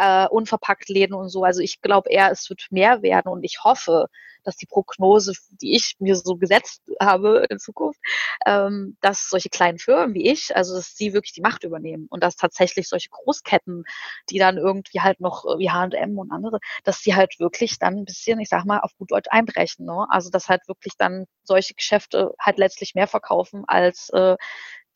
äh, 0.00 0.26
unverpackt 0.28 0.88
Läden 0.88 1.14
und 1.14 1.28
so. 1.28 1.44
Also 1.44 1.60
ich 1.60 1.80
glaube 1.80 2.10
eher, 2.10 2.30
es 2.30 2.48
wird 2.48 2.66
mehr 2.70 3.02
werden 3.02 3.28
und 3.28 3.44
ich 3.44 3.58
hoffe, 3.64 4.06
dass 4.44 4.56
die 4.56 4.66
Prognose, 4.66 5.34
die 5.50 5.76
ich 5.76 5.96
mir 5.98 6.16
so 6.16 6.36
gesetzt 6.36 6.82
habe 7.00 7.46
in 7.50 7.58
Zukunft, 7.58 8.00
ähm, 8.46 8.96
dass 9.00 9.28
solche 9.28 9.48
kleinen 9.48 9.78
Firmen 9.78 10.14
wie 10.14 10.30
ich, 10.30 10.56
also 10.56 10.74
dass 10.74 10.96
sie 10.96 11.12
wirklich 11.12 11.32
die 11.32 11.40
Macht 11.40 11.64
übernehmen 11.64 12.06
und 12.10 12.22
dass 12.22 12.36
tatsächlich 12.36 12.88
solche 12.88 13.10
Großketten, 13.10 13.84
die 14.30 14.38
dann 14.38 14.56
irgendwie 14.56 15.00
halt 15.00 15.20
noch 15.20 15.44
äh, 15.44 15.58
wie 15.58 15.70
H&M 15.70 16.18
und 16.18 16.30
andere, 16.32 16.58
dass 16.84 17.02
die 17.02 17.14
halt 17.14 17.38
wirklich 17.38 17.78
dann 17.78 17.98
ein 17.98 18.04
bisschen, 18.04 18.40
ich 18.40 18.48
sag 18.48 18.64
mal, 18.64 18.80
auf 18.80 18.92
gut 18.96 19.10
Deutsch 19.10 19.28
einbrechen. 19.30 19.86
Ne? 19.86 20.06
Also 20.08 20.30
dass 20.30 20.48
halt 20.48 20.66
wirklich 20.68 20.94
dann 20.96 21.26
solche 21.42 21.74
Geschäfte 21.74 22.34
halt 22.40 22.58
letztlich 22.58 22.94
mehr 22.94 23.08
verkaufen 23.08 23.64
als 23.66 24.08
äh, 24.10 24.36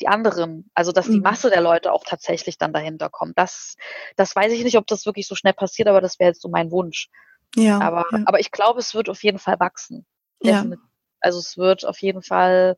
die 0.01 0.09
anderen. 0.09 0.71
Also 0.75 0.93
dass 0.93 1.07
die 1.07 1.17
mhm. 1.17 1.23
Masse 1.23 1.51
der 1.51 1.61
Leute 1.61 1.93
auch 1.93 2.05
tatsächlich 2.05 2.59
dann 2.59 2.73
dahinter 2.73 3.11
kommt. 3.11 3.39
Das, 3.39 3.77
das 4.17 4.35
weiß 4.35 4.53
ich 4.53 4.65
nicht, 4.65 4.77
ob 4.77 4.87
das 4.87 5.07
wirklich 5.07 5.27
so 5.27 5.35
schnell 5.35 5.53
passiert, 5.53 5.89
aber 5.89 6.01
das 6.01 6.19
wäre 6.19 6.31
jetzt 6.31 6.43
so 6.43 6.49
mein 6.49 6.71
Wunsch. 6.71 7.09
Ja, 7.57 7.81
aber, 7.81 8.05
ja. 8.11 8.23
aber 8.27 8.41
ich 8.41 8.51
glaube, 8.51 8.81
es 8.81 8.95
wird 8.95 9.09
auf 9.09 9.23
jeden 9.23 9.39
Fall 9.39 9.61
wachsen. 9.61 10.07
Ja. 10.43 10.65
Also 11.21 11.39
es 11.39 11.57
wird 11.57 11.87
auf 11.87 11.99
jeden 11.99 12.23
Fall 12.23 12.77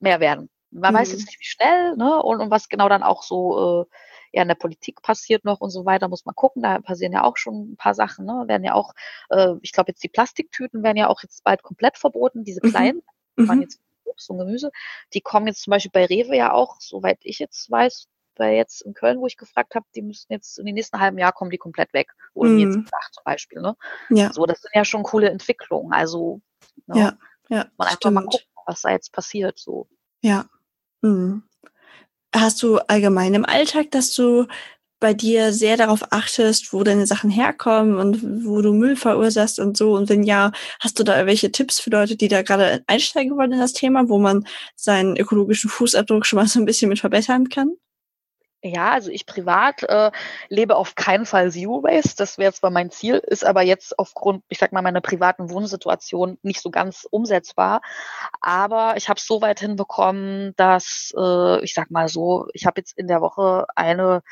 mehr 0.00 0.20
werden. 0.20 0.48
Man 0.70 0.94
mhm. 0.94 0.98
weiß 0.98 1.12
jetzt 1.12 1.26
nicht, 1.26 1.40
wie 1.40 1.44
schnell, 1.44 1.96
ne? 1.96 2.22
Und, 2.22 2.40
und 2.40 2.50
was 2.50 2.68
genau 2.68 2.88
dann 2.88 3.02
auch 3.02 3.22
so 3.22 3.82
äh, 3.82 3.86
ja 4.32 4.42
in 4.42 4.48
der 4.48 4.54
Politik 4.54 5.02
passiert 5.02 5.44
noch 5.44 5.60
und 5.60 5.70
so 5.70 5.84
weiter, 5.84 6.08
muss 6.08 6.24
man 6.24 6.34
gucken. 6.34 6.62
Da 6.62 6.80
passieren 6.80 7.12
ja 7.12 7.24
auch 7.24 7.36
schon 7.36 7.72
ein 7.72 7.76
paar 7.76 7.94
Sachen, 7.94 8.24
ne? 8.24 8.44
Werden 8.46 8.64
ja 8.64 8.74
auch, 8.74 8.94
äh, 9.30 9.54
ich 9.62 9.72
glaube 9.72 9.90
jetzt 9.90 10.02
die 10.02 10.08
Plastiktüten 10.08 10.82
werden 10.82 10.96
ja 10.96 11.08
auch 11.08 11.22
jetzt 11.22 11.44
bald 11.44 11.62
komplett 11.62 11.98
verboten, 11.98 12.44
diese 12.44 12.60
mhm. 12.62 12.70
kleinen, 12.70 13.02
mhm. 13.36 13.48
waren 13.48 13.60
jetzt 13.62 13.80
Obst 14.04 14.30
und 14.30 14.38
Gemüse. 14.38 14.70
Die 15.14 15.20
kommen 15.20 15.46
jetzt 15.46 15.62
zum 15.62 15.72
Beispiel 15.72 15.90
bei 15.92 16.06
Rewe 16.06 16.36
ja 16.36 16.52
auch, 16.52 16.76
soweit 16.80 17.18
ich 17.22 17.38
jetzt 17.38 17.70
weiß, 17.70 18.06
bei 18.36 18.56
jetzt 18.56 18.82
in 18.82 18.94
Köln, 18.94 19.20
wo 19.20 19.26
ich 19.26 19.36
gefragt 19.36 19.74
habe, 19.74 19.84
die 19.94 20.02
müssten 20.02 20.32
jetzt 20.32 20.58
in 20.58 20.64
den 20.64 20.74
nächsten 20.74 20.98
halben 20.98 21.18
Jahr 21.18 21.32
kommen 21.32 21.50
die 21.50 21.58
komplett 21.58 21.92
weg. 21.92 22.12
Oder 22.32 22.50
mm. 22.50 22.58
jetzt 22.58 22.74
gesagt 22.74 23.14
zum 23.14 23.24
Beispiel. 23.24 23.60
Ne? 23.60 23.76
Ja. 24.08 24.32
So, 24.32 24.46
das 24.46 24.62
sind 24.62 24.70
ja 24.74 24.84
schon 24.84 25.02
coole 25.02 25.28
Entwicklungen. 25.28 25.92
Also 25.92 26.40
ne? 26.86 26.98
ja, 26.98 27.18
ja, 27.48 27.66
man 27.76 27.88
einfach 27.88 27.96
stimmt. 27.96 28.14
mal 28.14 28.24
gucken, 28.24 28.46
was 28.66 28.80
da 28.80 28.90
jetzt 28.90 29.12
passiert. 29.12 29.58
So. 29.58 29.88
Ja. 30.22 30.46
Mhm. 31.02 31.42
Hast 32.34 32.62
du 32.62 32.78
allgemein 32.78 33.34
im 33.34 33.44
Alltag, 33.44 33.90
dass 33.90 34.14
du 34.14 34.46
bei 35.00 35.14
dir 35.14 35.52
sehr 35.52 35.76
darauf 35.76 36.12
achtest, 36.12 36.72
wo 36.72 36.84
deine 36.84 37.06
Sachen 37.06 37.30
herkommen 37.30 37.98
und 37.98 38.44
wo 38.44 38.60
du 38.60 38.72
Müll 38.72 38.96
verursachst 38.96 39.58
und 39.58 39.76
so? 39.76 39.94
Und 39.94 40.08
wenn 40.08 40.22
ja, 40.22 40.52
hast 40.78 40.98
du 40.98 41.04
da 41.04 41.14
irgendwelche 41.14 41.50
Tipps 41.50 41.80
für 41.80 41.90
Leute, 41.90 42.16
die 42.16 42.28
da 42.28 42.42
gerade 42.42 42.84
einsteigen 42.86 43.36
wollen 43.36 43.52
in 43.52 43.58
das 43.58 43.72
Thema, 43.72 44.08
wo 44.08 44.18
man 44.18 44.46
seinen 44.76 45.16
ökologischen 45.16 45.70
Fußabdruck 45.70 46.26
schon 46.26 46.38
mal 46.38 46.46
so 46.46 46.60
ein 46.60 46.66
bisschen 46.66 46.90
mit 46.90 47.00
verbessern 47.00 47.48
kann? 47.48 47.76
Ja, 48.62 48.90
also 48.90 49.10
ich 49.10 49.24
privat 49.24 49.82
äh, 49.84 50.10
lebe 50.50 50.76
auf 50.76 50.94
keinen 50.94 51.24
Fall 51.24 51.50
Zero 51.50 51.82
Waste. 51.82 52.16
Das 52.18 52.36
wäre 52.36 52.52
zwar 52.52 52.70
mein 52.70 52.90
Ziel, 52.90 53.16
ist 53.16 53.42
aber 53.42 53.62
jetzt 53.62 53.98
aufgrund, 53.98 54.44
ich 54.50 54.58
sag 54.58 54.72
mal, 54.72 54.82
meiner 54.82 55.00
privaten 55.00 55.48
Wohnsituation 55.50 56.36
nicht 56.42 56.60
so 56.60 56.70
ganz 56.70 57.06
umsetzbar. 57.10 57.80
Aber 58.42 58.98
ich 58.98 59.08
habe 59.08 59.16
es 59.16 59.26
so 59.26 59.40
weit 59.40 59.60
hinbekommen, 59.60 60.52
dass 60.56 61.14
äh, 61.16 61.64
ich 61.64 61.72
sag 61.72 61.90
mal 61.90 62.08
so, 62.08 62.48
ich 62.52 62.66
habe 62.66 62.80
jetzt 62.80 62.98
in 62.98 63.08
der 63.08 63.22
Woche 63.22 63.66
eine 63.76 64.22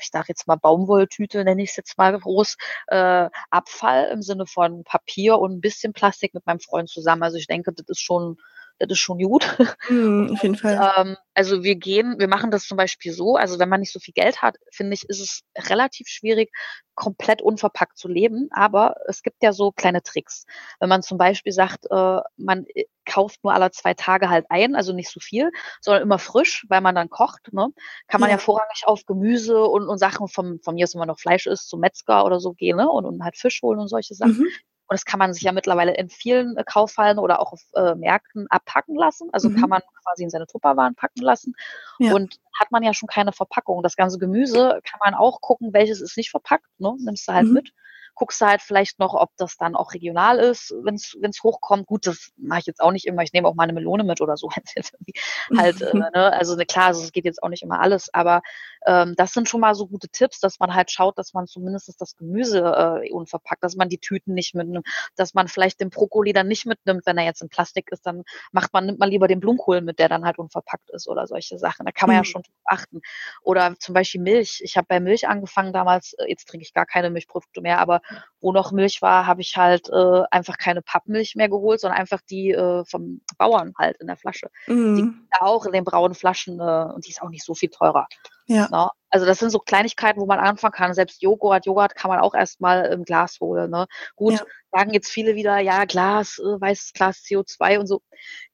ich 0.00 0.08
sage 0.10 0.26
jetzt 0.28 0.46
mal 0.46 0.56
Baumwolltüte, 0.56 1.44
nenne 1.44 1.62
ich 1.62 1.70
es 1.70 1.76
jetzt 1.76 1.98
mal 1.98 2.18
groß, 2.18 2.56
äh, 2.88 3.28
Abfall 3.50 4.08
im 4.12 4.22
Sinne 4.22 4.46
von 4.46 4.84
Papier 4.84 5.38
und 5.38 5.52
ein 5.52 5.60
bisschen 5.60 5.92
Plastik 5.92 6.34
mit 6.34 6.46
meinem 6.46 6.60
Freund 6.60 6.88
zusammen. 6.88 7.22
Also 7.22 7.36
ich 7.36 7.46
denke, 7.46 7.72
das 7.72 7.88
ist 7.88 8.00
schon 8.00 8.38
das 8.86 8.98
ist 8.98 9.00
schon 9.00 9.18
gut. 9.18 9.46
Mm, 9.88 10.32
auf 10.32 10.42
jeden 10.42 10.54
Fall. 10.54 10.92
Ähm, 10.96 11.16
also 11.34 11.64
wir 11.64 11.74
gehen, 11.74 12.18
wir 12.18 12.28
machen 12.28 12.50
das 12.50 12.66
zum 12.66 12.76
Beispiel 12.76 13.12
so, 13.12 13.36
also 13.36 13.58
wenn 13.58 13.68
man 13.68 13.80
nicht 13.80 13.92
so 13.92 13.98
viel 13.98 14.14
Geld 14.14 14.42
hat, 14.42 14.56
finde 14.70 14.94
ich, 14.94 15.08
ist 15.08 15.20
es 15.20 15.42
relativ 15.68 16.06
schwierig, 16.08 16.52
komplett 16.94 17.42
unverpackt 17.42 17.98
zu 17.98 18.08
leben. 18.08 18.48
Aber 18.52 18.96
es 19.08 19.22
gibt 19.22 19.42
ja 19.42 19.52
so 19.52 19.72
kleine 19.72 20.02
Tricks. 20.02 20.44
Wenn 20.78 20.88
man 20.88 21.02
zum 21.02 21.18
Beispiel 21.18 21.52
sagt, 21.52 21.86
äh, 21.90 22.20
man 22.36 22.64
äh, 22.74 22.84
kauft 23.04 23.42
nur 23.42 23.54
alle 23.54 23.70
zwei 23.70 23.94
Tage 23.94 24.28
halt 24.28 24.46
ein, 24.50 24.74
also 24.74 24.92
nicht 24.92 25.10
so 25.10 25.20
viel, 25.20 25.50
sondern 25.80 26.02
immer 26.02 26.18
frisch, 26.18 26.64
weil 26.68 26.80
man 26.80 26.94
dann 26.94 27.10
kocht, 27.10 27.52
ne? 27.52 27.68
kann 28.08 28.20
man 28.20 28.30
ja, 28.30 28.36
ja 28.36 28.38
vorrangig 28.38 28.84
auf 28.86 29.04
Gemüse 29.06 29.64
und, 29.64 29.88
und 29.88 29.98
Sachen 29.98 30.28
vom, 30.28 30.60
von 30.60 30.74
mir, 30.74 30.86
wenn 30.92 30.98
man 30.98 31.08
noch 31.08 31.18
Fleisch 31.18 31.46
isst, 31.46 31.68
zum 31.68 31.80
Metzger 31.80 32.24
oder 32.24 32.40
so 32.40 32.52
gehen 32.52 32.76
ne? 32.76 32.88
und, 32.88 33.04
und 33.04 33.24
halt 33.24 33.36
Fisch 33.36 33.62
holen 33.62 33.80
und 33.80 33.88
solche 33.88 34.14
Sachen. 34.14 34.38
Mhm. 34.38 34.48
Und 34.92 34.96
das 34.96 35.06
kann 35.06 35.18
man 35.18 35.32
sich 35.32 35.42
ja 35.42 35.52
mittlerweile 35.52 35.94
in 35.94 36.10
vielen 36.10 36.54
äh, 36.58 36.64
Kaufhallen 36.64 37.18
oder 37.18 37.40
auch 37.40 37.54
auf 37.54 37.62
äh, 37.74 37.94
Märkten 37.94 38.46
abpacken 38.50 38.94
lassen. 38.94 39.30
Also 39.32 39.48
mhm. 39.48 39.56
kann 39.58 39.70
man 39.70 39.80
quasi 40.04 40.22
in 40.22 40.28
seine 40.28 40.46
Tupperwaren 40.46 40.94
packen 40.94 41.22
lassen. 41.22 41.54
Ja. 41.98 42.12
Und 42.12 42.38
hat 42.60 42.70
man 42.70 42.82
ja 42.82 42.92
schon 42.92 43.06
keine 43.06 43.32
Verpackung. 43.32 43.82
Das 43.82 43.96
ganze 43.96 44.18
Gemüse 44.18 44.80
kann 44.84 45.00
man 45.02 45.14
auch 45.14 45.40
gucken, 45.40 45.72
welches 45.72 46.02
ist 46.02 46.18
nicht 46.18 46.30
verpackt. 46.30 46.68
Ne? 46.76 46.94
Nimmst 46.98 47.26
du 47.26 47.32
halt 47.32 47.46
mhm. 47.46 47.54
mit 47.54 47.72
guckst 48.14 48.40
du 48.40 48.46
halt 48.46 48.62
vielleicht 48.62 48.98
noch, 48.98 49.14
ob 49.14 49.30
das 49.36 49.56
dann 49.56 49.74
auch 49.74 49.92
regional 49.94 50.38
ist, 50.38 50.74
wenn 50.82 50.94
es 50.94 51.42
hochkommt. 51.42 51.86
Gut, 51.86 52.06
das 52.06 52.30
mache 52.36 52.60
ich 52.60 52.66
jetzt 52.66 52.80
auch 52.80 52.92
nicht 52.92 53.06
immer. 53.06 53.22
Ich 53.22 53.32
nehme 53.32 53.48
auch 53.48 53.54
mal 53.54 53.64
eine 53.64 53.72
Melone 53.72 54.04
mit 54.04 54.20
oder 54.20 54.36
so. 54.36 54.50
halt, 55.56 55.80
äh, 55.82 55.94
ne? 55.94 56.32
Also 56.32 56.56
ne, 56.56 56.66
klar, 56.66 56.86
also 56.86 57.02
es 57.02 57.12
geht 57.12 57.24
jetzt 57.24 57.42
auch 57.42 57.48
nicht 57.48 57.62
immer 57.62 57.80
alles, 57.80 58.12
aber 58.12 58.42
ähm, 58.86 59.14
das 59.16 59.32
sind 59.32 59.48
schon 59.48 59.60
mal 59.60 59.74
so 59.74 59.86
gute 59.86 60.08
Tipps, 60.08 60.40
dass 60.40 60.58
man 60.58 60.74
halt 60.74 60.90
schaut, 60.90 61.18
dass 61.18 61.32
man 61.34 61.46
zumindest 61.46 61.94
das 61.98 62.16
Gemüse 62.16 62.60
äh, 63.04 63.10
unverpackt, 63.10 63.62
dass 63.62 63.76
man 63.76 63.88
die 63.88 63.98
Tüten 63.98 64.34
nicht 64.34 64.54
mitnimmt, 64.54 64.86
dass 65.16 65.34
man 65.34 65.48
vielleicht 65.48 65.80
den 65.80 65.90
Brokkoli 65.90 66.32
dann 66.32 66.48
nicht 66.48 66.66
mitnimmt, 66.66 67.06
wenn 67.06 67.18
er 67.18 67.24
jetzt 67.24 67.42
in 67.42 67.48
Plastik 67.48 67.90
ist, 67.92 68.06
dann 68.06 68.22
macht 68.50 68.72
man, 68.72 68.86
nimmt 68.86 68.98
man 68.98 69.08
lieber 69.08 69.28
den 69.28 69.40
Blumenkohl 69.40 69.80
mit, 69.80 69.98
der 69.98 70.08
dann 70.08 70.24
halt 70.24 70.38
unverpackt 70.38 70.90
ist 70.90 71.08
oder 71.08 71.26
solche 71.26 71.58
Sachen. 71.58 71.86
Da 71.86 71.92
kann 71.92 72.08
man 72.08 72.16
mhm. 72.16 72.20
ja 72.20 72.24
schon 72.24 72.42
achten. 72.64 73.00
Oder 73.42 73.74
zum 73.78 73.94
Beispiel 73.94 74.20
Milch. 74.20 74.60
Ich 74.62 74.76
habe 74.76 74.86
bei 74.88 75.00
Milch 75.00 75.28
angefangen 75.28 75.72
damals, 75.72 76.14
äh, 76.14 76.28
jetzt 76.28 76.48
trinke 76.48 76.64
ich 76.64 76.72
gar 76.72 76.86
keine 76.86 77.10
Milchprodukte 77.10 77.60
mehr, 77.60 77.78
aber 77.78 78.01
wo 78.40 78.52
noch 78.52 78.72
Milch 78.72 79.02
war, 79.02 79.26
habe 79.26 79.40
ich 79.40 79.56
halt 79.56 79.88
äh, 79.88 80.22
einfach 80.30 80.58
keine 80.58 80.82
Pappmilch 80.82 81.36
mehr 81.36 81.48
geholt, 81.48 81.80
sondern 81.80 81.98
einfach 81.98 82.20
die 82.28 82.50
äh, 82.50 82.84
vom 82.84 83.20
Bauern 83.38 83.72
halt 83.78 83.96
in 83.98 84.06
der 84.06 84.16
Flasche. 84.16 84.48
Mhm. 84.66 84.96
Die 84.96 85.40
auch 85.40 85.64
in 85.66 85.72
den 85.72 85.84
braunen 85.84 86.14
Flaschen 86.14 86.60
äh, 86.60 86.92
und 86.92 87.06
die 87.06 87.10
ist 87.10 87.22
auch 87.22 87.30
nicht 87.30 87.44
so 87.44 87.54
viel 87.54 87.70
teurer. 87.70 88.06
Ja. 88.46 88.68
Ne? 88.70 88.90
Also 89.10 89.26
das 89.26 89.38
sind 89.38 89.50
so 89.50 89.58
Kleinigkeiten, 89.58 90.20
wo 90.20 90.26
man 90.26 90.38
anfangen 90.38 90.72
kann. 90.72 90.94
Selbst 90.94 91.22
Joghurt, 91.22 91.66
Joghurt 91.66 91.94
kann 91.94 92.10
man 92.10 92.20
auch 92.20 92.34
erstmal 92.34 92.86
im 92.86 93.04
Glas 93.04 93.38
holen. 93.40 93.70
Ne? 93.70 93.86
Gut, 94.16 94.34
ja. 94.34 94.44
sagen 94.72 94.92
jetzt 94.92 95.10
viele 95.10 95.34
wieder, 95.34 95.58
ja, 95.58 95.84
Glas, 95.84 96.38
äh, 96.38 96.60
weißes 96.60 96.92
Glas, 96.94 97.22
CO2 97.22 97.78
und 97.78 97.86
so. 97.86 98.02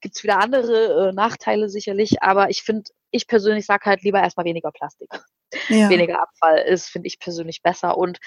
Gibt's 0.00 0.22
wieder 0.22 0.38
andere 0.40 1.08
äh, 1.08 1.12
Nachteile 1.12 1.68
sicherlich, 1.68 2.22
aber 2.22 2.50
ich 2.50 2.62
finde, 2.62 2.90
ich 3.10 3.26
persönlich 3.26 3.66
sage 3.66 3.86
halt 3.86 4.02
lieber 4.02 4.20
erstmal 4.20 4.46
weniger 4.46 4.70
Plastik. 4.70 5.08
Ja. 5.68 5.88
Weniger 5.88 6.20
Abfall 6.20 6.58
ist, 6.58 6.88
finde 6.88 7.06
ich 7.06 7.18
persönlich 7.18 7.62
besser. 7.62 7.96
Und 7.96 8.18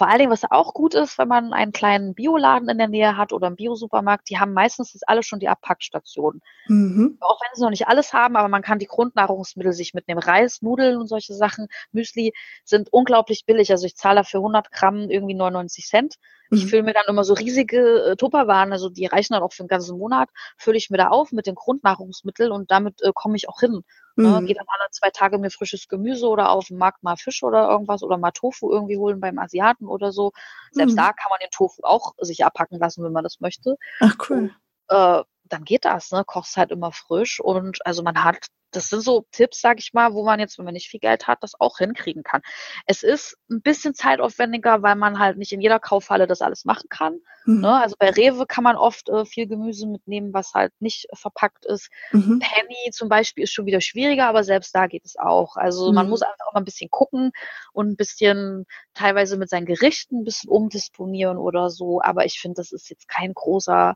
Vor 0.00 0.08
allen 0.08 0.18
Dingen, 0.18 0.30
was 0.30 0.50
auch 0.50 0.72
gut 0.72 0.94
ist, 0.94 1.18
wenn 1.18 1.28
man 1.28 1.52
einen 1.52 1.72
kleinen 1.72 2.14
Bioladen 2.14 2.70
in 2.70 2.78
der 2.78 2.88
Nähe 2.88 3.18
hat 3.18 3.34
oder 3.34 3.48
einen 3.48 3.56
Biosupermarkt, 3.56 4.30
die 4.30 4.38
haben 4.38 4.54
meistens 4.54 4.94
jetzt 4.94 5.06
alle 5.06 5.22
schon 5.22 5.40
die 5.40 5.48
Abpackstationen. 5.50 6.40
Mhm. 6.68 7.18
Auch 7.20 7.38
wenn 7.42 7.54
sie 7.54 7.60
noch 7.60 7.68
nicht 7.68 7.86
alles 7.86 8.14
haben, 8.14 8.34
aber 8.36 8.48
man 8.48 8.62
kann 8.62 8.78
die 8.78 8.86
Grundnahrungsmittel 8.86 9.74
sich 9.74 9.92
mitnehmen. 9.92 10.22
Reis, 10.22 10.62
Nudeln 10.62 10.96
und 10.96 11.06
solche 11.06 11.34
Sachen, 11.34 11.68
Müsli 11.92 12.32
sind 12.64 12.90
unglaublich 12.90 13.44
billig. 13.44 13.70
Also 13.72 13.84
ich 13.84 13.94
zahle 13.94 14.20
dafür 14.20 14.40
100 14.40 14.72
Gramm 14.72 15.10
irgendwie 15.10 15.34
99 15.34 15.86
Cent. 15.86 16.14
Ich 16.50 16.64
mhm. 16.64 16.68
fülle 16.68 16.82
mir 16.82 16.94
dann 16.94 17.04
immer 17.08 17.24
so 17.24 17.34
riesige 17.34 18.04
äh, 18.04 18.16
Tupperwaren, 18.16 18.72
also 18.72 18.88
die 18.88 19.06
reichen 19.06 19.34
dann 19.34 19.42
auch 19.42 19.52
für 19.52 19.62
einen 19.62 19.68
ganzen 19.68 19.98
Monat, 19.98 20.28
fülle 20.56 20.76
ich 20.76 20.90
mir 20.90 20.98
da 20.98 21.08
auf 21.08 21.32
mit 21.32 21.46
den 21.46 21.54
Grundnahrungsmitteln 21.54 22.50
und 22.50 22.70
damit 22.70 23.00
äh, 23.02 23.12
komme 23.14 23.36
ich 23.36 23.48
auch 23.48 23.60
hin. 23.60 23.82
Ne? 24.16 24.40
Mhm. 24.40 24.46
Gehe 24.46 24.56
dann 24.56 24.66
alle 24.68 24.90
zwei 24.90 25.10
Tage 25.10 25.38
mir 25.38 25.50
frisches 25.50 25.88
Gemüse 25.88 26.26
oder 26.26 26.50
auf 26.50 26.66
dem 26.66 26.78
Markt 26.78 27.02
mal 27.02 27.16
Fisch 27.16 27.42
oder 27.42 27.68
irgendwas 27.68 28.02
oder 28.02 28.18
mal 28.18 28.32
Tofu 28.32 28.70
irgendwie 28.70 28.98
holen 28.98 29.20
beim 29.20 29.38
Asiaten 29.38 29.86
oder 29.86 30.12
so. 30.12 30.32
Selbst 30.72 30.92
mhm. 30.92 30.98
da 30.98 31.12
kann 31.12 31.30
man 31.30 31.38
den 31.40 31.50
Tofu 31.50 31.82
auch 31.82 32.14
sich 32.18 32.44
abpacken 32.44 32.78
lassen, 32.78 33.04
wenn 33.04 33.12
man 33.12 33.24
das 33.24 33.40
möchte. 33.40 33.76
Ach 34.00 34.16
cool. 34.28 34.38
Und, 34.38 34.54
äh, 34.90 35.22
dann 35.44 35.64
geht 35.64 35.84
das, 35.84 36.12
ne? 36.12 36.24
Kochst 36.24 36.56
halt 36.56 36.70
immer 36.70 36.92
frisch 36.92 37.40
und 37.40 37.84
also 37.84 38.02
man 38.02 38.22
hat 38.22 38.46
das 38.72 38.88
sind 38.88 39.00
so 39.00 39.26
Tipps, 39.32 39.60
sag 39.60 39.78
ich 39.78 39.92
mal, 39.92 40.14
wo 40.14 40.24
man 40.24 40.40
jetzt, 40.40 40.58
wenn 40.58 40.64
man 40.64 40.74
nicht 40.74 40.88
viel 40.88 41.00
Geld 41.00 41.26
hat, 41.26 41.42
das 41.42 41.58
auch 41.58 41.78
hinkriegen 41.78 42.22
kann. 42.22 42.40
Es 42.86 43.02
ist 43.02 43.36
ein 43.50 43.62
bisschen 43.62 43.94
zeitaufwendiger, 43.94 44.82
weil 44.82 44.94
man 44.94 45.18
halt 45.18 45.38
nicht 45.38 45.52
in 45.52 45.60
jeder 45.60 45.80
Kaufhalle 45.80 46.26
das 46.26 46.40
alles 46.40 46.64
machen 46.64 46.88
kann. 46.88 47.18
Mhm. 47.44 47.60
Ne? 47.60 47.80
Also 47.80 47.96
bei 47.98 48.10
Rewe 48.10 48.46
kann 48.46 48.64
man 48.64 48.76
oft 48.76 49.08
äh, 49.08 49.24
viel 49.24 49.46
Gemüse 49.46 49.86
mitnehmen, 49.86 50.32
was 50.32 50.54
halt 50.54 50.72
nicht 50.80 51.06
verpackt 51.14 51.64
ist. 51.66 51.90
Mhm. 52.12 52.40
Penny 52.40 52.90
zum 52.92 53.08
Beispiel 53.08 53.44
ist 53.44 53.52
schon 53.52 53.66
wieder 53.66 53.80
schwieriger, 53.80 54.26
aber 54.26 54.44
selbst 54.44 54.74
da 54.74 54.86
geht 54.86 55.04
es 55.04 55.16
auch. 55.16 55.56
Also 55.56 55.88
mhm. 55.88 55.94
man 55.94 56.08
muss 56.08 56.22
einfach 56.22 56.46
auch 56.48 56.54
mal 56.54 56.60
ein 56.60 56.64
bisschen 56.64 56.90
gucken 56.90 57.32
und 57.72 57.88
ein 57.88 57.96
bisschen 57.96 58.66
teilweise 58.94 59.36
mit 59.36 59.50
seinen 59.50 59.66
Gerichten 59.66 60.20
ein 60.20 60.24
bisschen 60.24 60.50
umdisponieren 60.50 61.38
oder 61.38 61.70
so. 61.70 62.00
Aber 62.02 62.24
ich 62.24 62.40
finde, 62.40 62.56
das 62.56 62.72
ist 62.72 62.88
jetzt 62.88 63.08
kein 63.08 63.34
großer 63.34 63.94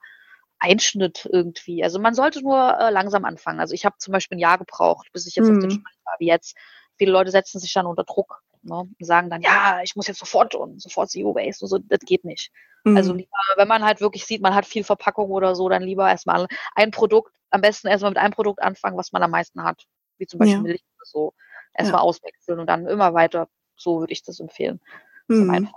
Einschnitt 0.65 1.29
irgendwie. 1.31 1.85
Also 1.85 2.01
man 2.01 2.15
sollte 2.15 2.43
nur 2.43 2.79
äh, 2.79 2.91
langsam 2.91 3.25
anfangen. 3.25 3.61
Also 3.61 3.75
ich 3.75 3.85
habe 3.85 3.97
zum 3.99 4.13
Beispiel 4.13 4.37
ein 4.37 4.41
Jahr 4.41 4.59
gebraucht, 4.59 5.09
bis 5.13 5.27
ich 5.27 5.37
jetzt 5.37 5.49
mhm. 5.49 5.57
auf 5.57 5.61
den 5.61 5.69
mhm. 5.69 5.81
Stand 5.81 5.97
war 6.05 6.17
wie 6.19 6.27
jetzt. 6.27 6.57
Viele 6.97 7.13
Leute 7.13 7.31
setzen 7.31 7.59
sich 7.61 7.73
dann 7.73 7.87
unter 7.87 8.05
Druck 8.05 8.43
ne, 8.63 8.75
und 8.77 8.97
sagen 9.01 9.31
dann, 9.31 9.43
ja, 9.43 9.81
ich 9.83 9.97
muss 9.97 10.07
jetzt 10.07 10.21
sofort 10.21 10.55
und 10.55 10.81
sofort 10.81 11.11
Zero 11.11 11.35
Waste 11.35 11.65
und 11.65 11.69
so. 11.69 11.79
Das 11.79 12.01
geht 12.01 12.25
nicht. 12.25 12.51
Also 12.85 12.91
mhm. 12.91 12.97
Also 12.97 13.13
lieber, 13.15 13.31
wenn 13.57 13.69
man 13.69 13.85
halt 13.85 14.01
wirklich 14.01 14.25
sieht, 14.25 14.43
man 14.43 14.55
hat 14.55 14.67
viel 14.67 14.85
Verpackung 14.85 15.31
oder 15.31 15.55
so, 15.55 15.69
dann 15.69 15.83
lieber 15.83 16.09
erstmal 16.09 16.47
ein 16.75 16.91
Produkt, 16.91 17.33
am 17.51 17.61
besten 17.61 17.89
erstmal 17.89 18.11
mit 18.11 18.19
einem 18.19 18.33
Produkt 18.33 18.63
anfangen, 18.63 18.97
was 18.97 19.13
man 19.13 19.23
am 19.23 19.31
meisten 19.31 19.63
hat. 19.63 19.85
Wie 20.19 20.27
zum 20.27 20.39
Beispiel 20.39 20.57
ja. 20.57 20.63
Milch 20.63 20.83
oder 20.97 21.07
so. 21.07 21.35
Erstmal 21.75 22.01
ja. 22.01 22.05
auswechseln 22.05 22.61
und 22.61 22.67
dann 22.67 22.87
immer 22.87 23.15
weiter. 23.15 23.49
So 23.77 24.01
würde 24.01 24.13
ich 24.13 24.23
das 24.23 24.41
empfehlen. 24.41 24.81
Mhm. 25.29 25.69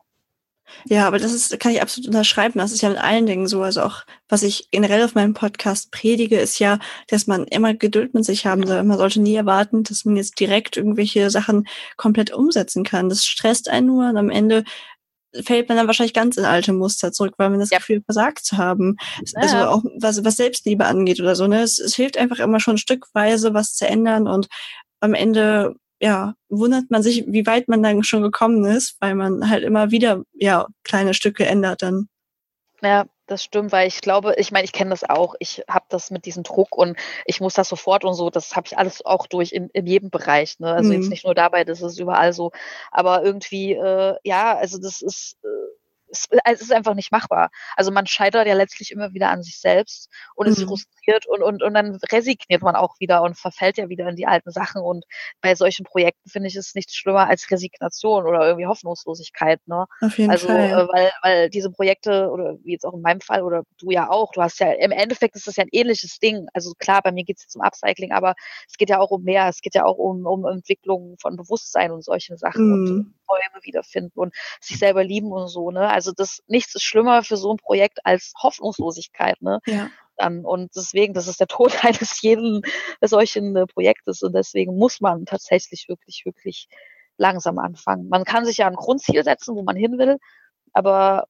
Ja, 0.86 1.08
aber 1.08 1.20
das 1.20 1.34
ist, 1.34 1.60
kann 1.60 1.72
ich 1.72 1.82
absolut 1.82 2.08
unterschreiben. 2.08 2.60
Das 2.60 2.72
ist 2.72 2.82
ja 2.82 2.90
mit 2.90 2.98
allen 2.98 3.26
Dingen 3.26 3.48
so. 3.48 3.62
Also 3.62 3.82
auch, 3.82 4.04
was 4.28 4.44
ich 4.44 4.70
generell 4.72 5.04
auf 5.04 5.16
meinem 5.16 5.34
Podcast 5.34 5.92
predige, 5.92 6.40
ist 6.40 6.60
ja, 6.60 6.80
dass 7.08 7.28
man 7.28 7.46
immer 7.46 7.74
Geduld 7.74 8.14
mit 8.14 8.26
sich 8.26 8.46
haben 8.46 8.66
soll. 8.66 8.84
Man 8.84 8.98
sollte 8.98 9.22
nie 9.22 9.36
erwarten, 9.36 9.84
dass 9.84 10.06
man 10.06 10.18
jetzt 10.18 10.40
direkt 10.40 10.78
irgendwelche 10.78 11.30
Sachen 11.30 11.68
komplett 11.96 12.34
umsetzen 12.34 12.84
kann. 12.84 13.10
Das 13.10 13.26
stresst 13.26 13.70
einen 13.70 13.88
nur 13.88 14.10
und 14.10 14.18
am 14.18 14.30
Ende 14.30 14.64
fällt 15.44 15.68
man 15.70 15.78
dann 15.78 15.88
wahrscheinlich 15.88 16.14
ganz 16.14 16.38
in 16.38 16.46
alte 16.46 16.74
Muster 16.74 17.12
zurück, 17.12 17.34
weil 17.38 17.50
man 17.50 17.60
das 17.60 17.70
ja. 17.70 17.78
Gefühl 17.78 18.02
versagt 18.04 18.46
zu 18.46 18.58
haben. 18.58 18.98
Ja. 19.26 19.42
Also 19.42 19.58
auch 19.58 19.84
was, 20.00 20.24
was 20.24 20.38
Selbstliebe 20.38 20.86
angeht 20.86 21.20
oder 21.20 21.36
so. 21.36 21.48
Ne? 21.48 21.62
Es, 21.62 21.80
es 21.80 21.96
hilft 21.96 22.18
einfach 22.18 22.40
immer 22.40 22.60
schon 22.60 22.78
stückweise 22.78 23.54
was 23.54 23.76
zu 23.76 23.88
ändern 23.88 24.28
und 24.28 24.48
am 25.00 25.14
Ende 25.14 25.76
ja, 26.00 26.36
wundert 26.50 26.90
man 26.90 27.02
sich, 27.04 27.26
wie 27.28 27.46
weit 27.46 27.68
man 27.68 27.82
dann 27.82 28.04
schon 28.04 28.22
gekommen 28.22 28.66
ist, 28.66 28.98
weil 29.00 29.16
man 29.16 29.50
halt 29.50 29.64
immer 29.64 29.92
wieder 29.92 30.24
ja 30.34 30.68
kleine 30.84 31.14
Stücke 31.14 31.46
ändert 31.46 31.82
dann. 31.82 32.08
Ja, 32.82 33.06
das 33.26 33.44
stimmt, 33.44 33.72
weil 33.72 33.88
ich 33.88 34.02
glaube, 34.02 34.36
ich 34.38 34.52
meine, 34.52 34.64
ich 34.64 34.72
kenne 34.72 34.92
das 34.92 35.04
auch. 35.04 35.36
Ich 35.40 35.64
habe 35.68 35.86
das 35.90 36.12
mit 36.12 36.26
diesem 36.26 36.44
Druck 36.44 36.78
und 36.78 36.98
ich 37.26 37.42
muss 37.42 37.56
das 37.56 37.68
sofort 37.70 38.06
und 38.06 38.14
so. 38.14 38.30
Das 38.30 38.56
habe 38.56 38.68
ich 38.68 38.78
alles 38.78 39.04
auch 39.04 39.26
durch 39.28 39.52
in, 39.52 39.70
in 39.74 39.88
jedem 39.88 40.12
Bereich. 40.12 40.60
Ne? 40.60 40.72
Also 40.72 40.90
mhm. 40.90 41.02
jetzt 41.02 41.10
nicht 41.10 41.26
nur 41.26 41.36
dabei, 41.36 41.64
das 41.64 41.82
ist 41.82 42.00
überall 42.00 42.34
so. 42.34 42.52
Aber 42.92 43.24
irgendwie, 43.24 43.74
äh, 43.74 44.16
ja, 44.24 44.56
also 44.56 44.78
das 44.80 45.02
ist. 45.02 45.38
Äh, 45.44 45.48
es, 46.10 46.28
es 46.46 46.62
ist 46.62 46.72
einfach 46.72 46.94
nicht 46.94 47.12
machbar. 47.12 47.50
Also 47.76 47.92
man 47.92 48.08
scheitert 48.08 48.48
ja 48.48 48.54
letztlich 48.54 48.92
immer 48.92 49.14
wieder 49.14 49.30
an 49.30 49.44
sich 49.44 49.60
selbst 49.60 50.10
und 50.36 50.48
ist 50.48 50.60
mhm. 50.60 50.68
frustriert 50.68 51.26
und, 51.28 51.42
und, 51.42 51.64
und 51.64 51.74
dann 51.74 52.00
resigniert 52.12 52.62
man 52.62 52.76
auch 52.76 52.96
wieder 53.00 53.22
und 53.24 53.38
verfällt 53.38 53.78
ja 53.78 53.90
wieder 53.90 54.08
in 54.08 54.16
die 54.16 54.28
alten 54.28 54.52
Sachen. 54.52 54.82
Und 54.82 55.06
bei 55.42 55.56
solchen 55.56 55.86
Projekten 55.86 56.30
finde 56.30 56.48
ich 56.48 56.56
es 56.56 56.76
nichts 56.76 56.96
schlimmer 56.96 57.28
als 57.28 57.50
Resignation 57.52 58.26
oder 58.26 58.46
irgendwie 58.46 58.68
Hoffnungslosigkeit. 58.68 59.60
Ne? 59.68 59.86
Auf 60.02 60.18
jeden 60.18 60.32
also, 60.32 60.48
Fall. 60.48 60.70
Äh, 60.70 60.88
weil, 60.88 61.12
weil 61.22 61.50
diese 61.50 61.72
Projekte, 61.72 62.30
oder 62.30 62.58
wie 62.64 62.74
jetzt 62.74 62.86
auch 62.86 62.94
in 62.94 63.02
meinem 63.02 63.22
Fall, 63.22 63.44
oder 63.44 63.64
du 63.80 63.92
ja 63.92 64.10
auch, 64.10 64.32
du 64.32 64.42
hast 64.42 64.60
ja, 64.60 64.72
im 64.74 64.92
Endeffekt 64.92 65.36
ist 65.36 65.48
das 65.48 65.56
ja 65.56 65.64
ein 65.64 65.70
ähnliches 65.72 66.20
Ding. 66.20 66.48
Also 66.54 66.74
klar, 66.78 67.02
bei 67.02 67.12
mir 67.12 67.24
geht 67.24 67.38
es 67.38 67.44
jetzt 67.44 67.56
um 67.56 67.62
Upcycling, 67.62 68.12
aber 68.12 68.36
es 68.68 68.78
geht 68.78 68.90
ja 68.90 69.00
auch 69.00 69.12
um 69.12 69.24
mehr. 69.24 69.48
Es 69.48 69.62
geht 69.62 69.76
ja 69.76 69.86
auch 69.86 69.98
um, 69.98 70.26
um 70.26 70.46
Entwicklung 70.46 71.18
von 71.22 71.36
Bewusstsein 71.36 71.92
und 71.92 72.04
solchen 72.04 72.38
Sachen 72.38 72.68
mhm. 72.68 72.74
und 72.74 73.17
Träume 73.28 73.64
wiederfinden 73.64 74.20
und 74.20 74.34
sich 74.62 74.80
selber 74.80 75.04
lieben 75.04 75.32
und 75.32 75.48
so. 75.48 75.72
Ne? 75.72 75.90
Also 75.90 76.12
das 76.16 76.42
nichts 76.48 76.76
ist 76.76 76.84
schlimmer 76.84 77.24
für 77.24 77.38
so 77.38 77.54
ein 77.54 77.58
Projekt 77.58 78.06
als 78.06 78.34
Hoffnungslosigkeit, 78.42 79.42
ne? 79.42 79.60
Ja. 79.66 79.90
Dann, 80.18 80.46
und 80.46 80.76
deswegen, 80.76 81.14
das 81.14 81.28
ist 81.28 81.40
der 81.40 81.48
Tod 81.48 81.86
eines 81.86 82.22
jeden 82.22 82.62
solchen 83.02 83.56
äh, 83.56 83.66
Projektes 83.68 84.24
und 84.24 84.34
deswegen 84.34 84.78
muss 84.78 85.00
man 85.00 85.26
tatsächlich 85.26 85.86
wirklich, 85.88 86.24
wirklich 86.26 86.68
langsam 87.18 87.60
anfangen. 87.60 88.10
Man 88.10 88.24
kann 88.24 88.46
sich 88.46 88.58
ja 88.58 88.68
ein 88.68 88.76
Grundziel 88.76 89.24
setzen, 89.24 89.56
wo 89.56 89.64
man 89.64 89.76
hin 89.76 89.98
will, 89.98 90.18
aber 90.74 91.28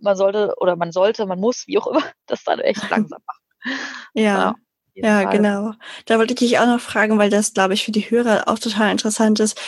man 0.00 0.16
sollte 0.16 0.54
oder 0.58 0.76
man 0.76 0.92
sollte, 0.92 1.26
man 1.26 1.40
muss, 1.40 1.66
wie 1.66 1.78
auch 1.78 1.86
immer, 1.86 2.02
das 2.26 2.44
dann 2.44 2.60
echt 2.60 2.88
langsam 2.90 3.20
machen. 3.26 3.42
Ja. 4.14 4.54
ja. 4.94 5.22
Ja, 5.22 5.24
genau. 5.24 5.72
Da 6.06 6.18
wollte 6.18 6.32
ich 6.32 6.38
dich 6.38 6.58
auch 6.58 6.66
noch 6.66 6.80
fragen, 6.80 7.18
weil 7.18 7.28
das, 7.28 7.52
glaube 7.52 7.74
ich, 7.74 7.84
für 7.84 7.90
die 7.90 8.08
Hörer 8.08 8.44
auch 8.46 8.58
total 8.58 8.92
interessant 8.92 9.40
ist 9.40 9.60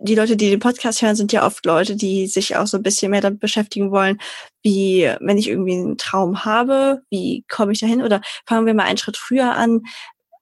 die 0.00 0.14
Leute, 0.14 0.36
die 0.36 0.50
den 0.50 0.60
Podcast 0.60 1.02
hören, 1.02 1.16
sind 1.16 1.32
ja 1.32 1.46
oft 1.46 1.64
Leute, 1.64 1.96
die 1.96 2.26
sich 2.26 2.56
auch 2.56 2.66
so 2.66 2.76
ein 2.76 2.82
bisschen 2.82 3.10
mehr 3.10 3.20
damit 3.20 3.40
beschäftigen 3.40 3.90
wollen, 3.90 4.18
wie, 4.62 5.10
wenn 5.20 5.38
ich 5.38 5.48
irgendwie 5.48 5.74
einen 5.74 5.98
Traum 5.98 6.44
habe, 6.44 7.02
wie 7.10 7.44
komme 7.48 7.72
ich 7.72 7.80
dahin? 7.80 8.02
Oder 8.02 8.20
fangen 8.46 8.66
wir 8.66 8.74
mal 8.74 8.84
einen 8.84 8.98
Schritt 8.98 9.16
früher 9.16 9.52
an. 9.54 9.82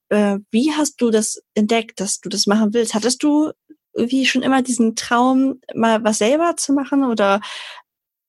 Äh, 0.08 0.38
wie 0.50 0.72
hast 0.72 1.00
du 1.00 1.10
das 1.10 1.42
entdeckt, 1.54 2.00
dass 2.00 2.20
du 2.20 2.28
das 2.28 2.46
machen 2.46 2.74
willst? 2.74 2.94
Hattest 2.94 3.22
du 3.22 3.52
irgendwie 3.94 4.26
schon 4.26 4.42
immer 4.42 4.62
diesen 4.62 4.96
Traum, 4.96 5.60
mal 5.74 6.02
was 6.04 6.18
selber 6.18 6.56
zu 6.56 6.72
machen? 6.72 7.04
Oder 7.04 7.40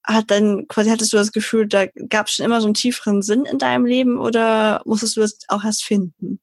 hat 0.04 0.30
dann 0.32 0.68
quasi 0.68 0.90
hattest 0.90 1.14
du 1.14 1.18
das 1.18 1.32
Gefühl, 1.32 1.68
da 1.68 1.88
gab 2.10 2.28
es 2.28 2.34
schon 2.34 2.46
immer 2.46 2.62
so 2.62 2.68
einen 2.68 2.76
tieferen 2.76 3.22
Sinn 3.22 3.46
in 3.46 3.58
deinem 3.58 3.86
Leben 3.86 4.20
oder 4.20 4.82
musstest 4.86 5.18
du 5.18 5.22
das 5.22 5.40
auch 5.48 5.64
erst 5.64 5.84
finden? 5.84 6.40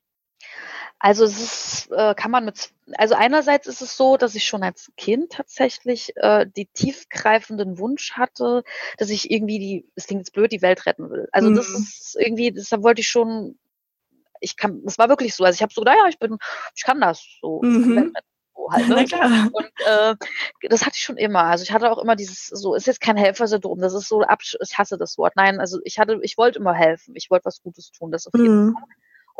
Also 1.05 1.25
es 1.25 1.41
ist, 1.41 1.91
äh, 1.91 2.15
kann 2.15 2.31
man 2.31 2.45
mit, 2.45 2.71
also 2.97 3.17
einerseits 3.17 3.67
ist 3.67 3.83
es 3.83 3.97
so, 3.97 4.17
dass 4.17 4.37
ich 4.37 4.47
schon 4.47 4.62
als 4.62 4.93
Kind 4.97 5.33
tatsächlich 5.33 6.12
äh, 6.15 6.47
die 6.47 6.67
tiefgreifenden 6.67 7.77
Wunsch 7.79 8.12
hatte, 8.12 8.62
dass 8.99 9.11
ich 9.11 9.29
irgendwie 9.29 9.59
die, 9.59 9.91
es 9.97 10.07
klingt 10.07 10.21
jetzt 10.21 10.33
blöd, 10.33 10.53
die 10.53 10.62
Welt 10.62 10.87
retten 10.87 11.11
will. 11.11 11.29
Also 11.33 11.51
mhm. 11.51 11.57
das 11.57 11.69
ist 11.71 12.17
irgendwie, 12.17 12.53
deshalb 12.53 12.85
wollte 12.85 13.01
ich 13.01 13.09
schon, 13.09 13.59
ich 14.38 14.57
kann, 14.57 14.81
das 14.85 14.97
war 14.97 15.09
wirklich 15.09 15.35
so. 15.35 15.43
Also 15.43 15.57
ich 15.57 15.62
habe 15.62 15.75
so 15.75 15.81
gedacht, 15.81 15.97
ja, 16.01 16.09
ich 16.09 16.21
bin, 16.21 16.38
ich 16.77 16.85
kann 16.85 17.01
das 17.01 17.27
so. 17.41 17.61
Mhm. 17.62 18.15
Halt, 18.71 18.88
ne? 18.88 19.51
Und 19.53 19.73
äh, 19.85 20.15
das 20.69 20.83
hatte 20.83 20.95
ich 20.95 21.03
schon 21.03 21.17
immer. 21.17 21.43
Also 21.43 21.65
ich 21.65 21.73
hatte 21.73 21.91
auch 21.91 21.99
immer 21.99 22.15
dieses, 22.15 22.47
so 22.47 22.77
ist 22.77 22.87
jetzt 22.87 23.01
kein 23.01 23.17
Helfersyndrom, 23.17 23.81
das 23.81 23.93
ist 23.93 24.07
so, 24.07 24.23
ich 24.23 24.79
hasse 24.79 24.99
das 24.99 25.19
Wort. 25.19 25.35
Nein, 25.35 25.59
also 25.59 25.81
ich 25.83 25.99
hatte, 25.99 26.21
ich 26.23 26.38
wollte 26.38 26.61
immer 26.61 26.75
helfen, 26.75 27.17
ich 27.17 27.29
wollte 27.29 27.47
was 27.47 27.61
Gutes 27.61 27.91
tun, 27.91 28.12
das 28.12 28.29
auf 28.29 28.35
jeden 28.35 28.67
mhm. 28.67 28.75
Fall. 28.75 28.85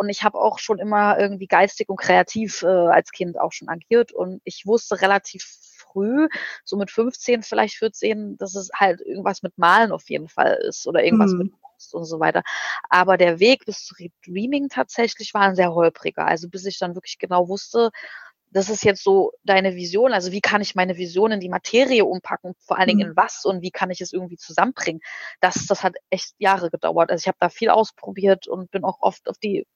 Und 0.03 0.09
ich 0.09 0.25
habe 0.25 0.41
auch 0.41 0.59
schon 0.59 0.81
immer 0.81 1.17
irgendwie 1.17 1.47
geistig 1.47 1.89
und 1.89 1.97
kreativ 1.97 2.63
äh, 2.63 2.67
als 2.67 3.13
Kind 3.13 3.39
auch 3.39 3.53
schon 3.53 3.69
agiert. 3.69 4.11
Und 4.11 4.41
ich 4.43 4.67
wusste 4.67 5.01
relativ 5.01 5.45
früh, 5.45 6.27
so 6.65 6.77
mit 6.77 6.91
15, 6.91 7.45
vielleicht 7.45 7.77
14, 7.77 8.37
dass 8.37 8.57
es 8.57 8.71
halt 8.75 9.01
irgendwas 9.01 9.45
mit 9.45 9.57
Malen 9.59 9.93
auf 9.93 10.11
jeden 10.11 10.29
Fall 10.29 10.59
ist 10.67 10.89
oder 10.89 11.05
irgendwas 11.05 11.31
mhm. 11.35 11.39
mit 11.39 11.53
Kunst 11.53 11.95
und 11.95 12.05
so 12.05 12.19
weiter. 12.19 12.43
Aber 12.91 13.17
der 13.17 13.39
Weg 13.39 13.65
bis 13.65 13.85
zu 13.85 13.95
Dreaming 14.27 14.69
tatsächlich 14.69 15.35
war 15.35 15.43
ein 15.43 15.55
sehr 15.55 15.73
holpriger. 15.73 16.27
Also 16.27 16.49
bis 16.49 16.67
ich 16.67 16.81
dann 16.81 16.97
wirklich 16.97 17.19
genau 17.19 17.47
wusste, 17.47 17.91
das 18.51 18.69
ist 18.69 18.85
jetzt 18.85 19.05
so 19.05 19.33
deine 19.45 19.77
Vision. 19.77 20.13
Also 20.13 20.33
wie 20.33 20.41
kann 20.41 20.61
ich 20.61 20.75
meine 20.75 20.97
Vision 20.97 21.31
in 21.31 21.41
die 21.41 21.49
Materie 21.49 22.05
umpacken? 22.05 22.55
Vor 22.59 22.77
allen 22.77 22.89
Dingen 22.89 23.07
mhm. 23.07 23.11
in 23.11 23.17
was 23.17 23.45
und 23.45 23.63
wie 23.63 23.71
kann 23.71 23.91
ich 23.93 24.01
es 24.01 24.13
irgendwie 24.13 24.37
zusammenbringen? 24.37 25.01
Das, 25.41 25.67
das 25.67 25.85
hat 25.85 25.95
echt 26.11 26.35
Jahre 26.39 26.71
gedauert. 26.71 27.11
Also 27.11 27.23
ich 27.23 27.29
habe 27.29 27.39
da 27.41 27.49
viel 27.49 27.71
ausprobiert 27.71 28.49
und 28.49 28.71
bin 28.73 28.85
auch 28.85 28.99
oft 29.01 29.29
auf 29.29 29.39
die 29.39 29.67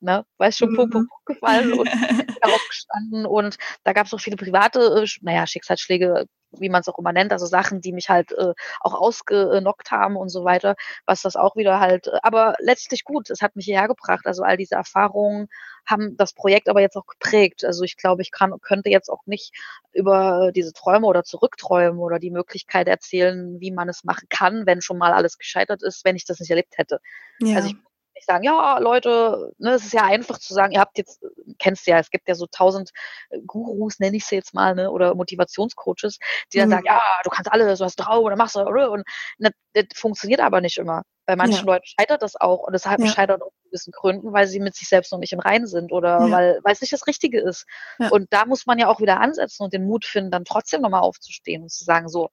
ne, 0.00 0.24
weiß 0.38 0.56
schon, 0.56 0.74
Punkt, 0.74 0.92
Punkt, 0.92 1.10
Punkt 1.10 1.26
gefallen 1.26 1.72
und 1.72 1.88
aufgestanden 2.42 3.26
und 3.26 3.56
da 3.84 3.92
gab 3.92 4.06
es 4.06 4.14
auch 4.14 4.20
viele 4.20 4.36
private, 4.36 5.02
äh, 5.02 5.06
naja, 5.22 5.46
Schicksalsschläge, 5.46 6.26
wie 6.52 6.70
man 6.70 6.80
es 6.80 6.88
auch 6.88 6.98
immer 6.98 7.12
nennt, 7.12 7.32
also 7.32 7.46
Sachen, 7.46 7.80
die 7.80 7.92
mich 7.92 8.08
halt 8.08 8.32
äh, 8.32 8.54
auch 8.80 8.94
ausgenockt 8.94 9.90
haben 9.90 10.16
und 10.16 10.30
so 10.30 10.44
weiter, 10.44 10.76
was 11.04 11.22
das 11.22 11.36
auch 11.36 11.56
wieder 11.56 11.80
halt, 11.80 12.06
äh, 12.06 12.18
aber 12.22 12.54
letztlich 12.60 13.04
gut, 13.04 13.30
es 13.30 13.42
hat 13.42 13.56
mich 13.56 13.64
hierher 13.66 13.88
gebracht, 13.88 14.26
also 14.26 14.42
all 14.42 14.56
diese 14.56 14.76
Erfahrungen 14.76 15.48
haben 15.84 16.16
das 16.16 16.32
Projekt 16.32 16.68
aber 16.68 16.80
jetzt 16.80 16.96
auch 16.96 17.06
geprägt, 17.06 17.64
also 17.64 17.82
ich 17.82 17.96
glaube, 17.96 18.22
ich 18.22 18.30
kann, 18.30 18.54
könnte 18.60 18.90
jetzt 18.90 19.08
auch 19.08 19.26
nicht 19.26 19.52
über 19.92 20.52
diese 20.54 20.72
Träume 20.72 21.06
oder 21.06 21.24
zurückträumen 21.24 21.98
oder 22.00 22.18
die 22.18 22.30
Möglichkeit 22.30 22.88
erzählen, 22.88 23.60
wie 23.60 23.72
man 23.72 23.88
es 23.88 24.04
machen 24.04 24.28
kann, 24.28 24.66
wenn 24.66 24.80
schon 24.80 24.98
mal 24.98 25.12
alles 25.12 25.38
gescheitert 25.38 25.82
ist, 25.82 26.04
wenn 26.04 26.16
ich 26.16 26.24
das 26.24 26.40
nicht 26.40 26.50
erlebt 26.50 26.78
hätte. 26.78 27.00
Ja. 27.40 27.56
Also 27.56 27.68
ich 27.68 27.76
nicht 28.18 28.26
sagen, 28.26 28.44
ja, 28.44 28.78
Leute, 28.78 29.52
ne, 29.58 29.72
es 29.72 29.84
ist 29.84 29.92
ja 29.92 30.04
einfach 30.04 30.38
zu 30.38 30.52
sagen, 30.52 30.72
ihr 30.72 30.80
habt 30.80 30.98
jetzt, 30.98 31.24
kennst 31.58 31.86
ja, 31.86 31.98
es 31.98 32.10
gibt 32.10 32.28
ja 32.28 32.34
so 32.34 32.46
tausend 32.46 32.90
äh, 33.30 33.38
Gurus, 33.46 33.98
nenne 33.98 34.16
ich 34.16 34.26
sie 34.26 34.36
jetzt 34.36 34.54
mal, 34.54 34.74
ne, 34.74 34.90
oder 34.90 35.14
Motivationscoaches, 35.14 36.18
die 36.52 36.58
dann 36.58 36.68
mhm. 36.68 36.72
sagen, 36.72 36.84
ja, 36.86 37.00
du 37.24 37.30
kannst 37.30 37.50
alles, 37.50 37.78
du 37.78 37.84
hast 37.84 37.96
drauf 37.96 38.24
oder 38.24 38.36
machst 38.36 38.56
du, 38.56 38.60
und 38.60 39.04
ne, 39.38 39.50
das 39.72 39.84
funktioniert 39.94 40.40
aber 40.40 40.60
nicht 40.60 40.78
immer. 40.78 41.02
Bei 41.26 41.36
manchen 41.36 41.66
ja. 41.66 41.74
Leuten 41.74 41.86
scheitert 41.86 42.22
das 42.22 42.36
auch 42.36 42.60
und 42.60 42.72
deshalb 42.72 43.00
ja. 43.00 43.06
scheitert 43.06 43.42
aus 43.42 43.52
gewissen 43.64 43.92
Gründen, 43.92 44.32
weil 44.32 44.46
sie 44.46 44.60
mit 44.60 44.74
sich 44.74 44.88
selbst 44.88 45.12
noch 45.12 45.18
nicht 45.18 45.32
im 45.32 45.40
Reinen 45.40 45.66
sind 45.66 45.92
oder 45.92 46.20
ja. 46.20 46.30
weil, 46.30 46.60
weil 46.62 46.72
es 46.72 46.80
nicht 46.80 46.92
das 46.92 47.06
Richtige 47.06 47.40
ist. 47.40 47.66
Ja. 47.98 48.08
Und 48.08 48.32
da 48.32 48.46
muss 48.46 48.66
man 48.66 48.78
ja 48.78 48.88
auch 48.88 49.00
wieder 49.00 49.20
ansetzen 49.20 49.62
und 49.62 49.72
den 49.74 49.86
Mut 49.86 50.06
finden, 50.06 50.30
dann 50.30 50.46
trotzdem 50.46 50.80
nochmal 50.80 51.02
aufzustehen 51.02 51.62
und 51.62 51.70
zu 51.70 51.84
sagen, 51.84 52.08
so, 52.08 52.30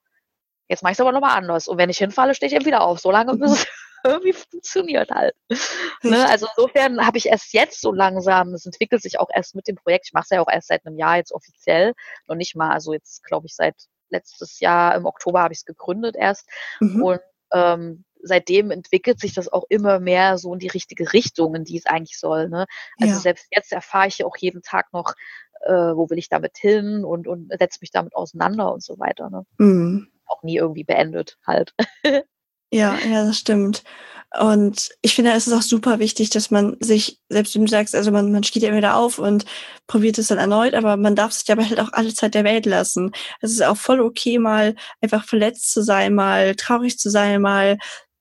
jetzt 0.69 0.81
mache 0.81 0.93
ich 0.93 0.95
es 0.95 1.01
aber 1.01 1.11
nochmal 1.11 1.37
anders. 1.37 1.67
Und 1.67 1.77
wenn 1.77 1.89
ich 1.89 1.97
hinfalle, 1.97 2.35
stehe 2.35 2.47
ich 2.47 2.55
eben 2.55 2.65
wieder 2.65 2.81
auf, 2.81 2.99
solange 2.99 3.35
bis 3.35 3.51
es 3.51 3.67
irgendwie 4.05 4.33
funktioniert 4.33 5.11
halt. 5.11 5.35
Ne? 6.03 6.27
Also 6.29 6.47
insofern 6.55 7.05
habe 7.05 7.17
ich 7.17 7.27
erst 7.27 7.53
jetzt 7.53 7.81
so 7.81 7.91
langsam, 7.91 8.53
es 8.53 8.65
entwickelt 8.65 9.01
sich 9.01 9.19
auch 9.19 9.29
erst 9.33 9.55
mit 9.55 9.67
dem 9.67 9.75
Projekt, 9.75 10.05
ich 10.07 10.13
mache 10.13 10.25
es 10.25 10.29
ja 10.29 10.41
auch 10.41 10.51
erst 10.51 10.67
seit 10.67 10.85
einem 10.85 10.97
Jahr 10.97 11.17
jetzt 11.17 11.31
offiziell, 11.31 11.93
noch 12.27 12.35
nicht 12.35 12.55
mal, 12.55 12.71
also 12.71 12.93
jetzt 12.93 13.23
glaube 13.23 13.47
ich 13.47 13.55
seit 13.55 13.75
letztes 14.09 14.59
Jahr 14.59 14.95
im 14.95 15.05
Oktober 15.05 15.41
habe 15.41 15.53
ich 15.53 15.59
es 15.59 15.65
gegründet 15.65 16.15
erst 16.15 16.47
mhm. 16.79 17.03
und 17.03 17.19
ähm, 17.53 18.05
seitdem 18.21 18.71
entwickelt 18.71 19.19
sich 19.19 19.33
das 19.33 19.51
auch 19.51 19.65
immer 19.69 19.99
mehr 19.99 20.37
so 20.37 20.53
in 20.53 20.59
die 20.59 20.67
richtige 20.67 21.13
Richtung, 21.13 21.55
in 21.55 21.63
die 21.63 21.77
es 21.77 21.85
eigentlich 21.85 22.19
soll. 22.19 22.49
Ne? 22.49 22.65
Also 22.99 23.13
ja. 23.13 23.19
selbst 23.19 23.47
jetzt 23.51 23.71
erfahre 23.71 24.07
ich 24.07 24.19
ja 24.19 24.25
auch 24.25 24.37
jeden 24.37 24.61
Tag 24.61 24.91
noch, 24.93 25.13
äh, 25.61 25.71
wo 25.71 26.09
will 26.09 26.17
ich 26.17 26.29
damit 26.29 26.57
hin 26.57 27.05
und, 27.05 27.27
und 27.27 27.51
setze 27.57 27.79
mich 27.81 27.91
damit 27.91 28.15
auseinander 28.15 28.73
und 28.73 28.83
so 28.83 28.99
weiter. 28.99 29.29
Ne? 29.29 29.45
Mhm. 29.57 30.11
Auch 30.25 30.43
nie 30.43 30.57
irgendwie 30.57 30.83
beendet 30.83 31.37
halt. 31.45 31.75
Ja, 32.71 32.97
ja, 32.99 33.25
das 33.25 33.37
stimmt. 33.39 33.83
Und 34.39 34.89
ich 35.01 35.15
finde, 35.15 35.31
es 35.31 35.47
ist 35.47 35.53
auch 35.53 35.61
super 35.61 35.99
wichtig, 35.99 36.29
dass 36.29 36.51
man 36.51 36.75
sich, 36.81 37.19
selbst 37.29 37.55
wenn 37.55 37.63
du 37.65 37.71
sagst, 37.71 37.95
also 37.95 38.11
man, 38.11 38.31
man 38.33 38.43
steht 38.43 38.63
ja 38.63 38.75
wieder 38.75 38.97
auf 38.97 39.17
und 39.17 39.45
probiert 39.87 40.17
es 40.17 40.27
dann 40.27 40.39
erneut, 40.39 40.73
aber 40.73 40.97
man 40.97 41.15
darf 41.15 41.31
sich 41.31 41.49
aber 41.51 41.67
halt 41.69 41.79
auch 41.79 41.93
alle 41.93 42.13
Zeit 42.13 42.33
der 42.33 42.43
Welt 42.43 42.65
lassen. 42.65 43.11
Es 43.39 43.51
ist 43.51 43.63
auch 43.63 43.77
voll 43.77 44.01
okay, 44.01 44.37
mal 44.39 44.75
einfach 45.01 45.23
verletzt 45.25 45.71
zu 45.71 45.81
sein, 45.83 46.15
mal 46.15 46.53
traurig 46.55 46.99
zu 46.99 47.09
sein, 47.09 47.41
mal 47.41 47.77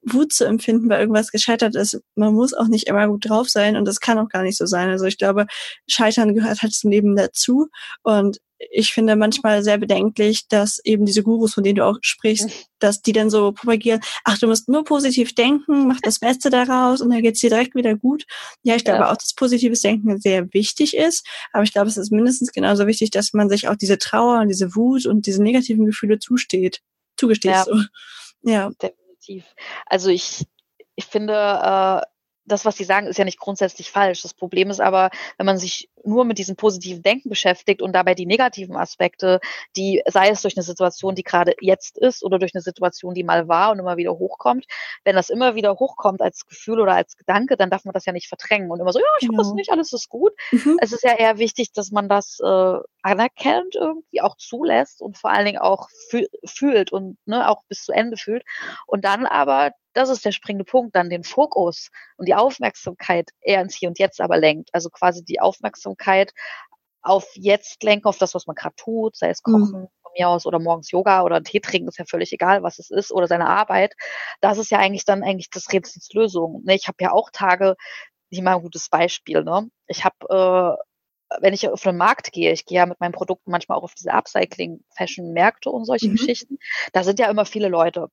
Wut 0.07 0.33
zu 0.33 0.45
empfinden, 0.45 0.89
weil 0.89 1.01
irgendwas 1.01 1.33
gescheitert 1.33 1.75
ist. 1.75 1.99
Man 2.15 2.35
muss 2.35 2.55
auch 2.55 2.69
nicht 2.69 2.87
immer 2.89 3.09
gut 3.09 3.29
drauf 3.29 3.49
sein 3.49 3.75
und 3.77 3.87
das 3.87 3.99
kann 4.01 4.19
auch 4.19 4.29
gar 4.29 4.43
nicht 4.43 4.59
so 4.59 4.67
sein. 4.67 4.91
Also 4.91 5.07
ich 5.07 5.19
glaube, 5.19 5.47
Scheitern 5.89 6.35
gehört 6.35 6.63
halt 6.63 6.75
zum 6.75 6.91
Leben 6.91 7.17
dazu 7.17 7.69
und 8.03 8.39
ich 8.59 8.93
finde 8.93 9.17
manchmal 9.17 9.63
sehr 9.63 9.79
bedenklich, 9.79 10.49
dass 10.49 10.81
eben 10.85 11.07
diese 11.07 11.23
Gurus, 11.23 11.55
von 11.55 11.65
denen 11.65 11.77
du 11.77 11.85
auch 11.85 11.99
sprichst, 12.01 12.69
dass 12.79 13.03
die 13.03 13.13
dann 13.13 13.31
so 13.31 13.53
propagieren, 13.53 14.01
ach, 14.25 14.39
du 14.39 14.47
musst 14.47 14.69
nur 14.69 14.85
positiv 14.85 15.35
denken, 15.35 15.89
mach 15.89 16.01
das 16.01 16.19
Beste 16.19 16.51
daraus 16.51 17.01
und 17.01 17.11
dann 17.11 17.23
geht's 17.23 17.41
dir 17.41 17.51
direkt 17.51 17.75
wieder 17.75 17.97
gut. 17.97 18.25
Ja, 18.63 18.77
ich 18.77 18.85
glaube 18.85 19.01
ja. 19.01 19.13
auch, 19.13 19.17
dass 19.17 19.35
positives 19.35 19.81
Denken 19.81 20.21
sehr 20.21 20.53
wichtig 20.53 20.97
ist, 20.97 21.27
aber 21.53 21.65
ich 21.65 21.73
glaube, 21.73 21.89
es 21.89 21.97
ist 21.97 22.13
mindestens 22.13 22.53
genauso 22.53 22.87
wichtig, 22.87 23.11
dass 23.11 23.33
man 23.33 23.49
sich 23.49 23.69
auch 23.69 23.77
diese 23.77 23.99
Trauer 23.99 24.41
und 24.41 24.49
diese 24.49 24.75
Wut 24.75 25.07
und 25.07 25.27
diese 25.27 25.43
negativen 25.43 25.87
Gefühle 25.87 26.19
zusteht, 26.19 26.81
zugesteht. 27.17 27.53
Ja. 27.53 27.65
So. 27.65 27.81
ja 28.43 28.71
definitiv. 28.81 29.45
Also 29.87 30.11
ich, 30.11 30.45
ich 30.95 31.07
finde, 31.07 31.35
äh, 31.35 32.14
das, 32.47 32.65
was 32.65 32.77
Sie 32.77 32.85
sagen, 32.85 33.07
ist 33.07 33.19
ja 33.19 33.25
nicht 33.25 33.39
grundsätzlich 33.39 33.91
falsch. 33.91 34.23
Das 34.23 34.35
Problem 34.35 34.71
ist 34.71 34.81
aber, 34.81 35.11
wenn 35.39 35.47
man 35.47 35.59
sich 35.59 35.89
nur 36.05 36.25
mit 36.25 36.39
diesem 36.39 36.57
positiven 36.57 37.03
Denken 37.03 37.31
beschäftigt 37.31 37.81
und 37.81 37.95
dabei 37.95 38.15
die 38.15 38.27
negativen 38.27 38.77
Aspekte, 38.77 39.41
die, 39.77 40.03
sei 40.07 40.29
es 40.29 40.43
durch 40.43 40.57
eine 40.57 40.63
Situation, 40.63 41.15
die 41.15 41.23
gerade 41.23 41.55
jetzt 41.61 41.97
ist 41.99 42.23
oder 42.23 42.39
durch 42.39 42.55
eine 42.55 42.63
Situation, 42.63 43.15
die 43.15 43.25
mal 43.25 43.49
war 43.49 43.71
und 43.71 43.79
immer 43.79 43.97
wieder 43.97 44.13
hochkommt, 44.13 44.67
wenn 45.05 45.17
das 45.17 45.31
immer 45.31 45.55
wieder 45.55 45.75
hochkommt 45.75 46.21
als 46.21 46.47
Gefühl 46.47 46.81
oder 46.81 46.95
als 46.95 47.17
Gedanke, 47.17 47.57
dann 47.57 47.71
darf 47.71 47.85
man 47.85 47.95
das 47.95 48.05
ja 48.05 48.13
nicht 48.13 48.29
verdrängen 48.29 48.71
und 48.71 48.81
immer 48.81 48.93
so, 48.93 48.99
ja, 48.99 49.05
ich 49.21 49.29
genau. 49.29 49.39
habe 49.39 49.49
das 49.49 49.55
nicht, 49.55 49.71
alles 49.71 49.93
ist 49.93 50.09
gut. 50.09 50.33
Mhm. 50.53 50.79
Es 50.81 50.93
ist 50.93 51.05
ja 51.05 51.15
eher 51.15 51.39
wichtig, 51.39 51.73
dass 51.73 51.91
man 51.91 52.09
das 52.09 52.39
äh, 52.41 52.79
anerkennt, 53.03 53.75
irgendwie 53.75 54.21
auch 54.21 54.37
zulässt 54.37 55.01
und 55.01 55.17
vor 55.17 55.31
allen 55.31 55.47
Dingen 55.47 55.59
auch 55.59 55.89
fühlt 56.45 56.93
und 56.93 57.17
ne, 57.27 57.49
auch 57.49 57.63
bis 57.69 57.85
zu 57.85 57.93
Ende 57.93 58.17
fühlt. 58.17 58.45
Und 58.87 59.05
dann 59.05 59.27
aber 59.27 59.73
das 59.95 60.11
ist 60.11 60.25
der 60.25 60.33
springende 60.33 60.65
Punkt, 60.65 60.95
dann 60.95 61.09
den 61.09 61.25
Fokus 61.25 61.91
und 62.17 62.27
die 62.29 62.35
Aufmerksamkeit 62.35 63.31
eher 63.41 63.63
ins 63.63 63.75
Hier 63.75 63.89
und 63.89 63.99
Jetzt 63.99 64.21
aber 64.21 64.37
lenkt. 64.37 64.71
Also 64.73 64.91
quasi 64.91 65.25
die 65.25 65.41
Aufmerksamkeit 65.41 66.33
auf 67.03 67.27
jetzt 67.35 67.83
lenken, 67.83 68.07
auf 68.07 68.19
das, 68.19 68.35
was 68.35 68.47
man 68.47 68.57
gerade 68.57 68.75
tut, 68.77 69.17
sei 69.17 69.31
es. 69.31 69.43
Kochen 69.43 69.61
mhm. 69.61 69.89
von 70.03 70.13
mir 70.19 70.29
aus 70.29 70.47
oder 70.47 70.59
morgens 70.59 70.91
Yoga 70.91 71.23
oder 71.23 71.43
Tee 71.43 71.61
trinken, 71.61 71.89
ist 71.89 71.99
ja 71.99 72.05
völlig 72.07 72.33
egal, 72.33 72.63
was 72.63 72.79
es 72.79 72.91
ist, 72.91 73.13
oder 73.13 73.27
seine 73.29 73.49
Arbeit. 73.49 73.95
Das 74.41 74.59
ist 74.59 74.71
ja 74.71 74.79
eigentlich 74.79 75.05
dann 75.05 75.23
eigentlich 75.23 75.51
das 75.51 75.73
Rätsels 75.73 76.13
Lösung. 76.13 76.63
Ne? 76.65 76.75
Ich 76.75 76.89
habe 76.89 76.99
ja 77.01 77.13
auch 77.13 77.31
Tage, 77.33 77.77
ich 78.31 78.43
mal 78.43 78.57
ein 78.57 78.63
gutes 78.63 78.89
Beispiel, 78.89 79.45
ne? 79.45 79.69
Ich 79.87 80.05
habe 80.05 80.77
äh, 80.79 80.85
wenn 81.41 81.55
ich 81.55 81.69
auf 81.69 81.83
den 81.83 81.97
Markt 81.97 82.33
gehe, 82.33 82.53
ich 82.53 82.65
gehe 82.65 82.79
ja 82.79 82.87
mit 82.87 83.01
meinen 83.01 83.13
Produkten 83.13 83.51
manchmal 83.51 83.79
auch 83.79 83.83
auf 83.83 83.95
diese 83.95 84.13
Upcycling-Fashion-Märkte 84.13 85.71
und 85.71 85.85
solche 85.85 86.09
mhm. 86.09 86.17
Geschichten, 86.17 86.59
da 86.93 87.03
sind 87.03 87.19
ja 87.19 87.29
immer 87.31 87.45
viele 87.45 87.69
Leute. 87.69 88.09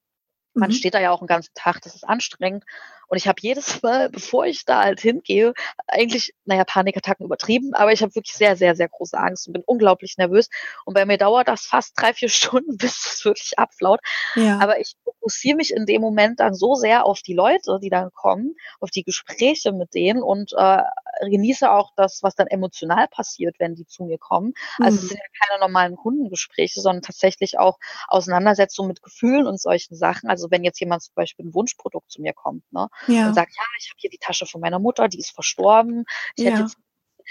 Man 0.54 0.70
mhm. 0.70 0.74
steht 0.74 0.94
da 0.94 1.00
ja 1.00 1.12
auch 1.12 1.22
einen 1.22 1.28
ganzen 1.28 1.54
Tag, 1.54 1.82
das 1.82 1.96
ist 1.96 2.08
anstrengend. 2.08 2.66
Und 3.12 3.18
ich 3.18 3.28
habe 3.28 3.40
jedes 3.42 3.84
Mal, 3.84 4.10
bevor 4.10 4.46
ich 4.46 4.64
da 4.64 4.84
halt 4.84 5.02
hingehe, 5.02 5.54
eigentlich, 5.86 6.34
naja, 6.46 6.64
Panikattacken 6.64 7.26
übertrieben, 7.26 7.74
aber 7.74 7.92
ich 7.92 8.02
habe 8.02 8.16
wirklich 8.16 8.34
sehr, 8.34 8.56
sehr, 8.56 8.74
sehr 8.74 8.88
große 8.88 9.18
Angst 9.18 9.48
und 9.48 9.54
bin 9.54 9.64
unglaublich 9.66 10.18
nervös. 10.18 10.50
Und 10.86 10.94
bei 10.94 11.06
mir 11.06 11.18
dauert 11.18 11.50
das 11.50 11.66
fast 11.66 11.92
drei, 12.00 12.14
vier 12.14 12.30
Stunden, 12.30 12.78
bis 12.78 13.06
es 13.06 13.26
wirklich 13.26 13.60
abflaut. 13.60 14.00
Ja. 14.36 14.60
Aber 14.60 14.80
ich 14.80 14.96
fokussiere 15.04 15.58
mich 15.58 15.74
in 15.74 15.86
dem 15.86 16.02
Moment 16.02 16.40
dann 16.40 16.54
so 16.54 16.76
sehr 16.76 17.06
auf 17.06 17.22
die 17.22 17.34
Leute, 17.34 17.80
die 17.82 17.90
dann 17.90 18.12
kommen, 18.14 18.56
auf 18.80 18.92
die 18.92 19.04
Gespräche 19.04 19.74
mit 19.74 19.94
denen 19.94 20.24
und 20.24 20.54
äh, 20.56 20.82
genieße 21.30 21.70
auch 21.70 21.92
das, 21.98 22.20
was 22.24 22.36
dann 22.36 22.48
emotional 22.48 23.10
passiert, 23.10 23.58
wenn 23.60 23.76
die 23.76 23.86
zu 23.86 24.06
mir 24.06 24.20
kommen. 24.20 24.54
Mhm. 24.80 24.86
Also 24.86 24.98
es 24.98 25.04
mhm. 25.04 25.08
sind 25.10 25.18
ja 25.18 25.46
keine 25.46 25.60
normalen 25.60 25.98
Kundengespräche, 25.98 26.80
sondern 26.80 27.02
tatsächlich 27.02 27.60
auch 27.60 27.78
Auseinandersetzungen 28.08 28.88
mit 28.88 29.04
Gefühlen 29.04 29.48
und 29.48 29.60
solchen 29.60 29.96
Sachen. 29.98 30.30
Also 30.30 30.50
wenn 30.50 30.64
jetzt 30.64 30.80
jemand 30.80 31.04
zum 31.04 31.14
Beispiel 31.16 31.46
ein 31.46 31.54
Wunschprodukt 31.54 32.10
zu 32.10 32.22
mir 32.22 32.32
kommt, 32.32 32.64
ne? 32.72 32.88
Ja. 33.08 33.28
und 33.28 33.34
sagt, 33.34 33.54
ja, 33.56 33.64
ich 33.80 33.90
habe 33.90 33.98
hier 33.98 34.10
die 34.10 34.18
Tasche 34.18 34.46
von 34.46 34.62
meiner 34.62 34.80
Mutter, 34.80 35.08
die 35.08 35.20
ist 35.20 35.32
verstorben. 35.32 36.06
Ich 36.36 36.46
ja. 36.46 36.60
jetzt, 36.60 36.78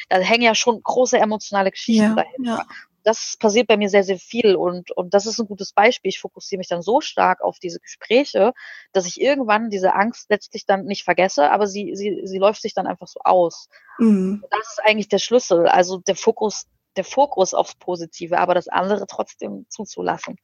da 0.08 0.18
hängen 0.18 0.42
ja 0.42 0.54
schon 0.54 0.82
große 0.82 1.18
emotionale 1.18 1.70
Geschichten 1.70 2.02
ja. 2.02 2.14
dahinter. 2.14 2.66
Das 3.02 3.36
passiert 3.38 3.66
bei 3.66 3.78
mir 3.78 3.88
sehr, 3.88 4.04
sehr 4.04 4.18
viel 4.18 4.56
und, 4.56 4.90
und 4.90 5.14
das 5.14 5.24
ist 5.24 5.40
ein 5.40 5.46
gutes 5.46 5.72
Beispiel. 5.72 6.10
Ich 6.10 6.20
fokussiere 6.20 6.58
mich 6.58 6.68
dann 6.68 6.82
so 6.82 7.00
stark 7.00 7.40
auf 7.40 7.58
diese 7.58 7.80
Gespräche, 7.80 8.52
dass 8.92 9.06
ich 9.06 9.18
irgendwann 9.18 9.70
diese 9.70 9.94
Angst 9.94 10.28
letztlich 10.28 10.66
dann 10.66 10.84
nicht 10.84 11.04
vergesse, 11.04 11.50
aber 11.50 11.66
sie, 11.66 11.92
sie, 11.94 12.20
sie 12.24 12.38
läuft 12.38 12.60
sich 12.60 12.74
dann 12.74 12.86
einfach 12.86 13.08
so 13.08 13.20
aus. 13.24 13.68
Mhm. 13.98 14.44
Das 14.50 14.68
ist 14.68 14.82
eigentlich 14.84 15.08
der 15.08 15.18
Schlüssel. 15.18 15.66
Also 15.66 15.96
der 15.96 16.14
Fokus, 16.14 16.66
der 16.96 17.04
Fokus 17.04 17.54
aufs 17.54 17.74
Positive, 17.74 18.38
aber 18.38 18.54
das 18.54 18.68
andere 18.68 19.06
trotzdem 19.06 19.64
zuzulassen. 19.70 20.36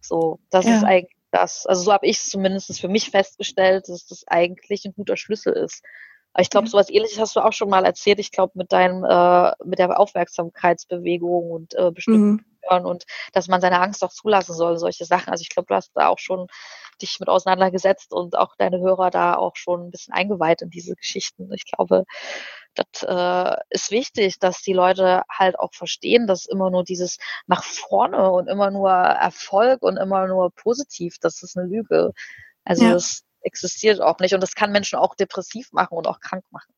So, 0.00 0.38
das 0.50 0.66
ist 0.66 0.84
eigentlich 0.84 1.16
das, 1.32 1.66
also 1.66 1.82
so 1.82 1.92
habe 1.92 2.06
ich 2.06 2.18
es 2.18 2.28
zumindest 2.28 2.80
für 2.80 2.88
mich 2.88 3.10
festgestellt, 3.10 3.88
dass 3.88 4.06
das 4.06 4.24
eigentlich 4.28 4.84
ein 4.84 4.94
guter 4.94 5.16
Schlüssel 5.16 5.54
ist. 5.54 5.82
Aber 6.34 6.42
ich 6.42 6.50
glaube, 6.50 6.68
sowas 6.68 6.90
ähnliches 6.90 7.18
hast 7.18 7.36
du 7.36 7.40
auch 7.40 7.52
schon 7.52 7.68
mal 7.68 7.84
erzählt. 7.84 8.18
Ich 8.18 8.30
glaube, 8.30 8.52
mit 8.54 8.72
deinem, 8.72 9.04
äh, 9.04 9.52
mit 9.64 9.78
der 9.78 9.98
Aufmerksamkeitsbewegung 9.98 11.50
und 11.50 11.74
äh, 11.74 11.90
bestimmten 11.90 12.44
mhm. 12.70 12.86
und 12.86 13.04
dass 13.32 13.48
man 13.48 13.60
seine 13.60 13.80
Angst 13.80 14.04
auch 14.04 14.12
zulassen 14.12 14.54
soll, 14.54 14.78
solche 14.78 15.04
Sachen. 15.04 15.30
Also 15.30 15.42
ich 15.42 15.50
glaube, 15.50 15.66
du 15.66 15.74
hast 15.74 15.90
da 15.94 16.08
auch 16.08 16.18
schon 16.18 16.46
dich 17.02 17.18
mit 17.20 17.28
auseinandergesetzt 17.28 18.12
und 18.12 18.36
auch 18.36 18.54
deine 18.56 18.80
Hörer 18.80 19.10
da 19.10 19.34
auch 19.34 19.56
schon 19.56 19.86
ein 19.86 19.90
bisschen 19.90 20.14
eingeweiht 20.14 20.62
in 20.62 20.70
diese 20.70 20.94
Geschichten. 20.94 21.52
Ich 21.52 21.64
glaube, 21.64 22.04
das 22.74 23.02
äh, 23.02 23.56
ist 23.70 23.90
wichtig, 23.90 24.38
dass 24.38 24.62
die 24.62 24.72
Leute 24.72 25.22
halt 25.30 25.58
auch 25.58 25.74
verstehen, 25.74 26.26
dass 26.26 26.46
immer 26.46 26.70
nur 26.70 26.84
dieses 26.84 27.18
nach 27.46 27.64
vorne 27.64 28.30
und 28.30 28.48
immer 28.48 28.70
nur 28.70 28.90
Erfolg 28.90 29.82
und 29.82 29.96
immer 29.98 30.26
nur 30.26 30.50
positiv, 30.52 31.16
das 31.20 31.42
ist 31.42 31.56
eine 31.56 31.66
Lüge. 31.66 32.12
Also 32.64 32.84
ja. 32.84 32.92
das 32.92 33.22
existiert 33.42 34.00
auch 34.00 34.18
nicht 34.20 34.34
und 34.34 34.40
das 34.40 34.54
kann 34.54 34.72
Menschen 34.72 34.98
auch 34.98 35.14
depressiv 35.14 35.72
machen 35.72 35.96
und 35.98 36.06
auch 36.06 36.20
krank 36.20 36.44
machen. 36.50 36.74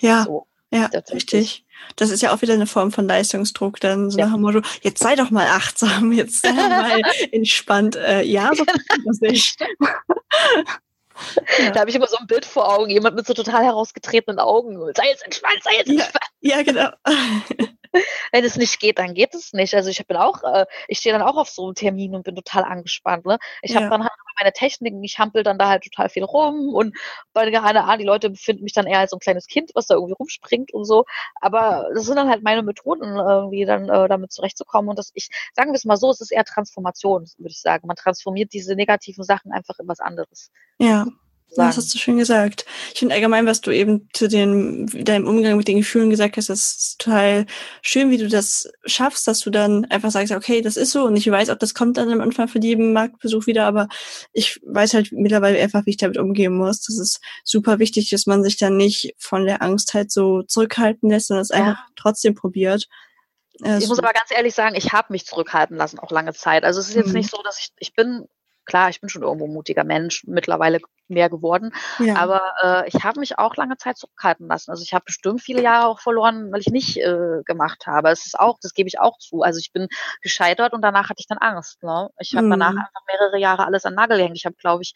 Ja. 0.00 0.24
So. 0.24 0.46
Ja, 0.70 0.86
richtig. 1.12 1.64
Das 1.96 2.10
ist 2.10 2.22
ja 2.22 2.32
auch 2.32 2.42
wieder 2.42 2.54
eine 2.54 2.66
Form 2.66 2.92
von 2.92 3.08
Leistungsdruck, 3.08 3.80
dann 3.80 4.10
so 4.10 4.18
ja. 4.18 4.26
nach 4.26 4.34
dem 4.34 4.42
Motto, 4.42 4.60
jetzt 4.82 5.02
sei 5.02 5.16
doch 5.16 5.30
mal 5.30 5.46
achtsam, 5.46 6.12
jetzt 6.20 6.42
sei 6.42 6.52
mal 6.52 7.02
entspannt. 7.32 7.96
Äh, 7.96 8.22
ja, 8.22 8.50
so 8.54 8.64
das 9.06 9.20
nicht. 9.20 9.60
Ja. 11.58 11.70
Da 11.70 11.80
habe 11.80 11.90
ich 11.90 11.96
immer 11.96 12.06
so 12.06 12.16
ein 12.16 12.26
Bild 12.26 12.46
vor 12.46 12.72
Augen, 12.72 12.90
jemand 12.90 13.16
mit 13.16 13.26
so 13.26 13.34
total 13.34 13.64
herausgetretenen 13.64 14.38
Augen. 14.38 14.78
Sei 14.94 15.08
jetzt 15.08 15.24
entspannt, 15.24 15.60
sei 15.62 15.72
jetzt 15.76 15.88
entspannt. 15.88 16.24
Ja, 16.40 16.62
genau. 16.62 16.90
wenn 18.32 18.44
es 18.44 18.56
nicht 18.56 18.80
geht, 18.80 18.98
dann 18.98 19.14
geht 19.14 19.34
es 19.34 19.52
nicht. 19.52 19.74
Also 19.74 19.90
ich 19.90 20.06
bin 20.06 20.16
auch, 20.16 20.42
äh, 20.44 20.66
ich 20.88 20.98
stehe 20.98 21.12
dann 21.12 21.26
auch 21.26 21.36
auf 21.36 21.48
so 21.48 21.66
einem 21.66 21.74
Termin 21.74 22.14
und 22.14 22.24
bin 22.24 22.36
total 22.36 22.64
angespannt. 22.64 23.26
Ne? 23.26 23.38
Ich 23.62 23.72
ja. 23.72 23.80
habe 23.80 23.90
dann 23.90 24.02
halt 24.02 24.12
meine 24.38 24.52
Techniken, 24.52 25.02
ich 25.04 25.18
hampel 25.18 25.42
dann 25.42 25.58
da 25.58 25.68
halt 25.68 25.84
total 25.84 26.08
viel 26.08 26.24
rum 26.24 26.74
und 26.74 26.96
bei 27.32 27.50
keine 27.50 27.84
Ahnung, 27.84 27.98
die 27.98 28.04
Leute 28.04 28.30
befinden 28.30 28.64
mich 28.64 28.72
dann 28.72 28.86
eher 28.86 29.00
als 29.00 29.10
so 29.10 29.16
ein 29.16 29.20
kleines 29.20 29.46
Kind, 29.46 29.72
was 29.74 29.86
da 29.86 29.94
irgendwie 29.94 30.14
rumspringt 30.14 30.72
und 30.72 30.84
so. 30.84 31.04
Aber 31.40 31.88
das 31.94 32.06
sind 32.06 32.16
dann 32.16 32.28
halt 32.28 32.42
meine 32.42 32.62
Methoden, 32.62 33.16
irgendwie 33.16 33.64
dann 33.64 33.88
äh, 33.88 34.08
damit 34.08 34.32
zurechtzukommen. 34.32 34.88
Und 34.88 34.98
das, 34.98 35.10
ich, 35.14 35.28
sagen 35.54 35.72
wir 35.72 35.76
es 35.76 35.84
mal 35.84 35.96
so, 35.96 36.10
es 36.10 36.20
ist 36.20 36.32
eher 36.32 36.44
Transformation, 36.44 37.26
würde 37.38 37.50
ich 37.50 37.60
sagen. 37.60 37.86
Man 37.86 37.96
transformiert 37.96 38.52
diese 38.52 38.74
negativen 38.76 39.24
Sachen 39.24 39.52
einfach 39.52 39.78
in 39.78 39.88
was 39.88 40.00
anderes. 40.00 40.50
Ja. 40.78 41.06
Sagen. 41.50 41.68
Das 41.68 41.76
hast 41.76 41.92
du 41.92 41.98
schön 41.98 42.16
gesagt. 42.16 42.64
Ich 42.92 43.00
finde 43.00 43.14
allgemein, 43.14 43.44
was 43.44 43.60
du 43.60 43.72
eben 43.72 44.08
zu 44.12 44.28
den, 44.28 44.86
deinem 44.86 45.26
Umgang 45.26 45.56
mit 45.56 45.66
den 45.66 45.78
Gefühlen 45.78 46.08
gesagt 46.08 46.36
hast, 46.36 46.48
das 46.48 46.60
ist 46.60 47.00
total 47.00 47.46
schön, 47.82 48.10
wie 48.10 48.18
du 48.18 48.28
das 48.28 48.70
schaffst, 48.84 49.26
dass 49.26 49.40
du 49.40 49.50
dann 49.50 49.84
einfach 49.86 50.12
sagst, 50.12 50.32
okay, 50.32 50.62
das 50.62 50.76
ist 50.76 50.92
so 50.92 51.04
und 51.04 51.16
ich 51.16 51.28
weiß 51.28 51.50
auch, 51.50 51.56
das 51.56 51.74
kommt 51.74 51.96
dann 51.96 52.10
am 52.12 52.20
Anfang 52.20 52.46
von 52.46 52.62
jedem 52.62 52.92
Marktbesuch 52.92 53.46
wieder, 53.46 53.66
aber 53.66 53.88
ich 54.32 54.60
weiß 54.64 54.94
halt 54.94 55.10
mittlerweile 55.10 55.60
einfach, 55.60 55.86
wie 55.86 55.90
ich 55.90 55.96
damit 55.96 56.18
umgehen 56.18 56.56
muss. 56.56 56.82
Das 56.82 56.98
ist 56.98 57.20
super 57.42 57.80
wichtig, 57.80 58.10
dass 58.10 58.26
man 58.26 58.44
sich 58.44 58.56
dann 58.56 58.76
nicht 58.76 59.14
von 59.18 59.44
der 59.44 59.60
Angst 59.60 59.92
halt 59.92 60.12
so 60.12 60.42
zurückhalten 60.42 61.10
lässt, 61.10 61.28
sondern 61.28 61.42
es 61.42 61.48
ja. 61.48 61.56
einfach 61.56 61.80
trotzdem 61.96 62.34
probiert. 62.34 62.86
Ich 63.62 63.88
muss 63.88 63.98
aber 63.98 64.12
ganz 64.12 64.30
ehrlich 64.30 64.54
sagen, 64.54 64.74
ich 64.74 64.92
habe 64.92 65.12
mich 65.12 65.26
zurückhalten 65.26 65.76
lassen, 65.76 65.98
auch 65.98 66.10
lange 66.10 66.32
Zeit. 66.32 66.64
Also 66.64 66.80
es 66.80 66.88
ist 66.88 66.94
jetzt 66.94 67.08
mhm. 67.08 67.14
nicht 67.14 67.30
so, 67.30 67.42
dass 67.42 67.58
ich, 67.58 67.70
ich 67.78 67.94
bin 67.94 68.26
klar, 68.64 68.88
ich 68.88 69.00
bin 69.00 69.10
schon 69.10 69.22
irgendwo 69.22 69.46
ein 69.46 69.52
mutiger 69.52 69.84
Mensch, 69.84 70.24
mittlerweile 70.26 70.80
mehr 71.10 71.28
geworden. 71.28 71.72
Ja. 71.98 72.16
Aber 72.16 72.52
äh, 72.62 72.88
ich 72.88 73.04
habe 73.04 73.20
mich 73.20 73.38
auch 73.38 73.56
lange 73.56 73.76
Zeit 73.76 73.98
zurückhalten 73.98 74.48
lassen. 74.48 74.70
Also 74.70 74.82
ich 74.82 74.94
habe 74.94 75.04
bestimmt 75.04 75.42
viele 75.42 75.62
Jahre 75.62 75.86
auch 75.86 76.00
verloren, 76.00 76.52
weil 76.52 76.60
ich 76.60 76.68
nicht 76.68 76.98
äh, 76.98 77.42
gemacht 77.44 77.86
habe. 77.86 78.10
Es 78.10 78.26
ist 78.26 78.38
auch, 78.38 78.58
das 78.62 78.74
gebe 78.74 78.88
ich 78.88 78.98
auch 78.98 79.18
zu. 79.18 79.42
Also 79.42 79.58
ich 79.58 79.72
bin 79.72 79.88
gescheitert 80.22 80.72
und 80.72 80.82
danach 80.82 81.10
hatte 81.10 81.20
ich 81.20 81.26
dann 81.26 81.38
Angst. 81.38 81.82
Ne? 81.82 82.08
Ich 82.18 82.34
habe 82.34 82.46
mhm. 82.46 82.50
danach 82.50 82.70
einfach 82.70 83.02
mehrere 83.06 83.38
Jahre 83.38 83.66
alles 83.66 83.84
an 83.84 83.94
Nagel 83.94 84.18
gehängt. 84.18 84.36
Ich 84.36 84.46
habe, 84.46 84.56
glaube 84.56 84.82
ich, 84.82 84.94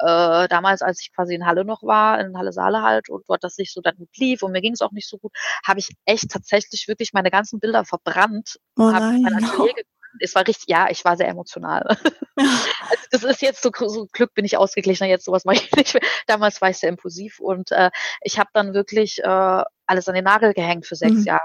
äh, 0.00 0.48
damals, 0.48 0.82
als 0.82 1.00
ich 1.00 1.12
quasi 1.14 1.34
in 1.34 1.46
Halle 1.46 1.64
noch 1.64 1.82
war, 1.82 2.20
in 2.20 2.36
Halle 2.36 2.52
Saale 2.52 2.82
halt, 2.82 3.08
und 3.08 3.24
dort 3.28 3.44
das 3.44 3.58
nicht 3.58 3.72
so 3.72 3.80
dann 3.80 3.96
gut 3.96 4.16
lief 4.16 4.42
und 4.42 4.52
mir 4.52 4.60
ging 4.60 4.72
es 4.72 4.80
auch 4.80 4.92
nicht 4.92 5.08
so 5.08 5.18
gut, 5.18 5.32
habe 5.66 5.80
ich 5.80 5.90
echt 6.04 6.30
tatsächlich 6.30 6.88
wirklich 6.88 7.12
meine 7.12 7.30
ganzen 7.30 7.60
Bilder 7.60 7.84
verbrannt, 7.84 8.58
oh 8.78 8.92
habe 8.92 9.18
mein 9.18 9.44
Atelier 9.44 9.74
es 10.20 10.34
war 10.34 10.46
richtig, 10.46 10.68
ja, 10.68 10.88
ich 10.90 11.04
war 11.04 11.16
sehr 11.16 11.28
emotional. 11.28 11.84
also 12.36 13.04
das 13.10 13.24
ist 13.24 13.42
jetzt 13.42 13.62
so, 13.62 13.70
so 13.88 14.06
Glück 14.12 14.34
bin 14.34 14.44
ich 14.44 14.56
ausgeglichener, 14.56 15.08
jetzt 15.08 15.24
sowas 15.24 15.44
mache 15.44 15.56
ich 15.56 15.72
nicht 15.76 15.94
mehr. 15.94 16.02
Damals 16.26 16.60
war 16.60 16.70
ich 16.70 16.78
sehr 16.78 16.88
impulsiv 16.88 17.40
und 17.40 17.70
äh, 17.72 17.90
ich 18.22 18.38
habe 18.38 18.50
dann 18.52 18.74
wirklich 18.74 19.18
äh, 19.22 19.62
alles 19.86 20.08
an 20.08 20.14
den 20.14 20.24
Nagel 20.24 20.54
gehängt 20.54 20.86
für 20.86 20.96
sechs 20.96 21.20
mhm. 21.20 21.24
Jahre. 21.24 21.42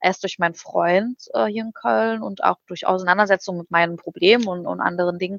Erst 0.00 0.24
durch 0.24 0.38
meinen 0.40 0.54
Freund 0.54 1.16
äh, 1.32 1.46
hier 1.46 1.62
in 1.62 1.72
Köln 1.72 2.22
und 2.22 2.42
auch 2.42 2.56
durch 2.66 2.86
Auseinandersetzung 2.86 3.56
mit 3.56 3.70
meinen 3.70 3.96
Problemen 3.96 4.48
und, 4.48 4.66
und 4.66 4.80
anderen 4.80 5.18
Dingen 5.18 5.38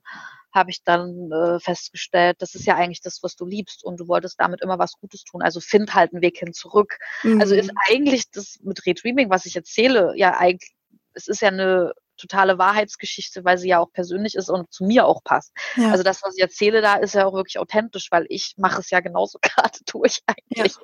habe 0.54 0.70
ich 0.70 0.84
dann 0.84 1.32
äh, 1.32 1.60
festgestellt, 1.60 2.38
das 2.40 2.54
ist 2.54 2.66
ja 2.66 2.76
eigentlich 2.76 3.02
das, 3.02 3.24
was 3.24 3.36
du 3.36 3.46
liebst 3.46 3.84
und 3.84 4.00
du 4.00 4.08
wolltest 4.08 4.40
damit 4.40 4.62
immer 4.62 4.78
was 4.78 4.94
Gutes 4.94 5.24
tun. 5.24 5.42
Also 5.42 5.60
find 5.60 5.94
halt 5.96 6.14
einen 6.14 6.22
Weg 6.22 6.38
hin 6.38 6.54
zurück. 6.54 7.00
Mhm. 7.24 7.42
Also 7.42 7.56
ist 7.56 7.72
mhm. 7.72 7.78
eigentlich 7.90 8.30
das 8.32 8.60
mit 8.62 8.86
Redreaming, 8.86 9.30
was 9.30 9.46
ich 9.46 9.56
erzähle, 9.56 10.14
ja 10.16 10.38
eigentlich, 10.38 10.74
es 11.14 11.28
ist 11.28 11.42
ja 11.42 11.50
eine 11.50 11.94
totale 12.24 12.58
Wahrheitsgeschichte, 12.58 13.44
weil 13.44 13.58
sie 13.58 13.70
ja 13.70 13.80
auch 13.80 13.92
persönlich 13.92 14.36
ist 14.36 14.50
und 14.50 14.72
zu 14.72 14.86
mir 14.86 15.06
auch 15.06 15.24
passt. 15.24 15.52
Ja. 15.76 15.92
Also 15.92 16.04
das, 16.04 16.22
was 16.24 16.36
ich 16.36 16.42
erzähle, 16.42 16.82
da 16.82 16.96
ist 16.96 17.16
ja 17.16 17.26
auch 17.26 17.34
wirklich 17.34 17.60
authentisch, 17.60 18.08
weil 18.12 18.26
ich 18.30 18.54
mache 18.58 18.80
es 18.80 18.90
ja 18.90 19.00
genauso 19.02 19.40
gerade 19.42 19.80
durch 19.86 20.20
eigentlich. 20.26 20.76
Ja. 20.76 20.84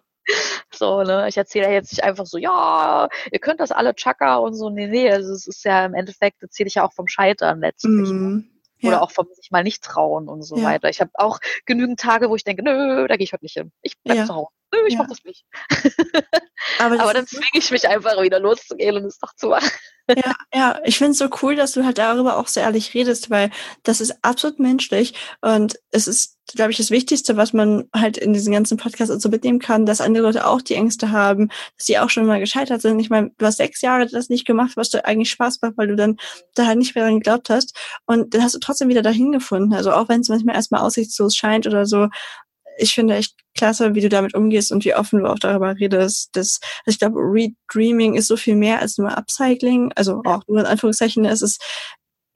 So, 0.71 1.01
ne, 1.01 1.27
ich 1.27 1.37
erzähle 1.37 1.65
ja 1.65 1.71
jetzt 1.71 1.91
nicht 1.91 2.03
einfach 2.03 2.27
so, 2.27 2.37
ja, 2.37 3.09
ihr 3.31 3.39
könnt 3.39 3.59
das 3.59 3.71
alle 3.71 3.95
Chaka 3.95 4.37
und 4.37 4.53
so, 4.53 4.69
nee, 4.69 4.87
nee, 4.87 5.09
also 5.09 5.33
es 5.33 5.47
ist 5.47 5.65
ja 5.65 5.85
im 5.85 5.95
Endeffekt, 5.95 6.43
erzähle 6.43 6.67
ich 6.67 6.75
ja 6.75 6.85
auch 6.85 6.93
vom 6.93 7.07
Scheitern 7.07 7.61
letztlich. 7.61 8.09
Mm. 8.09 8.41
Ja. 8.81 8.89
Oder 8.89 9.01
auch 9.01 9.11
vom 9.11 9.27
sich 9.33 9.51
mal 9.51 9.63
nicht 9.63 9.83
trauen 9.83 10.29
und 10.29 10.43
so 10.43 10.55
ja. 10.57 10.63
weiter. 10.63 10.89
Ich 10.89 11.01
habe 11.01 11.11
auch 11.15 11.39
genügend 11.65 11.99
Tage, 11.99 12.29
wo 12.29 12.35
ich 12.35 12.43
denke, 12.45 12.63
nö, 12.63 13.07
da 13.07 13.17
gehe 13.17 13.25
ich 13.25 13.33
heute 13.33 13.43
nicht 13.43 13.57
hin. 13.57 13.71
Ich 13.81 13.95
bleib 14.03 14.17
ja. 14.19 14.25
zu 14.25 14.35
Hause. 14.35 14.51
Nö, 14.73 14.79
ich 14.87 14.93
ja. 14.93 14.99
mach 14.99 15.07
das 15.07 15.23
nicht. 15.23 15.45
Aber, 16.79 16.99
Aber 16.99 17.13
dann 17.13 17.25
zwinge 17.25 17.45
ich 17.53 17.71
mich 17.71 17.87
einfach 17.87 18.21
wieder 18.21 18.39
loszugehen 18.39 18.95
und 18.97 19.05
es 19.05 19.19
doch 19.19 19.33
zu 19.35 19.47
machen. 19.47 19.69
Ja, 20.15 20.33
ja, 20.53 20.79
ich 20.85 20.97
finde 20.97 21.11
es 21.11 21.19
so 21.19 21.29
cool, 21.41 21.55
dass 21.55 21.73
du 21.73 21.85
halt 21.85 21.99
darüber 21.99 22.37
auch 22.37 22.47
so 22.47 22.59
ehrlich 22.59 22.93
redest, 22.95 23.29
weil 23.29 23.51
das 23.83 24.01
ist 24.01 24.15
absolut 24.23 24.59
menschlich 24.59 25.13
und 25.41 25.77
es 25.91 26.07
ist, 26.07 26.37
glaube 26.55 26.71
ich, 26.71 26.77
das 26.77 26.89
Wichtigste, 26.89 27.37
was 27.37 27.53
man 27.53 27.87
halt 27.95 28.17
in 28.17 28.33
diesen 28.33 28.51
ganzen 28.51 28.77
Podcasts 28.77 29.21
so 29.21 29.29
mitnehmen 29.29 29.59
kann, 29.59 29.85
dass 29.85 30.01
andere 30.01 30.23
Leute 30.23 30.47
auch 30.47 30.61
die 30.63 30.73
Ängste 30.73 31.11
haben, 31.11 31.49
dass 31.77 31.85
sie 31.85 31.99
auch 31.99 32.09
schon 32.09 32.25
mal 32.25 32.39
gescheitert 32.39 32.81
sind. 32.81 32.99
Ich 32.99 33.11
meine, 33.11 33.31
du 33.37 33.45
hast 33.45 33.57
sechs 33.57 33.81
Jahre 33.81 34.07
das 34.07 34.29
nicht 34.29 34.47
gemacht, 34.47 34.71
was 34.77 34.89
du 34.89 35.05
eigentlich 35.05 35.29
Spaß 35.29 35.61
macht, 35.61 35.77
weil 35.77 35.87
du 35.87 35.95
dann 35.95 36.17
da 36.55 36.65
halt 36.65 36.79
nicht 36.79 36.95
mehr 36.95 37.03
dran 37.03 37.19
geglaubt 37.19 37.51
hast 37.51 37.77
und 38.07 38.33
dann 38.33 38.41
hast 38.41 38.55
du 38.55 38.59
trotzdem 38.59 38.89
wieder 38.89 39.03
dahin 39.03 39.31
gefunden. 39.31 39.73
Also 39.75 39.91
auch 39.91 40.09
wenn 40.09 40.21
es 40.21 40.29
manchmal 40.29 40.55
erstmal 40.55 40.81
aussichtslos 40.81 41.35
scheint 41.35 41.67
oder 41.67 41.85
so, 41.85 42.07
ich 42.79 42.93
finde 42.93 43.15
echt 43.15 43.35
klasse, 43.55 43.93
wie 43.95 44.01
du 44.01 44.09
damit 44.09 44.33
umgehst 44.33 44.71
und 44.71 44.85
wie 44.85 44.95
offen 44.95 45.19
du 45.19 45.29
auch 45.29 45.39
darüber 45.39 45.75
redest. 45.75 46.29
Das, 46.33 46.59
also 46.85 46.95
ich 46.95 46.99
glaube, 46.99 47.19
Redreaming 47.19 48.15
ist 48.15 48.27
so 48.27 48.37
viel 48.37 48.55
mehr 48.55 48.79
als 48.79 48.97
nur 48.97 49.15
Upcycling. 49.17 49.91
Also 49.95 50.21
auch 50.25 50.43
nur 50.47 50.61
in 50.61 50.65
Anführungszeichen. 50.65 51.25
Es 51.25 51.41
ist 51.41 51.61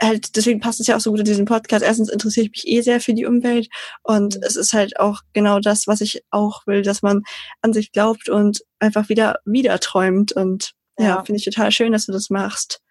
halt, 0.01 0.35
deswegen 0.35 0.59
passt 0.59 0.79
es 0.79 0.87
ja 0.87 0.95
auch 0.95 0.99
so 0.99 1.11
gut 1.11 1.19
in 1.19 1.25
diesen 1.25 1.45
Podcast. 1.45 1.83
Erstens 1.83 2.09
interessiere 2.09 2.47
ich 2.47 2.51
mich 2.51 2.67
eh 2.67 2.81
sehr 2.81 2.99
für 2.99 3.13
die 3.13 3.25
Umwelt 3.25 3.67
und 4.03 4.35
mhm. 4.35 4.43
es 4.43 4.55
ist 4.55 4.73
halt 4.73 4.99
auch 4.99 5.21
genau 5.33 5.59
das, 5.59 5.87
was 5.87 6.01
ich 6.01 6.23
auch 6.29 6.65
will, 6.67 6.81
dass 6.81 7.01
man 7.01 7.23
an 7.61 7.73
sich 7.73 7.91
glaubt 7.91 8.29
und 8.29 8.61
einfach 8.79 9.09
wieder, 9.09 9.39
wieder 9.45 9.79
träumt 9.79 10.33
und 10.33 10.73
ja, 10.97 11.05
ja 11.05 11.23
finde 11.23 11.39
ich 11.39 11.45
total 11.45 11.71
schön, 11.71 11.93
dass 11.93 12.05
du 12.05 12.11
das 12.11 12.29
machst. 12.29 12.81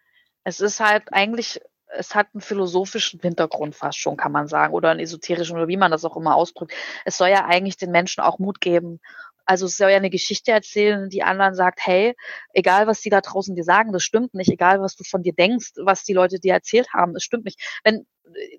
Es 0.45 0.61
ist 0.61 0.81
halt 0.81 1.05
eigentlich 1.13 1.61
es 1.97 2.15
hat 2.15 2.29
einen 2.33 2.41
philosophischen 2.41 3.21
Hintergrund 3.21 3.75
fast 3.75 3.99
schon, 3.99 4.17
kann 4.17 4.33
man 4.33 4.49
sagen, 4.49 4.75
oder 4.75 4.91
einen 4.91 5.01
esoterischen 5.01 5.57
oder 5.57 5.69
wie 5.69 5.77
man 5.77 5.91
das 5.91 6.05
auch 6.05 6.17
immer 6.17 6.35
ausdrückt. 6.37 6.73
Es 7.05 7.17
soll 7.17 7.29
ja 7.29 7.45
eigentlich 7.45 7.77
den 7.77 7.91
Menschen 7.91 8.23
auch 8.23 8.39
Mut 8.39 8.61
geben. 8.61 9.01
Also 9.45 9.67
es 9.67 9.77
soll 9.77 9.91
ja 9.91 9.97
eine 9.97 10.11
Geschichte 10.11 10.53
erzählen, 10.53 11.09
die 11.09 11.23
anderen 11.23 11.55
sagt, 11.55 11.81
hey, 11.83 12.15
egal 12.55 12.87
was 12.87 13.01
die 13.01 13.11
da 13.11 13.21
draußen 13.21 13.57
dir 13.57 13.65
sagen, 13.65 13.93
das 13.93 14.05
stimmt 14.05 14.35
nicht. 14.35 14.51
Egal 14.51 14.81
was 14.81 14.95
du 14.97 15.05
von 15.05 15.23
dir 15.23 15.33
denkst, 15.33 15.73
was 15.77 16.05
die 16.05 16.13
Leute 16.13 16.39
dir 16.39 16.55
erzählt 16.55 16.93
haben, 16.93 17.13
das 17.13 17.25
stimmt 17.25 17.45
nicht. 17.45 17.61
Wenn 17.85 18.07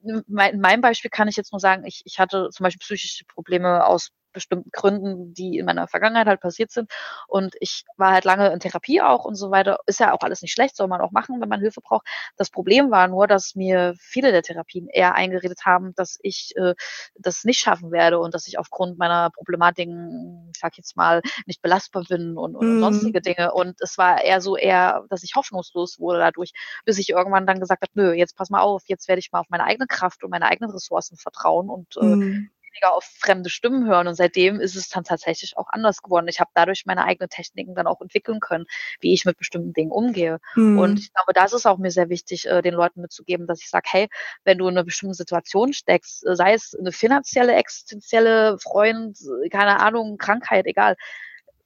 in 0.03 0.23
meinem 0.27 0.81
Beispiel 0.81 1.09
kann 1.09 1.27
ich 1.27 1.35
jetzt 1.35 1.51
nur 1.51 1.59
sagen, 1.59 1.85
ich, 1.85 2.01
ich 2.05 2.19
hatte 2.19 2.49
zum 2.51 2.63
Beispiel 2.65 2.83
psychische 2.83 3.25
Probleme 3.25 3.85
aus 3.85 4.09
bestimmten 4.33 4.69
Gründen, 4.71 5.33
die 5.33 5.57
in 5.57 5.65
meiner 5.65 5.87
Vergangenheit 5.87 6.27
halt 6.27 6.41
passiert 6.41 6.71
sind. 6.71 6.91
Und 7.27 7.55
ich 7.59 7.85
war 7.97 8.11
halt 8.11 8.25
lange 8.25 8.51
in 8.51 8.59
Therapie 8.59 9.01
auch 9.01 9.25
und 9.25 9.35
so 9.35 9.51
weiter. 9.51 9.79
Ist 9.85 9.99
ja 9.99 10.13
auch 10.13 10.21
alles 10.21 10.41
nicht 10.41 10.51
schlecht, 10.53 10.75
soll 10.75 10.87
man 10.87 11.01
auch 11.01 11.11
machen, 11.11 11.39
wenn 11.41 11.49
man 11.49 11.61
Hilfe 11.61 11.81
braucht. 11.81 12.05
Das 12.37 12.49
Problem 12.49 12.91
war 12.91 13.07
nur, 13.07 13.27
dass 13.27 13.55
mir 13.55 13.93
viele 13.99 14.31
der 14.31 14.43
Therapien 14.43 14.87
eher 14.87 15.15
eingeredet 15.15 15.61
haben, 15.65 15.93
dass 15.95 16.19
ich 16.21 16.53
äh, 16.55 16.73
das 17.15 17.43
nicht 17.43 17.59
schaffen 17.59 17.91
werde 17.91 18.19
und 18.19 18.33
dass 18.33 18.47
ich 18.47 18.59
aufgrund 18.59 18.97
meiner 18.97 19.29
Problematiken, 19.31 20.51
ich 20.53 20.59
sag 20.59 20.77
jetzt 20.77 20.97
mal, 20.97 21.21
nicht 21.45 21.61
belastbar 21.61 22.03
bin 22.07 22.37
und, 22.37 22.55
und, 22.55 22.77
mhm. 22.77 22.79
sonstige 22.79 23.21
Dinge. 23.21 23.53
Und 23.53 23.79
es 23.81 23.97
war 23.97 24.23
eher 24.23 24.41
so 24.41 24.57
eher, 24.57 25.05
dass 25.09 25.23
ich 25.23 25.35
hoffnungslos 25.35 25.99
wurde 25.99 26.19
dadurch, 26.19 26.51
bis 26.85 26.97
ich 26.97 27.09
irgendwann 27.09 27.47
dann 27.47 27.59
gesagt 27.59 27.83
habe, 27.83 27.91
nö, 27.95 28.13
jetzt 28.13 28.35
pass 28.35 28.49
mal 28.49 28.61
auf, 28.61 28.83
jetzt 28.87 29.07
werde 29.07 29.19
ich 29.19 29.31
mal 29.31 29.39
auf 29.39 29.49
meine 29.49 29.63
eigene 29.63 29.87
Kraft 29.87 30.23
und 30.23 30.31
meine 30.31 30.47
eigenen 30.47 30.71
Ressourcen 30.71 31.17
vertrauen 31.17 31.69
und 31.69 31.97
äh, 31.97 32.03
mhm 32.03 32.49
weniger 32.73 32.93
auf 32.93 33.03
fremde 33.03 33.49
Stimmen 33.49 33.87
hören. 33.87 34.07
Und 34.07 34.15
seitdem 34.15 34.59
ist 34.59 34.75
es 34.75 34.89
dann 34.89 35.03
tatsächlich 35.03 35.57
auch 35.57 35.67
anders 35.69 36.01
geworden. 36.01 36.27
Ich 36.27 36.39
habe 36.39 36.51
dadurch 36.53 36.85
meine 36.85 37.05
eigenen 37.05 37.29
Techniken 37.29 37.75
dann 37.75 37.87
auch 37.87 38.01
entwickeln 38.01 38.39
können, 38.39 38.65
wie 38.99 39.13
ich 39.13 39.25
mit 39.25 39.37
bestimmten 39.37 39.73
Dingen 39.73 39.91
umgehe. 39.91 40.39
Mhm. 40.55 40.79
Und 40.79 40.99
ich 40.99 41.13
glaube, 41.13 41.33
das 41.33 41.53
ist 41.53 41.65
auch 41.65 41.77
mir 41.77 41.91
sehr 41.91 42.09
wichtig, 42.09 42.47
äh, 42.47 42.61
den 42.61 42.73
Leuten 42.73 43.01
mitzugeben, 43.01 43.47
dass 43.47 43.61
ich 43.61 43.69
sage, 43.69 43.87
hey, 43.89 44.09
wenn 44.43 44.57
du 44.57 44.67
in 44.67 44.75
einer 44.75 44.85
bestimmten 44.85 45.13
Situation 45.13 45.73
steckst, 45.73 46.25
äh, 46.25 46.35
sei 46.35 46.53
es 46.53 46.75
eine 46.77 46.91
finanzielle, 46.91 47.55
existenzielle, 47.55 48.57
Freund, 48.59 49.17
keine 49.51 49.79
Ahnung, 49.79 50.17
Krankheit, 50.17 50.65
egal, 50.65 50.95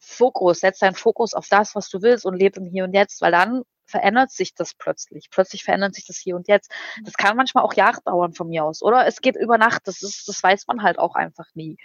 Fokus, 0.08 0.62
setz 0.62 0.80
deinen 0.80 0.96
Fokus 0.96 1.34
auf 1.34 1.48
das, 1.50 1.76
was 1.76 1.90
du 1.90 2.02
willst 2.02 2.26
und 2.26 2.36
lebe 2.36 2.60
im 2.60 2.66
Hier 2.66 2.86
und 2.86 2.94
Jetzt, 2.94 3.22
weil 3.22 3.32
dann 3.32 3.64
verändert 3.86 4.32
sich 4.32 4.54
das 4.54 4.74
plötzlich. 4.74 5.30
Plötzlich 5.32 5.64
verändert 5.64 5.96
sich 5.96 6.06
das 6.06 6.18
hier 6.18 6.36
und 6.36 6.48
jetzt. 6.48 6.72
Mhm. 6.98 7.06
Das 7.06 7.14
kann 7.14 7.38
manchmal 7.38 7.64
auch 7.64 7.74
Jahre 7.74 8.02
dauern 8.04 8.34
von 8.34 8.48
mir 8.48 8.66
aus, 8.66 8.82
oder? 8.82 9.08
Es 9.08 9.22
geht 9.22 9.36
über 9.36 9.58
Nacht, 9.58 9.84
das 9.86 10.02
ist, 10.02 10.28
das 10.28 10.42
weiß 10.44 10.68
man 10.68 10.84
halt 10.84 11.00
auch 11.00 11.16
einfach 11.16 11.48
nie. 11.54 11.78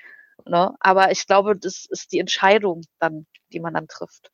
Ne? 0.45 0.75
Aber 0.81 1.11
ich 1.11 1.27
glaube, 1.27 1.57
das 1.57 1.87
ist 1.89 2.13
die 2.13 2.19
Entscheidung 2.19 2.83
dann, 2.99 3.27
die 3.53 3.61
man 3.61 3.75
dann 3.75 3.87
trifft 3.87 4.31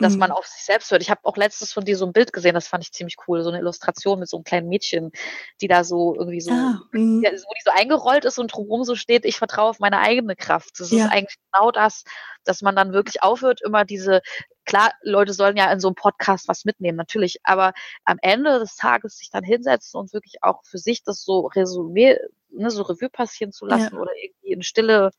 dass 0.00 0.14
mhm. 0.14 0.20
man 0.20 0.30
auf 0.30 0.46
sich 0.46 0.64
selbst 0.64 0.90
hört. 0.90 1.02
Ich 1.02 1.10
habe 1.10 1.20
auch 1.24 1.36
letztes 1.36 1.72
von 1.72 1.84
dir 1.84 1.96
so 1.96 2.06
ein 2.06 2.12
Bild 2.12 2.32
gesehen, 2.32 2.54
das 2.54 2.68
fand 2.68 2.84
ich 2.84 2.92
ziemlich 2.92 3.16
cool, 3.26 3.42
so 3.42 3.50
eine 3.50 3.58
Illustration 3.58 4.18
mit 4.18 4.28
so 4.28 4.36
einem 4.36 4.44
kleinen 4.44 4.68
Mädchen, 4.68 5.12
die 5.60 5.68
da 5.68 5.84
so 5.84 6.14
irgendwie 6.14 6.40
so, 6.40 6.52
ah, 6.52 6.80
mhm. 6.92 7.22
ja, 7.24 7.30
wo 7.30 7.54
die 7.54 7.62
so 7.64 7.70
eingerollt 7.70 8.24
ist 8.24 8.38
und 8.38 8.48
drumherum 8.48 8.84
so 8.84 8.94
steht, 8.94 9.24
ich 9.24 9.36
vertraue 9.36 9.70
auf 9.70 9.78
meine 9.78 10.00
eigene 10.00 10.36
Kraft. 10.36 10.78
Das 10.78 10.90
ja. 10.90 11.06
ist 11.06 11.12
eigentlich 11.12 11.38
genau 11.52 11.70
das, 11.70 12.04
dass 12.44 12.62
man 12.62 12.76
dann 12.76 12.92
wirklich 12.92 13.22
aufhört, 13.22 13.60
immer 13.62 13.84
diese, 13.84 14.20
klar, 14.64 14.92
Leute 15.02 15.32
sollen 15.32 15.56
ja 15.56 15.70
in 15.72 15.80
so 15.80 15.88
einem 15.88 15.94
Podcast 15.94 16.48
was 16.48 16.64
mitnehmen, 16.64 16.96
natürlich, 16.96 17.40
aber 17.44 17.72
am 18.04 18.18
Ende 18.22 18.58
des 18.58 18.76
Tages 18.76 19.18
sich 19.18 19.30
dann 19.30 19.44
hinsetzen 19.44 19.98
und 19.98 20.12
wirklich 20.12 20.42
auch 20.42 20.62
für 20.64 20.78
sich 20.78 21.02
das 21.02 21.22
so 21.22 21.46
Resümee, 21.46 22.18
ne, 22.50 22.70
so 22.70 22.82
Revue 22.82 23.10
passieren 23.10 23.52
zu 23.52 23.66
lassen 23.66 23.94
ja. 23.94 24.00
oder 24.00 24.12
irgendwie 24.22 24.52
in 24.52 24.62
Stille 24.62 25.10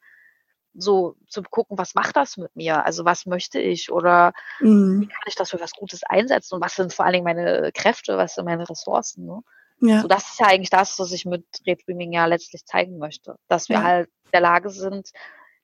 so 0.74 1.16
zu 1.28 1.42
gucken, 1.44 1.78
was 1.78 1.96
macht 1.96 2.16
das 2.16 2.38
mit 2.38 2.56
mir? 2.56 2.86
Also 2.86 3.06
was 3.06 3.26
möchte 3.26 3.60
ich 3.60 3.92
oder 3.92 4.34
mhm. 4.60 5.02
wie 5.02 5.08
kann 5.08 5.24
ich 5.28 5.36
das 5.36 5.52
für 5.52 5.60
was 5.60 5.72
Gutes 5.72 6.04
einsetzen 6.04 6.56
und 6.56 6.62
was 6.62 6.76
sind 6.76 6.94
vor 6.94 7.06
allen 7.06 7.14
Dingen 7.14 7.26
meine 7.26 7.72
Kräfte, 7.74 8.18
was 8.18 8.36
sind 8.36 8.46
meine 8.46 8.70
Ressourcen? 8.70 9.26
Ne? 9.26 9.42
Ja. 9.82 10.02
So, 10.02 10.08
das 10.08 10.30
ist 10.30 10.40
ja 10.40 10.48
eigentlich 10.48 10.70
das, 10.70 11.00
was 11.00 11.12
ich 11.12 11.26
mit 11.26 11.46
Redreaming 11.66 12.14
ja 12.14 12.26
letztlich 12.26 12.66
zeigen 12.66 12.98
möchte, 12.98 13.36
dass 13.48 13.70
wir 13.70 13.78
ja. 13.78 13.84
halt 13.84 14.08
in 14.26 14.32
der 14.34 14.42
Lage 14.42 14.70
sind, 14.70 15.12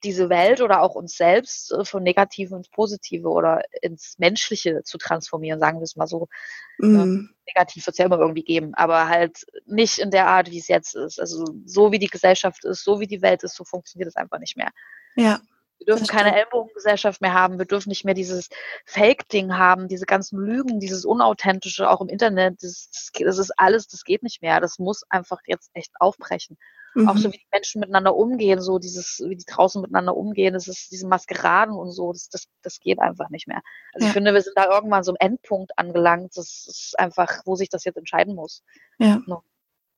diese 0.06 0.30
Welt 0.30 0.62
oder 0.62 0.82
auch 0.82 0.96
uns 0.96 1.18
selbst 1.18 1.72
äh, 1.72 1.84
von 1.84 2.04
Negativen 2.04 2.58
ins 2.58 2.70
Positive 2.70 3.28
oder 3.28 3.64
ins 3.82 4.18
Menschliche 4.20 4.84
zu 4.84 4.98
transformieren, 4.98 5.60
sagen 5.60 5.80
wir 5.80 5.84
es 5.84 5.96
mal 5.96 6.08
so. 6.08 6.30
Mm. 6.78 7.30
Negativ 7.48 7.86
wird 7.86 7.94
es 7.94 7.98
ja 7.98 8.06
immer 8.06 8.20
irgendwie 8.20 8.44
geben, 8.44 8.74
aber 8.76 9.10
halt 9.10 9.46
nicht 9.66 10.00
in 10.00 10.12
der 10.12 10.28
Art, 10.28 10.50
wie 10.52 10.60
es 10.60 10.68
jetzt 10.68 10.96
ist. 10.96 11.20
Also 11.20 11.46
so 11.66 11.92
wie 11.92 12.00
die 12.00 12.08
Gesellschaft 12.08 12.64
ist, 12.66 12.84
so 12.84 13.00
wie 13.00 13.08
die 13.08 13.22
Welt 13.22 13.44
ist, 13.44 13.56
so 13.56 13.64
funktioniert 13.64 14.08
es 14.08 14.16
einfach 14.16 14.40
nicht 14.40 14.58
mehr. 14.58 14.70
Ja. 15.16 15.42
Wir 15.78 15.88
dürfen 15.88 16.08
keine 16.08 16.36
Ellbogengesellschaft 16.36 17.22
mehr 17.22 17.34
haben. 17.34 17.60
Wir 17.60 17.66
dürfen 17.66 17.90
nicht 17.90 18.06
mehr 18.06 18.14
dieses 18.14 18.50
Fake-Ding 18.86 19.58
haben, 19.58 19.88
diese 19.88 20.06
ganzen 20.06 20.40
Lügen, 20.40 20.80
dieses 20.80 21.06
Unauthentische, 21.06 21.90
auch 21.90 22.02
im 22.02 22.08
Internet. 22.08 22.64
Das, 22.64 22.90
das, 23.20 23.38
ist 23.38 23.52
alles, 23.58 23.88
das 23.88 24.04
geht 24.04 24.24
nicht 24.24 24.42
mehr. 24.42 24.62
Das 24.62 24.80
muss 24.80 25.04
einfach 25.10 25.40
jetzt 25.46 25.70
echt 25.74 25.92
aufbrechen. 26.00 26.58
Mhm. 26.96 27.10
Auch 27.10 27.18
so 27.18 27.32
wie 27.32 27.38
die 27.38 27.48
Menschen 27.52 27.82
miteinander 27.82 28.16
umgehen, 28.16 28.62
so 28.62 28.80
dieses, 28.80 29.22
wie 29.28 29.36
die 29.36 29.46
draußen 29.46 29.82
miteinander 29.82 30.16
umgehen, 30.16 30.54
das 30.54 30.70
ist 30.70 30.92
diese 30.92 31.08
Maskeraden 31.08 31.76
und 31.76 31.92
so, 31.92 32.14
das, 32.14 32.30
das, 32.30 32.48
das 32.62 32.80
geht 32.80 33.00
einfach 33.00 33.30
nicht 33.30 33.48
mehr. 33.48 33.62
Also 33.94 34.06
ja. 34.06 34.08
ich 34.08 34.14
finde, 34.14 34.34
wir 34.34 34.42
sind 34.42 34.58
da 34.58 34.74
irgendwann 34.74 35.04
so 35.04 35.12
am 35.12 35.18
Endpunkt 35.20 35.78
angelangt. 35.78 36.32
Das 36.38 36.66
ist 36.68 36.96
einfach, 36.98 37.42
wo 37.46 37.56
sich 37.56 37.68
das 37.68 37.84
jetzt 37.84 37.98
entscheiden 37.98 38.34
muss. 38.34 38.64
Ja. 38.98 39.22
No. 39.26 39.44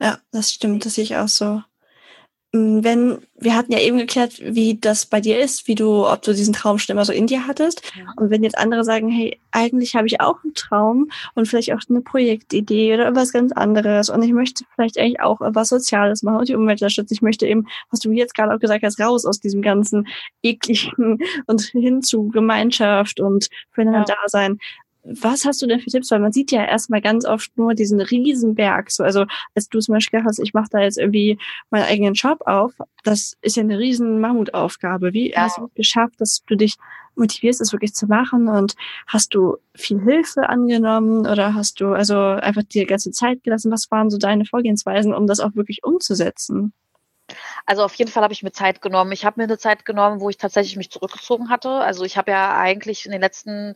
Ja, 0.02 0.20
das 0.32 0.52
stimmt, 0.52 0.86
das 0.86 0.96
sehe 0.96 1.04
ich 1.04 1.16
auch 1.18 1.28
so. 1.28 1.62
Mm, 2.54 2.82
wenn, 2.82 3.18
wir 3.36 3.56
hatten 3.56 3.74
ja 3.74 3.80
eben 3.80 3.98
geklärt, 3.98 4.40
wie 4.42 4.78
das 4.80 5.06
bei 5.06 5.20
dir 5.20 5.40
ist, 5.40 5.68
wie 5.68 5.76
du, 5.76 6.08
ob 6.08 6.22
du 6.22 6.34
diesen 6.34 6.54
Traum 6.54 6.80
schon 6.80 6.94
immer 6.94 7.04
so 7.04 7.12
in 7.12 7.28
dir 7.28 7.46
hattest. 7.46 7.82
Ja. 7.98 8.06
Und 8.16 8.30
wenn 8.30 8.44
jetzt 8.44 8.58
andere 8.58 8.86
sagen, 8.86 9.10
hey, 9.10 9.40
eigentlich 9.52 9.96
habe 9.96 10.08
ich 10.08 10.22
auch 10.22 10.42
einen 10.44 10.54
Traum 10.54 11.10
und 11.36 11.48
vielleicht 11.48 11.74
auch 11.74 11.82
eine 11.90 12.02
Projektidee 12.02 12.94
oder 12.94 13.16
was 13.16 13.34
ganz 13.34 13.52
anderes 13.52 14.10
und 14.10 14.24
ich 14.24 14.32
möchte 14.32 14.64
vielleicht 14.76 14.98
eigentlich 14.98 15.20
auch 15.20 15.40
was 15.42 15.70
Soziales 15.70 16.24
machen 16.24 16.38
und 16.38 16.48
die 16.48 16.56
Umwelt 16.56 16.80
schützen. 16.80 17.14
Ich 17.14 17.22
möchte 17.22 17.48
eben, 17.48 17.68
was 17.92 18.00
du 18.00 18.12
jetzt 18.12 18.34
gerade 18.34 18.54
auch 18.54 18.60
gesagt 18.60 18.84
hast, 18.84 19.00
raus 19.00 19.26
aus 19.26 19.40
diesem 19.40 19.62
ganzen 19.62 20.08
ekligen 20.42 21.20
und 21.48 21.62
hin 21.62 22.02
zu 22.02 22.30
Gemeinschaft 22.30 23.20
und 23.20 23.50
füreinander 23.72 24.06
ja. 24.08 24.16
da 24.22 24.28
sein 24.28 24.60
was 25.10 25.46
hast 25.46 25.62
du 25.62 25.68
denn 25.68 25.80
für 25.80 25.90
Tipps? 25.90 26.12
Weil 26.12 26.20
man 26.20 26.32
sieht 26.32 26.52
ja 26.52 26.66
erstmal 26.66 27.02
ganz 27.02 27.26
oft 27.26 27.58
nur 27.58 27.74
diesen 27.74 28.02
Riesenberg. 28.02 28.92
So, 28.92 29.04
also 29.04 29.26
als 29.56 29.70
du 29.70 29.80
zum 29.80 29.94
Beispiel 29.94 30.20
gesagt 30.20 30.30
hast, 30.30 30.40
ich 30.40 30.54
mache 30.54 30.70
da 30.72 30.80
jetzt 30.80 30.98
irgendwie 30.98 31.40
meinen 31.70 31.86
eigenen 31.86 32.16
Shop 32.16 32.42
auf, 32.46 32.74
das 33.04 33.38
ist 33.42 33.56
ja 33.56 33.64
eine 33.64 33.80
riesen 33.80 34.20
Mammutaufgabe. 34.20 35.14
Wie 35.14 35.32
ja. 35.32 35.44
hast 35.44 35.58
du 35.58 35.66
es 35.66 35.74
geschafft, 35.76 36.20
dass 36.20 36.44
du 36.46 36.56
dich 36.56 36.76
motivierst, 37.16 37.62
es 37.62 37.72
wirklich 37.72 37.94
zu 37.94 38.08
machen? 38.08 38.48
Und 38.48 38.76
hast 39.08 39.34
du 39.34 39.58
viel 39.74 40.02
Hilfe 40.02 40.50
angenommen 40.50 41.26
oder 41.28 41.54
hast 41.54 41.80
du 41.80 41.94
also 41.94 42.18
einfach 42.18 42.64
die 42.64 42.86
ganze 42.86 43.12
Zeit 43.12 43.44
gelassen? 43.44 43.72
Was 43.72 43.90
waren 43.92 44.10
so 44.10 44.18
deine 44.18 44.46
Vorgehensweisen, 44.46 45.14
um 45.14 45.28
das 45.28 45.40
auch 45.40 45.56
wirklich 45.56 45.84
umzusetzen? 45.84 46.74
Also 47.66 47.84
auf 47.84 47.94
jeden 47.96 48.10
Fall 48.10 48.24
habe 48.24 48.34
ich 48.34 48.44
mir 48.44 48.54
Zeit 48.54 48.82
genommen. 48.82 49.12
Ich 49.12 49.26
habe 49.26 49.40
mir 49.40 49.44
eine 49.44 49.58
Zeit 49.58 49.84
genommen, 49.84 50.22
wo 50.22 50.30
ich 50.30 50.38
tatsächlich 50.38 50.78
mich 50.78 50.90
zurückgezogen 50.90 51.50
hatte. 51.50 51.70
Also 51.70 52.06
ich 52.06 52.18
habe 52.18 52.32
ja 52.32 52.58
eigentlich 52.58 53.06
in 53.06 53.12
den 53.12 53.22
letzten 53.22 53.76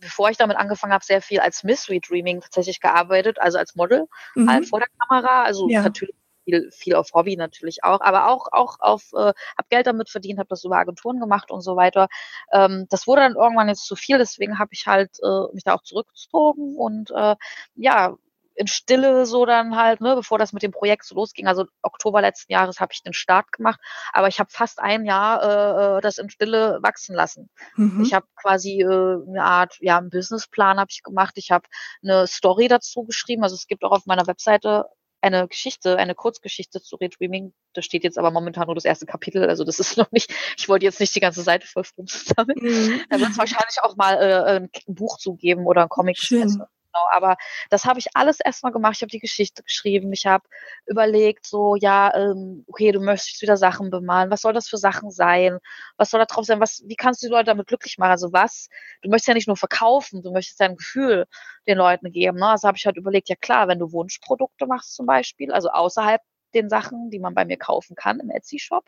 bevor 0.00 0.30
ich 0.30 0.36
damit 0.36 0.56
angefangen 0.56 0.92
habe, 0.92 1.04
sehr 1.04 1.22
viel 1.22 1.40
als 1.40 1.62
Mystery 1.64 2.00
Dreaming 2.00 2.40
tatsächlich 2.40 2.80
gearbeitet, 2.80 3.40
also 3.40 3.58
als 3.58 3.74
Model 3.74 4.06
mhm. 4.34 4.50
halt 4.50 4.68
vor 4.68 4.80
der 4.80 4.88
Kamera. 4.98 5.44
Also 5.44 5.68
ja. 5.68 5.82
natürlich 5.82 6.14
viel, 6.44 6.70
viel 6.70 6.94
auf 6.94 7.12
Hobby 7.12 7.36
natürlich 7.36 7.84
auch, 7.84 8.00
aber 8.00 8.28
auch 8.28 8.46
auch 8.52 8.76
auf, 8.80 9.12
äh, 9.12 9.16
habe 9.18 9.68
Geld 9.68 9.86
damit 9.86 10.08
verdient, 10.08 10.38
habe 10.38 10.48
das 10.48 10.64
über 10.64 10.76
Agenturen 10.76 11.20
gemacht 11.20 11.50
und 11.50 11.60
so 11.60 11.76
weiter. 11.76 12.08
Ähm, 12.52 12.86
das 12.88 13.06
wurde 13.06 13.22
dann 13.22 13.34
irgendwann 13.34 13.68
jetzt 13.68 13.84
zu 13.84 13.96
viel, 13.96 14.18
deswegen 14.18 14.58
habe 14.58 14.70
ich 14.72 14.86
halt 14.86 15.10
äh, 15.22 15.52
mich 15.52 15.64
da 15.64 15.74
auch 15.74 15.82
zurückgezogen 15.82 16.76
und 16.76 17.10
äh, 17.10 17.36
ja 17.74 18.16
in 18.56 18.66
Stille 18.66 19.26
so 19.26 19.44
dann 19.46 19.76
halt, 19.76 20.00
ne, 20.00 20.14
bevor 20.16 20.38
das 20.38 20.52
mit 20.52 20.62
dem 20.62 20.72
Projekt 20.72 21.04
so 21.04 21.14
losging. 21.14 21.46
Also 21.46 21.66
Oktober 21.82 22.20
letzten 22.20 22.52
Jahres 22.52 22.80
habe 22.80 22.92
ich 22.92 23.02
den 23.02 23.12
Start 23.12 23.52
gemacht, 23.52 23.80
aber 24.12 24.28
ich 24.28 24.40
habe 24.40 24.50
fast 24.50 24.80
ein 24.80 25.04
Jahr 25.04 25.42
äh, 25.42 25.98
äh 25.98 26.00
das 26.00 26.18
in 26.18 26.30
Stille 26.30 26.78
wachsen 26.82 27.14
lassen. 27.14 27.50
Mhm. 27.76 28.02
Ich 28.02 28.14
habe 28.14 28.26
quasi 28.34 28.80
äh, 28.80 28.86
eine 28.86 29.44
Art, 29.44 29.76
ja, 29.80 29.98
einen 29.98 30.10
Businessplan 30.10 30.78
habe 30.78 30.88
ich 30.90 31.02
gemacht. 31.02 31.34
Ich 31.36 31.50
habe 31.50 31.66
eine 32.02 32.26
Story 32.26 32.68
dazu 32.68 33.04
geschrieben. 33.04 33.42
Also 33.42 33.54
es 33.54 33.66
gibt 33.66 33.84
auch 33.84 33.92
auf 33.92 34.06
meiner 34.06 34.26
Webseite 34.26 34.86
eine 35.20 35.48
Geschichte, 35.48 35.96
eine 35.96 36.14
Kurzgeschichte 36.14 36.80
zu 36.80 36.96
Redreaming. 36.96 37.52
Da 37.74 37.82
steht 37.82 38.04
jetzt 38.04 38.18
aber 38.18 38.30
momentan 38.30 38.66
nur 38.66 38.74
das 38.74 38.84
erste 38.84 39.06
Kapitel, 39.06 39.48
also 39.48 39.64
das 39.64 39.78
ist 39.80 39.96
noch 39.98 40.10
nicht, 40.12 40.32
ich 40.56 40.68
wollte 40.68 40.84
jetzt 40.84 41.00
nicht 41.00 41.14
die 41.14 41.20
ganze 41.20 41.42
Seite 41.42 41.66
voll 41.66 41.84
damit. 42.36 42.62
Mhm. 42.62 43.02
Da 43.10 43.18
wird 43.20 43.30
es 43.30 43.38
wahrscheinlich 43.38 43.78
auch 43.82 43.96
mal 43.96 44.14
äh, 44.14 44.56
ein 44.56 44.70
Buch 44.86 45.18
zugeben 45.18 45.66
oder 45.66 45.82
ein 45.82 45.88
Comic. 45.88 46.18
Schön 46.18 46.62
genau. 46.96 47.08
Aber 47.12 47.36
das 47.70 47.84
habe 47.84 47.98
ich 47.98 48.08
alles 48.14 48.40
erstmal 48.40 48.72
gemacht. 48.72 48.94
Ich 48.96 49.02
habe 49.02 49.10
die 49.10 49.18
Geschichte 49.18 49.62
geschrieben. 49.62 50.12
Ich 50.12 50.26
habe 50.26 50.44
überlegt, 50.86 51.46
so, 51.46 51.76
ja, 51.76 52.14
ähm, 52.14 52.64
okay, 52.68 52.92
du 52.92 53.00
möchtest 53.00 53.42
wieder 53.42 53.56
Sachen 53.56 53.90
bemalen. 53.90 54.30
Was 54.30 54.42
soll 54.42 54.52
das 54.52 54.68
für 54.68 54.78
Sachen 54.78 55.10
sein? 55.10 55.58
Was 55.96 56.10
soll 56.10 56.20
da 56.20 56.26
drauf 56.26 56.44
sein? 56.44 56.60
Was, 56.60 56.82
wie 56.86 56.96
kannst 56.96 57.22
du 57.22 57.26
die 57.28 57.32
Leute 57.32 57.46
damit 57.46 57.66
glücklich 57.68 57.98
machen? 57.98 58.10
Also 58.12 58.32
was? 58.32 58.68
Du 59.02 59.10
möchtest 59.10 59.28
ja 59.28 59.34
nicht 59.34 59.48
nur 59.48 59.56
verkaufen, 59.56 60.22
du 60.22 60.32
möchtest 60.32 60.60
ja 60.60 60.66
ein 60.66 60.76
Gefühl 60.76 61.26
den 61.66 61.78
Leuten 61.78 62.12
geben. 62.12 62.38
Ne? 62.38 62.48
Also 62.48 62.68
habe 62.68 62.76
ich 62.78 62.86
halt 62.86 62.96
überlegt, 62.96 63.28
ja 63.28 63.36
klar, 63.36 63.68
wenn 63.68 63.78
du 63.78 63.92
Wunschprodukte 63.92 64.66
machst 64.66 64.94
zum 64.94 65.06
Beispiel, 65.06 65.52
also 65.52 65.68
außerhalb 65.70 66.20
den 66.54 66.68
Sachen, 66.68 67.10
die 67.10 67.18
man 67.18 67.34
bei 67.34 67.44
mir 67.44 67.56
kaufen 67.56 67.96
kann 67.96 68.20
im 68.20 68.30
Etsy-Shop 68.30 68.84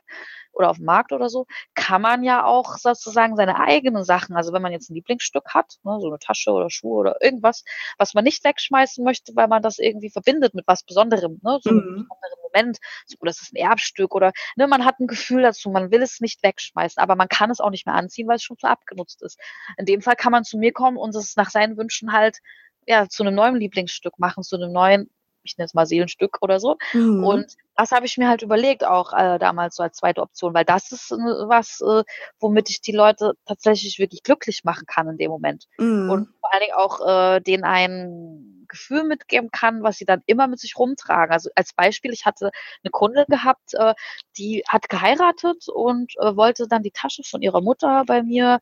oder 0.53 0.71
auf 0.71 0.77
dem 0.77 0.87
Markt 0.87 1.13
oder 1.13 1.29
so, 1.29 1.47
kann 1.75 2.03
man 2.03 2.23
ja 2.23 2.45
auch 2.45 2.77
sozusagen 2.77 3.37
seine 3.37 3.61
eigenen 3.61 4.05
Sachen, 4.05 4.37
also 4.37 4.53
wenn 4.53 4.63
man 4.63 4.73
jetzt 4.73 4.91
ein 4.91 4.95
Lieblingsstück 4.95 5.55
hat, 5.55 5.77
ne, 5.85 5.99
so 6.01 6.09
eine 6.09 6.19
Tasche 6.19 6.51
oder 6.51 6.71
Schuhe 6.71 6.99
oder 6.99 7.23
irgendwas, 7.23 7.65
was 7.99 8.15
man 8.15 8.25
nicht 8.25 8.45
wegschmeißen 8.45 9.05
möchte, 9.05 9.37
weil 9.37 9.49
man 9.49 9.63
das 9.63 9.79
irgendwie 9.79 10.11
verbindet 10.11 10.55
mit 10.55 10.67
was 10.67 10.83
Besonderem, 10.83 11.41
ne, 11.43 11.59
so 11.63 11.71
mhm. 11.71 11.79
einem 11.79 12.09
besonderen 12.09 12.43
Moment, 12.43 12.79
so, 13.07 13.17
das 13.23 13.43
ist 13.43 13.53
ein 13.53 13.57
Erbstück 13.57 14.15
oder 14.15 14.33
ne, 14.57 14.67
man 14.67 14.85
hat 14.85 14.99
ein 15.01 15.07
Gefühl 15.07 15.43
dazu, 15.43 15.71
man 15.71 15.91
will 15.91 16.03
es 16.03 16.21
nicht 16.21 16.43
wegschmeißen, 16.43 17.01
aber 17.03 17.17
man 17.17 17.29
kann 17.29 17.51
es 17.51 17.61
auch 17.61 17.71
nicht 17.71 17.87
mehr 17.87 17.95
anziehen, 17.95 18.29
weil 18.29 18.37
es 18.37 18.43
schon 18.43 18.59
zu 18.59 18.67
abgenutzt 18.67 19.23
ist. 19.23 19.39
In 19.77 19.87
dem 19.87 20.03
Fall 20.03 20.17
kann 20.17 20.33
man 20.33 20.45
zu 20.45 20.59
mir 20.59 20.73
kommen 20.73 20.97
und 20.97 21.15
es 21.15 21.37
nach 21.37 21.51
seinen 21.51 21.77
Wünschen 21.77 22.13
halt 22.13 22.39
ja, 22.87 23.07
zu 23.07 23.23
einem 23.23 23.35
neuen 23.35 23.57
Lieblingsstück 23.57 24.19
machen, 24.19 24.43
zu 24.43 24.57
einem 24.57 24.73
neuen 24.73 25.11
ich 25.43 25.57
nenne 25.57 25.67
es 25.67 25.75
mal 25.75 25.87
Seelenstück 25.87 26.39
oder 26.41 26.61
so. 26.61 26.77
Mhm. 26.93 27.25
Und 27.25 27.57
das 27.77 27.93
habe 27.93 28.07
ich 28.07 28.19
mir 28.19 28.29
halt 28.29 28.43
überlegt, 28.43 28.85
auch 28.85 29.13
äh, 29.13 29.39
damals 29.39 29.77
so 29.77 29.83
als 29.83 29.97
zweite 29.97 30.21
Option, 30.21 30.55
weil 30.55 30.65
das 30.65 30.91
ist 30.93 31.13
äh, 31.13 31.17
was, 31.17 31.81
äh, 31.81 32.03
womit 32.41 32.71
ich 32.71 32.81
die 32.81 32.93
Leute 32.93 33.35
tatsächlich 33.47 33.99
wirklich 33.99 34.23
glücklich 34.23 34.65
machen 34.65 34.85
kann 34.87 35.09
in 35.09 35.17
dem 35.17 35.31
Moment. 35.31 35.67
Mhm. 35.79 36.11
Und 36.11 36.29
vor 36.41 36.53
allen 36.53 36.63
Dingen 36.63 36.75
auch 36.75 37.07
äh, 37.07 37.41
denen 37.41 37.65
ein 37.65 38.67
Gefühl 38.69 39.05
mitgeben 39.05 39.51
kann, 39.51 39.83
was 39.83 39.97
sie 39.97 40.05
dann 40.05 40.23
immer 40.27 40.47
mit 40.47 40.61
sich 40.61 40.77
rumtragen. 40.79 41.33
Also 41.33 41.51
als 41.55 41.73
Beispiel, 41.73 42.13
ich 42.13 42.27
hatte 42.27 42.51
eine 42.83 42.91
Kundin 42.91 43.25
gehabt, 43.29 43.75
äh, 43.75 43.95
die 44.37 44.63
hat 44.69 44.89
geheiratet 44.89 45.69
und 45.69 46.13
äh, 46.19 46.37
wollte 46.37 46.69
dann 46.69 46.83
die 46.83 46.91
Tasche 46.91 47.23
von 47.25 47.43
ihrer 47.43 47.63
Mutter 47.63 48.05
bei 48.07 48.23
mir 48.23 48.61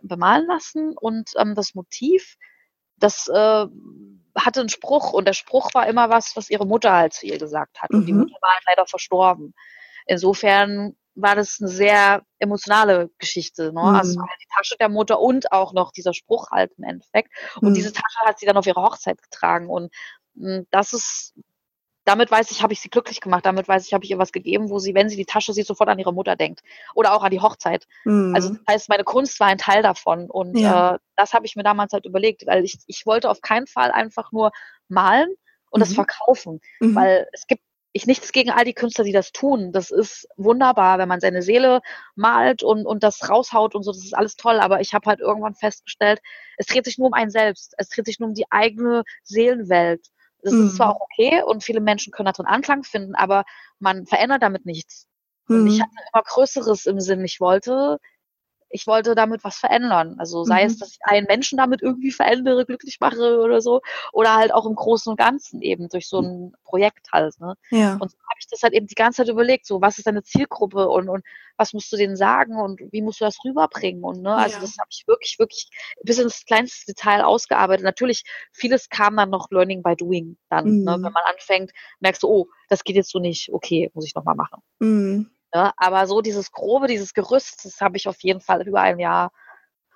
bemalen 0.00 0.46
lassen 0.46 0.96
und 0.96 1.30
ähm, 1.38 1.54
das 1.54 1.74
Motiv, 1.74 2.36
das 2.98 3.28
äh, 3.28 3.66
hatte 4.36 4.60
einen 4.60 4.68
Spruch 4.68 5.12
und 5.12 5.26
der 5.26 5.32
Spruch 5.32 5.70
war 5.74 5.86
immer 5.86 6.10
was, 6.10 6.36
was 6.36 6.50
ihre 6.50 6.66
Mutter 6.66 6.92
halt 6.92 7.12
zu 7.12 7.26
ihr 7.26 7.38
gesagt 7.38 7.82
hat. 7.82 7.90
Und 7.90 8.06
die 8.06 8.12
mhm. 8.12 8.20
Mutter 8.20 8.36
war 8.40 8.52
halt 8.52 8.64
leider 8.66 8.86
verstorben. 8.86 9.54
Insofern 10.06 10.96
war 11.14 11.34
das 11.34 11.58
eine 11.60 11.68
sehr 11.68 12.22
emotionale 12.38 13.10
Geschichte. 13.18 13.72
Ne? 13.72 13.80
Also 13.80 14.18
mhm. 14.18 14.24
Also 14.24 14.34
die 14.40 14.54
Tasche 14.56 14.76
der 14.78 14.88
Mutter 14.88 15.20
und 15.20 15.52
auch 15.52 15.72
noch 15.72 15.90
dieser 15.90 16.14
Spruch 16.14 16.50
halt 16.50 16.72
im 16.78 16.84
Endeffekt. 16.84 17.32
Und 17.60 17.70
mhm. 17.70 17.74
diese 17.74 17.92
Tasche 17.92 18.20
hat 18.24 18.38
sie 18.38 18.46
dann 18.46 18.56
auf 18.56 18.66
ihre 18.66 18.82
Hochzeit 18.82 19.20
getragen. 19.20 19.68
Und 19.68 19.92
mh, 20.34 20.56
hm, 20.56 20.66
das 20.70 20.92
ist 20.92 21.34
damit 22.08 22.30
weiß 22.30 22.50
ich, 22.50 22.62
habe 22.62 22.72
ich 22.72 22.80
sie 22.80 22.88
glücklich 22.88 23.20
gemacht. 23.20 23.44
Damit 23.44 23.68
weiß 23.68 23.86
ich, 23.86 23.92
habe 23.92 24.02
ich 24.02 24.10
ihr 24.10 24.18
was 24.18 24.32
gegeben, 24.32 24.70
wo 24.70 24.78
sie, 24.78 24.94
wenn 24.94 25.10
sie 25.10 25.16
die 25.16 25.26
Tasche 25.26 25.52
sieht, 25.52 25.66
sofort 25.66 25.90
an 25.90 25.98
ihre 25.98 26.14
Mutter 26.14 26.36
denkt. 26.36 26.62
Oder 26.94 27.12
auch 27.12 27.22
an 27.22 27.30
die 27.30 27.40
Hochzeit. 27.40 27.86
Mhm. 28.04 28.34
Also 28.34 28.50
das 28.50 28.60
heißt, 28.66 28.88
meine 28.88 29.04
Kunst 29.04 29.38
war 29.40 29.48
ein 29.48 29.58
Teil 29.58 29.82
davon. 29.82 30.30
Und 30.30 30.56
ja. 30.56 30.94
äh, 30.94 30.98
das 31.16 31.34
habe 31.34 31.44
ich 31.44 31.54
mir 31.54 31.64
damals 31.64 31.92
halt 31.92 32.06
überlegt, 32.06 32.46
weil 32.46 32.64
ich, 32.64 32.78
ich 32.86 33.04
wollte 33.04 33.28
auf 33.28 33.42
keinen 33.42 33.66
Fall 33.66 33.90
einfach 33.90 34.32
nur 34.32 34.52
malen 34.88 35.28
und 35.70 35.80
mhm. 35.80 35.84
das 35.84 35.92
verkaufen. 35.92 36.60
Mhm. 36.80 36.94
Weil 36.94 37.28
es 37.32 37.46
gibt 37.46 37.62
ich 37.92 38.06
nichts 38.06 38.32
gegen 38.32 38.50
all 38.50 38.64
die 38.64 38.74
Künstler, 38.74 39.04
die 39.04 39.12
das 39.12 39.32
tun. 39.32 39.72
Das 39.72 39.90
ist 39.90 40.28
wunderbar, 40.36 40.98
wenn 40.98 41.08
man 41.08 41.20
seine 41.20 41.42
Seele 41.42 41.80
malt 42.14 42.62
und, 42.62 42.86
und 42.86 43.02
das 43.02 43.28
raushaut 43.28 43.74
und 43.74 43.82
so, 43.82 43.92
das 43.92 44.04
ist 44.04 44.16
alles 44.16 44.36
toll. 44.36 44.60
Aber 44.60 44.80
ich 44.80 44.94
habe 44.94 45.10
halt 45.10 45.20
irgendwann 45.20 45.54
festgestellt, 45.54 46.20
es 46.56 46.66
dreht 46.66 46.84
sich 46.84 46.96
nur 46.96 47.08
um 47.08 47.14
einen 47.14 47.30
selbst. 47.30 47.74
Es 47.76 47.88
dreht 47.88 48.06
sich 48.06 48.18
nur 48.18 48.28
um 48.28 48.34
die 48.34 48.50
eigene 48.50 49.04
Seelenwelt. 49.24 50.06
Das 50.42 50.52
mhm. 50.52 50.66
ist 50.66 50.76
zwar 50.76 50.90
auch 50.90 51.00
okay 51.00 51.42
und 51.42 51.64
viele 51.64 51.80
Menschen 51.80 52.12
können 52.12 52.26
darin 52.26 52.46
Anklang 52.46 52.84
finden, 52.84 53.14
aber 53.14 53.44
man 53.78 54.06
verändert 54.06 54.42
damit 54.42 54.66
nichts. 54.66 55.06
Mhm. 55.48 55.56
Und 55.56 55.66
ich 55.68 55.78
mhm. 55.78 55.82
hatte 55.82 55.94
immer 56.12 56.22
Größeres 56.22 56.86
im 56.86 57.00
Sinn. 57.00 57.24
Ich 57.24 57.40
wollte 57.40 57.98
ich 58.70 58.86
wollte 58.86 59.14
damit 59.14 59.44
was 59.44 59.56
verändern. 59.56 60.16
Also 60.18 60.44
sei 60.44 60.64
mhm. 60.64 60.66
es, 60.66 60.78
dass 60.78 60.92
ich 60.92 60.98
einen 61.02 61.26
Menschen 61.26 61.58
damit 61.58 61.82
irgendwie 61.82 62.10
verändere, 62.10 62.66
glücklich 62.66 62.98
mache 63.00 63.40
oder 63.40 63.60
so, 63.60 63.80
oder 64.12 64.34
halt 64.34 64.52
auch 64.52 64.66
im 64.66 64.74
Großen 64.74 65.10
und 65.10 65.16
Ganzen 65.16 65.62
eben 65.62 65.88
durch 65.88 66.08
so 66.08 66.20
ein 66.20 66.52
Projekt 66.64 67.08
halt. 67.12 67.38
Ne? 67.40 67.54
Ja. 67.70 67.94
Und 67.94 68.10
so 68.10 68.18
habe 68.18 68.38
ich 68.38 68.46
das 68.50 68.62
halt 68.62 68.74
eben 68.74 68.86
die 68.86 68.94
ganze 68.94 69.18
Zeit 69.22 69.28
überlegt, 69.28 69.66
so 69.66 69.80
was 69.80 69.98
ist 69.98 70.06
deine 70.06 70.22
Zielgruppe 70.22 70.88
und, 70.88 71.08
und 71.08 71.24
was 71.56 71.72
musst 71.72 71.92
du 71.92 71.96
denen 71.96 72.16
sagen 72.16 72.56
und 72.56 72.80
wie 72.92 73.02
musst 73.02 73.20
du 73.20 73.24
das 73.24 73.38
rüberbringen 73.44 74.04
und 74.04 74.22
ne, 74.22 74.34
also 74.34 74.54
ja. 74.54 74.60
das 74.60 74.78
habe 74.78 74.88
ich 74.90 75.04
wirklich, 75.08 75.38
wirklich 75.38 75.68
bis 76.04 76.18
ins 76.18 76.44
kleinste 76.44 76.86
Detail 76.86 77.24
ausgearbeitet. 77.24 77.84
Natürlich, 77.84 78.22
vieles 78.52 78.88
kam 78.88 79.16
dann 79.16 79.30
noch 79.30 79.50
Learning 79.50 79.82
by 79.82 79.96
Doing 79.96 80.36
dann, 80.50 80.78
mhm. 80.78 80.84
ne? 80.84 80.92
wenn 80.92 81.12
man 81.12 81.24
anfängt, 81.28 81.72
merkst 82.00 82.22
du, 82.22 82.28
oh, 82.28 82.46
das 82.68 82.84
geht 82.84 82.96
jetzt 82.96 83.10
so 83.10 83.18
nicht, 83.18 83.52
okay, 83.52 83.90
muss 83.94 84.06
ich 84.06 84.14
nochmal 84.14 84.36
machen. 84.36 84.62
Mhm. 84.78 85.30
Ne? 85.54 85.72
Aber 85.76 86.06
so 86.06 86.20
dieses 86.20 86.52
Grobe, 86.52 86.86
dieses 86.86 87.14
Gerüst, 87.14 87.64
das 87.64 87.80
habe 87.80 87.96
ich 87.96 88.08
auf 88.08 88.20
jeden 88.22 88.40
Fall 88.40 88.66
über 88.66 88.80
ein 88.80 88.98
Jahr. 88.98 89.32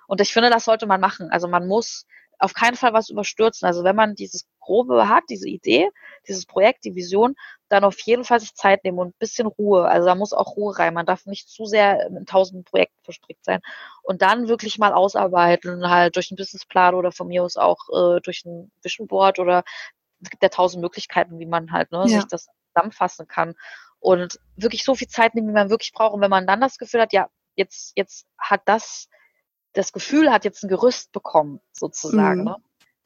Und 0.07 0.21
ich 0.21 0.33
finde, 0.33 0.49
das 0.49 0.65
sollte 0.65 0.85
man 0.85 1.01
machen. 1.01 1.29
Also 1.31 1.47
man 1.47 1.67
muss 1.67 2.05
auf 2.39 2.53
keinen 2.53 2.75
Fall 2.75 2.93
was 2.93 3.09
überstürzen. 3.09 3.65
Also 3.67 3.83
wenn 3.83 3.95
man 3.95 4.15
dieses 4.15 4.45
Grobe 4.59 5.07
hat, 5.07 5.23
diese 5.29 5.47
Idee, 5.47 5.89
dieses 6.27 6.45
Projekt, 6.45 6.83
die 6.83 6.95
Vision, 6.95 7.35
dann 7.69 7.83
auf 7.83 7.99
jeden 8.01 8.23
Fall 8.25 8.39
sich 8.39 8.53
Zeit 8.55 8.83
nehmen 8.83 8.99
und 8.99 9.09
ein 9.09 9.19
bisschen 9.19 9.47
Ruhe. 9.47 9.87
Also 9.87 10.07
da 10.07 10.15
muss 10.15 10.33
auch 10.33 10.57
Ruhe 10.57 10.77
rein. 10.77 10.93
Man 10.93 11.05
darf 11.05 11.25
nicht 11.25 11.47
zu 11.49 11.65
sehr 11.65 12.05
in 12.07 12.25
tausend 12.25 12.65
Projekten 12.65 13.01
verstrickt 13.03 13.45
sein. 13.45 13.61
Und 14.01 14.21
dann 14.21 14.47
wirklich 14.47 14.77
mal 14.77 14.93
ausarbeiten, 14.93 15.89
halt 15.89 16.15
durch 16.15 16.31
einen 16.31 16.37
Businessplan 16.37 16.95
oder 16.95 17.11
von 17.11 17.27
mir 17.27 17.43
aus 17.43 17.55
auch 17.55 17.77
äh, 17.89 18.19
durch 18.21 18.43
ein 18.45 18.71
Vision 18.81 19.07
Board 19.07 19.39
oder 19.39 19.63
es 20.21 20.29
gibt 20.29 20.43
ja 20.43 20.49
tausend 20.49 20.81
Möglichkeiten, 20.81 21.39
wie 21.39 21.45
man 21.45 21.71
halt 21.71 21.91
ne, 21.91 21.99
ja. 21.99 22.07
sich 22.07 22.25
das 22.25 22.47
zusammenfassen 22.73 23.27
kann 23.27 23.55
und 24.03 24.37
wirklich 24.57 24.83
so 24.83 24.95
viel 24.95 25.07
Zeit 25.07 25.33
nehmen, 25.33 25.47
wie 25.47 25.53
man 25.53 25.69
wirklich 25.69 25.93
braucht. 25.93 26.13
Und 26.13 26.21
wenn 26.21 26.29
man 26.29 26.45
dann 26.45 26.59
das 26.59 26.77
Gefühl 26.77 27.01
hat, 27.01 27.13
ja, 27.13 27.29
jetzt, 27.55 27.93
jetzt 27.95 28.27
hat 28.37 28.61
das, 28.65 29.07
das 29.71 29.93
Gefühl 29.93 30.29
hat 30.29 30.43
jetzt 30.43 30.61
ein 30.63 30.67
Gerüst 30.67 31.13
bekommen, 31.13 31.61
sozusagen, 31.71 32.39
mhm. 32.39 32.45
ne? 32.45 32.55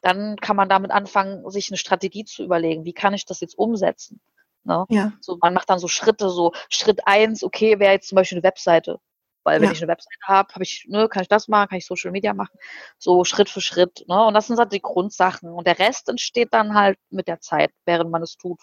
dann 0.02 0.38
kann 0.38 0.56
man 0.56 0.70
damit 0.70 0.90
anfangen, 0.90 1.48
sich 1.52 1.70
eine 1.70 1.78
Strategie 1.78 2.26
zu 2.26 2.44
überlegen. 2.44 2.84
Wie 2.84 2.94
kann 2.94 3.14
ich 3.14 3.26
das 3.26 3.42
jetzt 3.42 3.58
umsetzen? 3.58 4.20
Ne? 4.64 4.86
Ja. 4.90 5.14
So, 5.22 5.38
man 5.40 5.54
macht 5.54 5.70
dann 5.70 5.78
so 5.78 5.88
Schritte, 5.88 6.32
so 6.32 6.52
Schritt 6.70 7.02
eins, 7.06 7.44
okay, 7.44 7.80
wäre 7.80 7.94
jetzt 7.94 8.10
zum 8.10 8.16
Beispiel 8.16 8.38
eine 8.38 8.44
Webseite. 8.44 9.00
Weil 9.44 9.62
wenn 9.62 9.68
ja. 9.68 9.74
ich 9.74 9.82
eine 9.82 9.92
Webseite 9.92 10.18
habe, 10.24 10.52
habe 10.54 10.64
ich, 10.64 10.88
ne, 10.90 11.08
kann 11.08 11.22
ich 11.22 11.30
das 11.30 11.48
machen, 11.48 11.70
kann 11.70 11.78
ich 11.78 11.86
Social 11.86 12.12
Media 12.12 12.34
machen, 12.34 12.58
so 12.98 13.24
Schritt 13.24 13.50
für 13.50 13.62
Schritt. 13.62 14.04
Ne? 14.08 14.26
Und 14.26 14.34
das 14.34 14.48
sind 14.48 14.58
halt 14.58 14.74
die 14.74 14.82
Grundsachen. 14.82 15.52
Und 15.52 15.68
der 15.68 15.78
Rest 15.78 16.10
entsteht 16.10 16.54
dann 16.54 16.74
halt 16.74 16.98
mit 17.12 17.28
der 17.28 17.40
Zeit, 17.40 17.72
während 17.86 18.10
man 18.10 18.24
es 18.24 18.36
tut. 18.36 18.60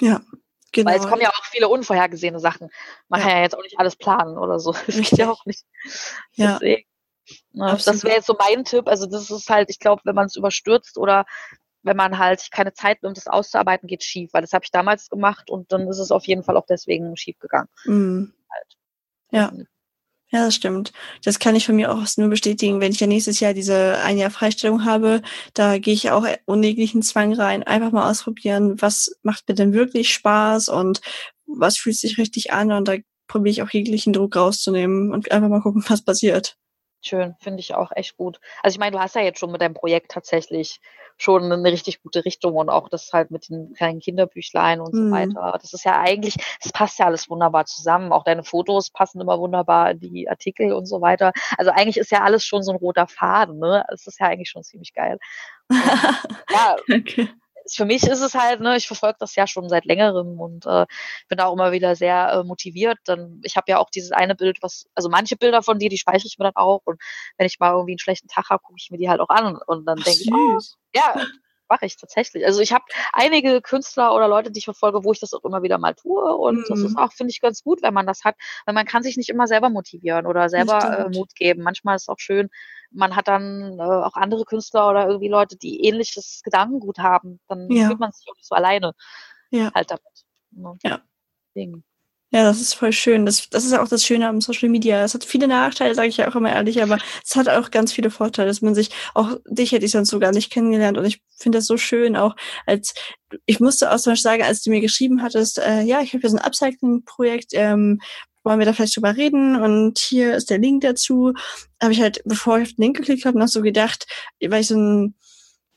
Ja, 0.00 0.20
Genau. 0.72 0.90
Weil 0.90 0.98
es 0.98 1.06
kommen 1.06 1.20
ja 1.20 1.28
auch 1.28 1.44
viele 1.50 1.68
unvorhergesehene 1.68 2.40
Sachen. 2.40 2.70
Man 3.08 3.20
ja. 3.20 3.26
kann 3.26 3.36
ja 3.36 3.42
jetzt 3.42 3.56
auch 3.56 3.62
nicht 3.62 3.78
alles 3.78 3.96
planen 3.96 4.38
oder 4.38 4.58
so. 4.58 4.72
Das 4.86 4.96
geht 4.96 5.18
ja 5.18 5.30
auch 5.30 5.44
nicht. 5.44 5.64
Ja. 6.32 6.54
Deswegen, 6.54 6.84
ne, 7.52 7.78
das 7.84 8.04
wäre 8.04 8.16
jetzt 8.16 8.26
so 8.26 8.36
mein 8.38 8.64
Tipp. 8.64 8.88
Also 8.88 9.06
das 9.06 9.30
ist 9.30 9.48
halt, 9.50 9.70
ich 9.70 9.78
glaube, 9.78 10.02
wenn 10.04 10.14
man 10.14 10.26
es 10.26 10.36
überstürzt 10.36 10.96
oder 10.96 11.26
wenn 11.82 11.96
man 11.96 12.18
halt 12.18 12.50
keine 12.50 12.72
Zeit 12.72 13.02
nimmt, 13.02 13.16
das 13.16 13.26
auszuarbeiten, 13.26 13.86
geht 13.86 14.02
schief. 14.02 14.32
Weil 14.32 14.42
das 14.42 14.52
habe 14.52 14.64
ich 14.64 14.70
damals 14.70 15.08
gemacht 15.08 15.50
und 15.50 15.72
dann 15.72 15.88
ist 15.88 15.98
es 15.98 16.10
auf 16.10 16.26
jeden 16.26 16.42
Fall 16.42 16.56
auch 16.56 16.66
deswegen 16.66 17.16
schief 17.16 17.38
gegangen. 17.38 17.68
Mhm. 17.84 18.32
Halt. 18.50 18.76
Ja. 19.30 19.52
Ja, 20.34 20.46
das 20.46 20.54
stimmt. 20.54 20.92
Das 21.24 21.38
kann 21.38 21.54
ich 21.54 21.66
von 21.66 21.76
mir 21.76 21.92
auch 21.92 22.06
nur 22.16 22.30
bestätigen. 22.30 22.80
Wenn 22.80 22.92
ich 22.92 23.00
ja 23.00 23.06
nächstes 23.06 23.38
Jahr 23.40 23.52
diese 23.52 23.98
ein 24.02 24.16
Jahr 24.16 24.30
Freistellung 24.30 24.86
habe, 24.86 25.20
da 25.52 25.76
gehe 25.76 25.92
ich 25.92 26.10
auch 26.10 26.26
ohne 26.46 26.68
jeglichen 26.68 27.02
Zwang 27.02 27.34
rein. 27.34 27.62
Einfach 27.64 27.92
mal 27.92 28.10
ausprobieren, 28.10 28.80
was 28.80 29.14
macht 29.22 29.46
mir 29.46 29.54
denn 29.54 29.74
wirklich 29.74 30.14
Spaß 30.14 30.68
und 30.68 31.02
was 31.44 31.76
fühlt 31.76 31.96
sich 31.96 32.16
richtig 32.16 32.50
an. 32.50 32.72
Und 32.72 32.88
da 32.88 32.94
probiere 33.28 33.50
ich 33.50 33.62
auch 33.62 33.70
jeglichen 33.70 34.14
Druck 34.14 34.34
rauszunehmen 34.34 35.12
und 35.12 35.30
einfach 35.30 35.50
mal 35.50 35.60
gucken, 35.60 35.84
was 35.88 36.02
passiert. 36.02 36.56
Schön, 37.02 37.34
finde 37.40 37.60
ich 37.60 37.74
auch 37.74 37.90
echt 37.94 38.16
gut. 38.16 38.40
Also 38.62 38.76
ich 38.76 38.78
meine, 38.78 38.96
du 38.96 39.02
hast 39.02 39.14
ja 39.16 39.22
jetzt 39.22 39.38
schon 39.38 39.52
mit 39.52 39.60
deinem 39.60 39.74
Projekt 39.74 40.12
tatsächlich 40.12 40.80
schon 41.16 41.52
eine 41.52 41.70
richtig 41.70 42.02
gute 42.02 42.24
Richtung 42.24 42.54
und 42.54 42.68
auch 42.68 42.88
das 42.88 43.12
halt 43.12 43.30
mit 43.30 43.48
den 43.48 43.72
kleinen 43.74 44.00
Kinderbüchlein 44.00 44.80
und 44.80 44.94
mhm. 44.94 45.08
so 45.08 45.10
weiter. 45.10 45.58
Das 45.60 45.72
ist 45.72 45.84
ja 45.84 46.00
eigentlich, 46.00 46.36
das 46.62 46.72
passt 46.72 46.98
ja 46.98 47.06
alles 47.06 47.28
wunderbar 47.30 47.66
zusammen. 47.66 48.12
Auch 48.12 48.24
deine 48.24 48.44
Fotos 48.44 48.90
passen 48.90 49.20
immer 49.20 49.38
wunderbar 49.38 49.92
in 49.92 50.00
die 50.00 50.28
Artikel 50.28 50.72
und 50.72 50.86
so 50.86 51.00
weiter. 51.00 51.32
Also 51.56 51.70
eigentlich 51.70 51.98
ist 51.98 52.10
ja 52.10 52.22
alles 52.22 52.44
schon 52.44 52.62
so 52.62 52.72
ein 52.72 52.78
roter 52.78 53.06
Faden, 53.06 53.58
ne? 53.58 53.84
Es 53.92 54.06
ist 54.06 54.20
ja 54.20 54.26
eigentlich 54.26 54.50
schon 54.50 54.62
ziemlich 54.62 54.92
geil. 54.94 55.18
Und, 55.68 55.78
ja, 56.50 56.76
okay 56.90 57.28
für 57.70 57.84
mich 57.84 58.06
ist 58.06 58.20
es 58.20 58.34
halt, 58.34 58.60
ne, 58.60 58.76
ich 58.76 58.86
verfolge 58.86 59.16
das 59.20 59.34
ja 59.34 59.46
schon 59.46 59.68
seit 59.68 59.84
längerem 59.84 60.40
und 60.40 60.66
äh, 60.66 60.86
bin 61.28 61.40
auch 61.40 61.52
immer 61.52 61.72
wieder 61.72 61.94
sehr 61.96 62.32
äh, 62.32 62.44
motiviert. 62.44 62.98
Dann, 63.04 63.40
ich 63.44 63.56
habe 63.56 63.70
ja 63.70 63.78
auch 63.78 63.90
dieses 63.90 64.12
eine 64.12 64.34
Bild, 64.34 64.58
was, 64.62 64.86
also 64.94 65.08
manche 65.08 65.36
Bilder 65.36 65.62
von 65.62 65.78
dir, 65.78 65.88
die 65.88 65.98
speichere 65.98 66.26
ich 66.26 66.38
mir 66.38 66.44
dann 66.44 66.56
auch 66.56 66.82
und 66.84 67.00
wenn 67.36 67.46
ich 67.46 67.58
mal 67.58 67.72
irgendwie 67.72 67.92
einen 67.92 67.98
schlechten 67.98 68.28
Tag 68.28 68.50
habe, 68.50 68.62
gucke 68.62 68.78
ich 68.78 68.90
mir 68.90 68.98
die 68.98 69.08
halt 69.08 69.20
auch 69.20 69.28
an 69.28 69.58
und 69.66 69.86
dann 69.86 69.96
denke 69.96 70.20
ich, 70.22 70.32
oh, 70.32 70.58
ja, 70.94 71.14
mache 71.72 71.86
ich 71.86 71.96
tatsächlich. 71.96 72.44
Also 72.44 72.60
ich 72.60 72.72
habe 72.72 72.84
einige 73.12 73.62
Künstler 73.62 74.14
oder 74.14 74.28
Leute, 74.28 74.50
die 74.50 74.58
ich 74.58 74.66
verfolge, 74.66 75.04
wo 75.04 75.12
ich 75.12 75.20
das 75.20 75.32
auch 75.32 75.44
immer 75.44 75.62
wieder 75.62 75.78
mal 75.78 75.94
tue 75.94 76.22
und 76.36 76.58
mhm. 76.58 76.64
das 76.68 76.80
ist 76.80 76.98
auch, 76.98 77.12
finde 77.12 77.30
ich, 77.30 77.40
ganz 77.40 77.62
gut, 77.62 77.82
wenn 77.82 77.94
man 77.94 78.06
das 78.06 78.24
hat, 78.24 78.36
weil 78.66 78.74
man 78.74 78.86
kann 78.86 79.02
sich 79.02 79.16
nicht 79.16 79.30
immer 79.30 79.46
selber 79.46 79.70
motivieren 79.70 80.26
oder 80.26 80.48
selber 80.48 81.06
äh, 81.06 81.08
Mut 81.08 81.34
geben. 81.34 81.62
Manchmal 81.62 81.96
ist 81.96 82.02
es 82.02 82.08
auch 82.08 82.18
schön, 82.18 82.50
man 82.92 83.16
hat 83.16 83.28
dann 83.28 83.78
äh, 83.78 83.82
auch 83.82 84.14
andere 84.14 84.44
Künstler 84.44 84.90
oder 84.90 85.06
irgendwie 85.06 85.28
Leute, 85.28 85.56
die 85.56 85.84
ähnliches 85.84 86.40
Gedankengut 86.44 86.98
haben, 86.98 87.40
dann 87.48 87.70
ja. 87.70 87.86
fühlt 87.86 88.00
man 88.00 88.12
sich 88.12 88.26
auch 88.30 88.36
nicht 88.36 88.46
so 88.46 88.54
alleine 88.54 88.92
ja. 89.50 89.72
halt 89.74 89.90
damit. 89.90 90.02
Ne? 90.50 90.76
Ja. 90.82 91.02
Deswegen. 91.54 91.84
Ja, 92.34 92.44
das 92.44 92.62
ist 92.62 92.72
voll 92.72 92.92
schön. 92.92 93.26
Das, 93.26 93.50
das 93.50 93.66
ist 93.66 93.74
auch 93.74 93.88
das 93.88 94.06
Schöne 94.06 94.26
am 94.26 94.40
Social 94.40 94.70
Media. 94.70 95.04
Es 95.04 95.12
hat 95.12 95.22
viele 95.22 95.46
Nachteile, 95.46 95.94
sage 95.94 96.08
ich 96.08 96.16
ja 96.16 96.28
auch 96.28 96.34
immer 96.34 96.50
ehrlich, 96.50 96.82
aber 96.82 96.96
es 97.22 97.36
hat 97.36 97.46
auch 97.50 97.70
ganz 97.70 97.92
viele 97.92 98.10
Vorteile, 98.10 98.48
dass 98.48 98.62
man 98.62 98.74
sich, 98.74 98.88
auch 99.12 99.36
dich 99.46 99.72
hätte 99.72 99.84
ich 99.84 99.90
sonst 99.90 100.08
so 100.08 100.18
gar 100.18 100.32
nicht 100.32 100.50
kennengelernt 100.50 100.96
und 100.96 101.04
ich 101.04 101.20
finde 101.38 101.58
das 101.58 101.66
so 101.66 101.76
schön, 101.76 102.16
auch 102.16 102.34
als, 102.64 102.94
ich 103.44 103.60
musste 103.60 103.92
auch 103.92 103.98
zum 103.98 104.12
Beispiel 104.12 104.22
sagen, 104.22 104.42
als 104.44 104.62
du 104.62 104.70
mir 104.70 104.80
geschrieben 104.80 105.20
hattest, 105.20 105.58
äh, 105.58 105.82
ja, 105.82 106.00
ich 106.00 106.14
habe 106.14 106.22
hier 106.22 106.30
so 106.30 106.38
ein 106.38 106.42
Upcycling-Projekt, 106.42 107.50
ähm, 107.52 108.00
wollen 108.44 108.58
wir 108.58 108.66
da 108.66 108.72
vielleicht 108.72 108.96
drüber 108.96 109.16
reden 109.16 109.56
und 109.56 109.98
hier 109.98 110.36
ist 110.36 110.50
der 110.50 110.58
Link 110.58 110.82
dazu. 110.82 111.32
Habe 111.80 111.92
ich 111.92 112.00
halt, 112.00 112.22
bevor 112.24 112.58
ich 112.58 112.68
auf 112.68 112.74
den 112.74 112.82
Link 112.82 112.96
geklickt 112.96 113.24
habe, 113.24 113.38
noch 113.38 113.48
so 113.48 113.62
gedacht, 113.62 114.06
weil 114.40 114.60
ich 114.62 114.68
so 114.68 114.76
ein, 114.76 115.14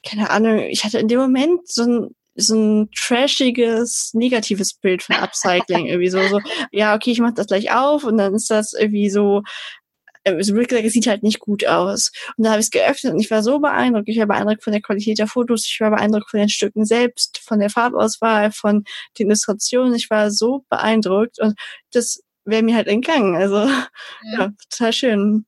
keine 0.06 0.30
Ahnung, 0.30 0.60
ich 0.60 0.84
hatte 0.84 1.00
in 1.00 1.08
dem 1.08 1.20
Moment 1.20 1.68
so 1.68 1.84
ein 1.84 2.16
so 2.36 2.56
ein 2.56 2.90
trashiges, 2.92 4.12
negatives 4.14 4.74
Bild 4.74 5.04
von 5.04 5.16
Upcycling. 5.16 5.86
irgendwie 5.88 6.10
so, 6.10 6.22
so, 6.28 6.42
ja, 6.72 6.96
okay, 6.96 7.12
ich 7.12 7.20
mach 7.20 7.34
das 7.34 7.48
gleich 7.48 7.72
auf 7.72 8.04
und 8.04 8.18
dann 8.18 8.36
ist 8.36 8.52
das 8.52 8.74
irgendwie 8.74 9.10
so, 9.10 9.42
äh, 10.26 10.44
so 10.44 10.56
wirklich, 10.56 10.86
es 10.86 10.94
sieht 10.94 11.08
halt 11.08 11.24
nicht 11.24 11.40
gut 11.40 11.66
aus. 11.66 12.12
Und 12.36 12.44
dann 12.44 12.52
habe 12.52 12.60
ich 12.60 12.68
es 12.68 12.72
geöffnet 12.72 13.14
und 13.14 13.20
ich 13.20 13.32
war 13.32 13.44
so 13.44 13.60
beeindruckt. 13.60 14.10
Ich 14.10 14.20
war 14.20 14.28
beeindruckt 14.28 14.64
von 14.64 14.74
der 14.74 14.82
Qualität 14.82 15.20
der 15.20 15.28
Fotos, 15.28 15.66
ich 15.66 15.80
war 15.80 15.92
beeindruckt 15.92 16.30
von 16.30 16.40
den 16.40 16.50
Stücken 16.50 16.86
selbst, 16.86 17.38
von 17.40 17.60
der 17.60 17.70
Farbauswahl, 17.70 18.52
von 18.52 18.84
den 19.18 19.28
Illustrationen. 19.28 19.96
Ich 19.96 20.10
war 20.10 20.32
so 20.32 20.66
beeindruckt 20.70 21.40
und 21.40 21.58
das 21.94 22.22
wäre 22.46 22.64
mir 22.64 22.76
halt 22.76 22.88
entgangen. 22.88 23.36
Also 23.36 23.56
ja, 23.68 23.90
ja 24.32 24.50
total 24.70 24.94
schön 24.94 25.46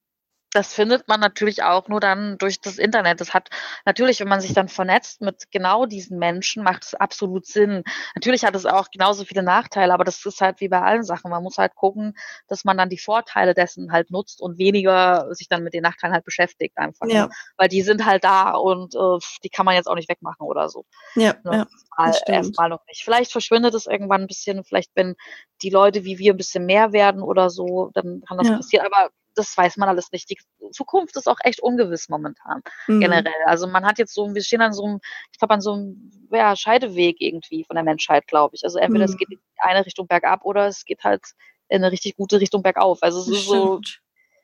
das 0.51 0.73
findet 0.73 1.07
man 1.07 1.19
natürlich 1.19 1.63
auch 1.63 1.87
nur 1.87 1.99
dann 1.99 2.37
durch 2.37 2.61
das 2.61 2.77
Internet. 2.77 3.19
Das 3.21 3.33
hat 3.33 3.49
natürlich, 3.85 4.19
wenn 4.19 4.27
man 4.27 4.41
sich 4.41 4.53
dann 4.53 4.69
vernetzt 4.69 5.21
mit 5.21 5.51
genau 5.51 5.85
diesen 5.85 6.17
Menschen, 6.19 6.63
macht 6.63 6.83
es 6.83 6.95
absolut 6.95 7.45
Sinn. 7.45 7.83
Natürlich 8.15 8.45
hat 8.45 8.55
es 8.55 8.65
auch 8.65 8.89
genauso 8.89 9.25
viele 9.25 9.43
Nachteile, 9.43 9.93
aber 9.93 10.03
das 10.03 10.25
ist 10.25 10.41
halt 10.41 10.61
wie 10.61 10.69
bei 10.69 10.81
allen 10.81 11.03
Sachen. 11.03 11.31
Man 11.31 11.43
muss 11.43 11.57
halt 11.57 11.75
gucken, 11.75 12.13
dass 12.47 12.63
man 12.63 12.77
dann 12.77 12.89
die 12.89 12.97
Vorteile 12.97 13.53
dessen 13.53 13.91
halt 13.91 14.09
nutzt 14.09 14.41
und 14.41 14.57
weniger 14.57 15.27
sich 15.33 15.49
dann 15.49 15.63
mit 15.63 15.73
den 15.73 15.83
Nachteilen 15.83 16.13
halt 16.13 16.25
beschäftigt 16.25 16.77
einfach. 16.77 17.07
Ja. 17.07 17.29
Weil 17.57 17.67
die 17.67 17.81
sind 17.81 18.05
halt 18.05 18.23
da 18.23 18.51
und 18.51 18.95
äh, 18.95 19.19
die 19.43 19.49
kann 19.49 19.65
man 19.65 19.75
jetzt 19.75 19.87
auch 19.87 19.95
nicht 19.95 20.09
wegmachen 20.09 20.45
oder 20.45 20.69
so. 20.69 20.85
Ja, 21.15 21.35
ne? 21.43 21.67
ja 21.97 22.13
erstmal 22.27 22.69
noch 22.69 22.85
nicht. 22.87 23.03
Vielleicht 23.03 23.31
verschwindet 23.31 23.73
es 23.73 23.85
irgendwann 23.85 24.21
ein 24.21 24.27
bisschen, 24.27 24.63
vielleicht 24.63 24.91
wenn 24.95 25.15
die 25.61 25.69
Leute 25.69 26.05
wie 26.05 26.19
wir 26.19 26.33
ein 26.33 26.37
bisschen 26.37 26.65
mehr 26.65 26.93
werden 26.93 27.21
oder 27.21 27.49
so, 27.49 27.91
dann 27.93 28.21
kann 28.27 28.37
das 28.37 28.47
ja. 28.47 28.57
passieren. 28.57 28.85
Aber 28.85 29.09
das 29.37 29.55
weiß 29.57 29.77
man 29.77 29.89
alles 29.89 30.11
nicht. 30.11 30.29
Die 30.29 30.37
Zukunft 30.71 31.15
ist 31.15 31.27
auch 31.27 31.39
echt 31.43 31.61
ungewiss 31.61 32.09
momentan, 32.09 32.61
mhm. 32.87 32.99
generell. 32.99 33.43
Also 33.45 33.67
man 33.67 33.85
hat 33.85 33.99
jetzt 33.99 34.13
so, 34.13 34.33
wir 34.33 34.41
stehen 34.41 34.61
an 34.61 34.73
so 34.73 34.85
einem, 34.85 34.99
ich 35.31 35.39
glaube, 35.39 35.53
an 35.53 35.61
so 35.61 35.73
einem 35.73 36.11
ja, 36.31 36.55
Scheideweg 36.55 37.17
irgendwie 37.19 37.63
von 37.63 37.75
der 37.75 37.83
Menschheit, 37.83 38.27
glaube 38.27 38.55
ich. 38.55 38.63
Also 38.63 38.79
entweder 38.79 39.07
mhm. 39.07 39.13
es 39.13 39.17
geht 39.17 39.29
in 39.31 39.39
eine 39.57 39.85
Richtung 39.85 40.07
bergab 40.07 40.43
oder 40.43 40.67
es 40.67 40.85
geht 40.85 41.03
halt 41.03 41.23
in 41.69 41.83
eine 41.83 41.91
richtig 41.91 42.15
gute 42.15 42.39
Richtung 42.39 42.63
bergauf. 42.63 42.99
Also 43.01 43.19
es 43.21 43.27
ist 43.27 43.45
so, 43.47 43.81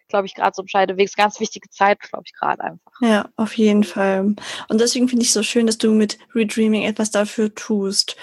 glaube 0.10 0.26
ich, 0.28 0.36
gerade 0.36 0.54
so 0.56 0.62
im 0.62 0.68
Scheideweg. 0.68 1.06
Ist 1.06 1.18
ganz 1.18 1.40
wichtige 1.40 1.70
Zeit, 1.70 2.00
glaube 2.00 2.24
ich, 2.28 2.34
gerade 2.34 2.64
einfach. 2.64 2.92
Ja, 3.02 3.30
auf 3.36 3.58
jeden 3.58 3.84
Fall. 3.84 4.36
Und 4.68 4.82
deswegen 4.82 5.08
finde 5.08 5.24
ich 5.24 5.30
es 5.30 5.34
so 5.34 5.44
schön, 5.44 5.66
dass 5.66 5.78
du 5.78 5.92
mit 5.92 6.18
Redreaming 6.36 6.84
etwas 6.84 7.12
dafür 7.12 7.54
tust. 7.54 8.16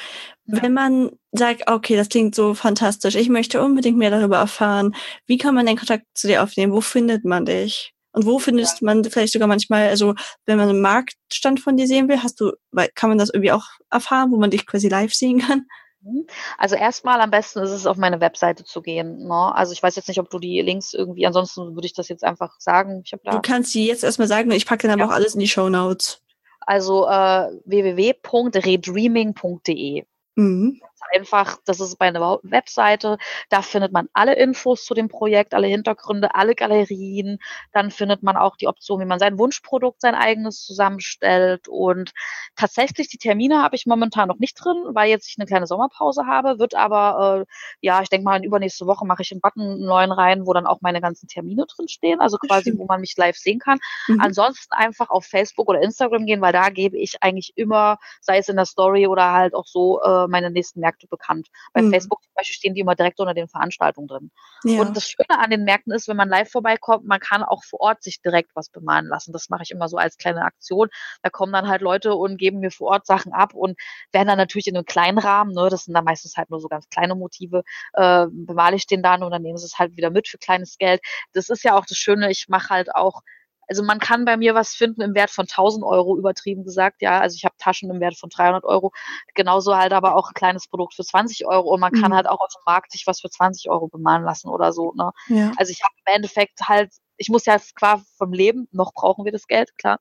Wenn 0.53 0.73
man 0.73 1.11
sagt, 1.33 1.71
okay, 1.71 1.97
das 1.97 2.09
klingt 2.09 2.35
so 2.35 2.55
fantastisch, 2.55 3.15
ich 3.15 3.29
möchte 3.29 3.63
unbedingt 3.63 3.99
mehr 3.99 4.11
darüber 4.11 4.39
erfahren, 4.39 4.95
wie 5.27 5.39
kann 5.39 5.55
man 5.55 5.67
den 5.67 5.77
Kontakt 5.77 6.05
zu 6.15 6.27
dir 6.27 6.43
aufnehmen? 6.43 6.73
Wo 6.73 6.81
findet 6.81 7.25
man 7.25 7.45
dich? 7.45 7.93
Und 8.13 8.27
wo 8.27 8.41
findest 8.41 8.81
ja. 8.81 8.87
man 8.87 9.05
vielleicht 9.05 9.33
sogar 9.33 9.47
manchmal, 9.47 9.89
also 9.89 10.15
wenn 10.45 10.59
man 10.59 10.69
einen 10.69 10.81
Marktstand 10.81 11.61
von 11.61 11.77
dir 11.77 11.87
sehen 11.87 12.09
will, 12.09 12.23
hast 12.23 12.41
du, 12.41 12.53
kann 12.95 13.09
man 13.09 13.19
das 13.19 13.31
irgendwie 13.31 13.53
auch 13.53 13.67
erfahren, 13.91 14.33
wo 14.33 14.37
man 14.37 14.51
dich 14.51 14.67
quasi 14.67 14.89
live 14.89 15.15
sehen 15.15 15.39
kann? 15.39 15.67
Mhm. 16.03 16.27
Also 16.59 16.77
erstmal 16.77 17.21
am 17.21 17.31
besten 17.31 17.61
ist 17.61 17.71
es, 17.71 17.87
auf 17.87 17.97
meine 17.97 18.21
Webseite 18.21 18.65
zu 18.65 18.83
gehen. 18.83 19.29
Ne? 19.29 19.55
Also 19.55 19.73
ich 19.73 19.83
weiß 19.83 19.97
jetzt 19.97 20.09
nicht, 20.09 20.19
ob 20.19 20.31
du 20.31 20.39
die 20.39 20.61
Links 20.61 20.95
irgendwie, 20.95 21.27
ansonsten 21.27 21.75
würde 21.75 21.87
ich 21.87 21.95
das 21.95 22.09
jetzt 22.09 22.25
einfach 22.25 22.55
sagen. 22.59 23.05
Du 23.05 23.41
kannst 23.41 23.75
die 23.75 23.87
jetzt 23.87 24.05
erstmal 24.05 24.29
sagen, 24.29 24.51
ich 24.51 24.67
packe 24.67 24.89
dann 24.89 24.99
aber 24.99 25.03
ja. 25.03 25.09
auch 25.09 25.15
alles 25.15 25.35
in 25.35 25.41
die 25.41 25.49
Show 25.49 25.69
Notes. 25.69 26.23
Also 26.61 27.07
äh, 27.07 27.49
www.redreaming.de. 27.65 30.05
Mhm 30.41 30.90
einfach, 31.13 31.59
das 31.65 31.81
ist 31.81 31.99
meine 31.99 32.21
Webseite, 32.43 33.19
da 33.49 33.63
findet 33.63 33.93
man 33.93 34.09
alle 34.13 34.35
Infos 34.35 34.85
zu 34.85 34.95
dem 34.95 35.09
Projekt, 35.09 35.55
alle 35.55 35.67
Hintergründe, 35.67 36.35
alle 36.35 36.55
Galerien. 36.55 37.39
Dann 37.73 37.91
findet 37.91 38.23
man 38.23 38.37
auch 38.37 38.57
die 38.57 38.67
Option, 38.67 39.01
wie 39.01 39.07
man 39.07 39.19
sein 39.19 39.39
Wunschprodukt, 39.39 40.01
sein 40.01 40.15
eigenes 40.15 40.65
zusammenstellt. 40.65 41.69
Und 41.69 42.13
tatsächlich, 42.57 43.09
die 43.09 43.19
Termine 43.19 43.63
habe 43.63 43.77
ich 43.77 43.87
momentan 43.87 44.29
noch 44.29 44.39
nicht 44.39 44.55
drin, 44.55 44.77
weil 44.91 45.09
jetzt 45.09 45.29
ich 45.29 45.37
eine 45.39 45.47
kleine 45.47 45.67
Sommerpause 45.67 46.27
habe, 46.27 46.59
wird 46.59 46.75
aber, 46.75 47.43
äh, 47.43 47.53
ja, 47.81 48.03
ich 48.03 48.09
denke 48.09 48.25
mal, 48.25 48.37
in 48.37 48.45
übernächste 48.45 48.87
Woche 48.87 49.07
mache 49.07 49.23
ich 49.23 49.33
einen 49.33 49.41
Button 49.41 49.61
einen 49.63 49.85
neuen 49.87 50.13
rein, 50.13 50.47
wo 50.47 50.53
dann 50.53 50.67
auch 50.67 50.81
meine 50.81 51.01
ganzen 51.01 51.29
Termine 51.29 51.67
drin 51.67 51.89
stehen, 51.89 52.21
also 52.21 52.39
quasi, 52.39 52.77
wo 52.77 52.87
man 52.87 53.01
mich 53.01 53.17
live 53.17 53.37
sehen 53.37 53.59
kann. 53.59 53.79
Mhm. 54.09 54.21
Ansonsten 54.21 54.73
einfach 54.75 55.11
auf 55.11 55.25
Facebook 55.25 55.69
oder 55.69 55.83
Instagram 55.83 56.27
gehen, 56.27 56.41
weil 56.41 56.53
da 56.53 56.71
gebe 56.71 56.99
ich 56.99 57.23
eigentlich 57.23 57.53
immer, 57.57 57.99
sei 58.21 58.39
es 58.39 58.49
in 58.49 58.57
der 58.57 58.67
Story 58.67 59.07
oder 59.07 59.33
halt 59.33 59.55
auch 59.55 59.67
so, 59.67 60.01
äh, 60.03 60.27
meine 60.29 60.51
nächsten 60.51 60.81
Märkte 60.91 61.07
bekannt. 61.07 61.49
Bei 61.73 61.83
mhm. 61.83 61.91
Facebook 61.91 62.23
zum 62.23 62.33
Beispiel 62.35 62.55
stehen 62.55 62.75
die 62.75 62.81
immer 62.81 62.95
direkt 62.95 63.21
unter 63.21 63.35
den 63.35 63.49
Veranstaltungen 63.49 64.09
drin. 64.09 64.31
Ja. 64.65 64.81
Und 64.81 64.97
das 64.97 65.09
Schöne 65.09 65.39
an 65.39 65.51
den 65.51 65.65
Märkten 65.65 65.93
ist, 65.93 66.09
wenn 66.09 66.17
man 66.17 66.29
live 66.29 66.51
vorbeikommt, 66.51 67.07
man 67.07 67.21
kann 67.21 67.43
auch 67.43 67.63
vor 67.65 67.81
Ort 67.81 68.03
sich 68.03 68.21
direkt 68.21 68.51
was 68.55 68.69
bemalen 68.71 69.07
lassen. 69.07 69.33
Das 69.33 69.49
mache 69.49 69.63
ich 69.63 69.71
immer 69.71 69.89
so 69.89 69.97
als 69.97 70.17
kleine 70.17 70.43
Aktion. 70.43 70.89
Da 71.23 71.31
kommen 71.31 71.53
dann 71.53 71.69
halt 71.69 71.83
Leute 71.83 72.15
und 72.15 72.37
geben 72.37 72.61
mir 72.61 72.71
vor 72.71 72.89
Ort 72.89 73.07
Sachen 73.07 73.33
ab 73.33 73.55
und 73.55 73.79
werden 74.13 74.29
dann 74.29 74.39
natürlich 74.39 74.67
in 74.67 74.77
einem 74.77 74.85
kleinen 74.85 75.19
Rahmen, 75.19 75.53
ne, 75.55 75.69
das 75.71 75.85
sind 75.85 75.95
dann 75.95 76.05
meistens 76.05 76.37
halt 76.37 76.51
nur 76.51 76.61
so 76.61 76.69
ganz 76.69 76.89
kleine 76.89 77.15
Motive, 77.15 77.63
äh, 77.95 78.27
bemale 78.31 78.77
ich 78.77 78.87
den 78.87 79.03
dann 79.03 79.23
und 79.23 79.31
dann 79.31 79.43
nehmen 79.43 79.59
sie 79.59 79.67
es 79.67 79.79
halt 79.79 79.97
wieder 79.97 80.11
mit 80.11 80.29
für 80.29 80.39
kleines 80.39 80.79
Geld. 80.79 81.01
Das 81.33 81.49
ist 81.49 81.63
ja 81.65 81.77
auch 81.77 81.87
das 81.87 81.99
Schöne, 81.99 82.31
ich 82.31 82.47
mache 82.49 82.71
halt 82.71 82.95
auch 82.95 83.23
also 83.71 83.85
man 83.85 84.01
kann 84.01 84.25
bei 84.25 84.37
mir 84.37 84.57
was 84.57 84.75
finden 84.75 85.01
im 85.01 85.15
Wert 85.15 85.31
von 85.31 85.45
1000 85.45 85.85
Euro, 85.85 86.19
übertrieben 86.19 86.65
gesagt. 86.65 87.03
Ja, 87.03 87.21
also 87.21 87.37
ich 87.37 87.45
habe 87.45 87.55
Taschen 87.57 87.89
im 87.89 88.01
Wert 88.01 88.19
von 88.19 88.29
300 88.29 88.65
Euro. 88.65 88.91
Genauso 89.35 89.77
halt 89.77 89.93
aber 89.93 90.17
auch 90.17 90.29
ein 90.29 90.35
kleines 90.35 90.67
Produkt 90.67 90.95
für 90.95 91.05
20 91.05 91.47
Euro. 91.47 91.73
Und 91.73 91.79
man 91.79 91.93
kann 91.93 92.11
mhm. 92.11 92.17
halt 92.17 92.29
auch 92.29 92.41
auf 92.41 92.53
dem 92.53 92.63
Markt 92.67 92.91
sich 92.91 93.07
was 93.07 93.21
für 93.21 93.31
20 93.31 93.71
Euro 93.71 93.87
bemalen 93.87 94.25
lassen 94.25 94.49
oder 94.49 94.73
so. 94.73 94.93
Ne? 94.97 95.13
Ja. 95.29 95.53
Also 95.57 95.71
ich 95.71 95.85
habe 95.85 95.95
im 96.05 96.15
Endeffekt 96.17 96.59
halt, 96.63 96.93
ich 97.17 97.29
muss 97.29 97.47
ja 97.47 97.59
quasi 97.77 98.05
vom 98.19 98.33
Leben, 98.33 98.67
noch 98.73 98.93
brauchen 98.93 99.25
wir 99.25 99.31
das 99.31 99.47
Geld, 99.47 99.79
klar. 99.79 100.01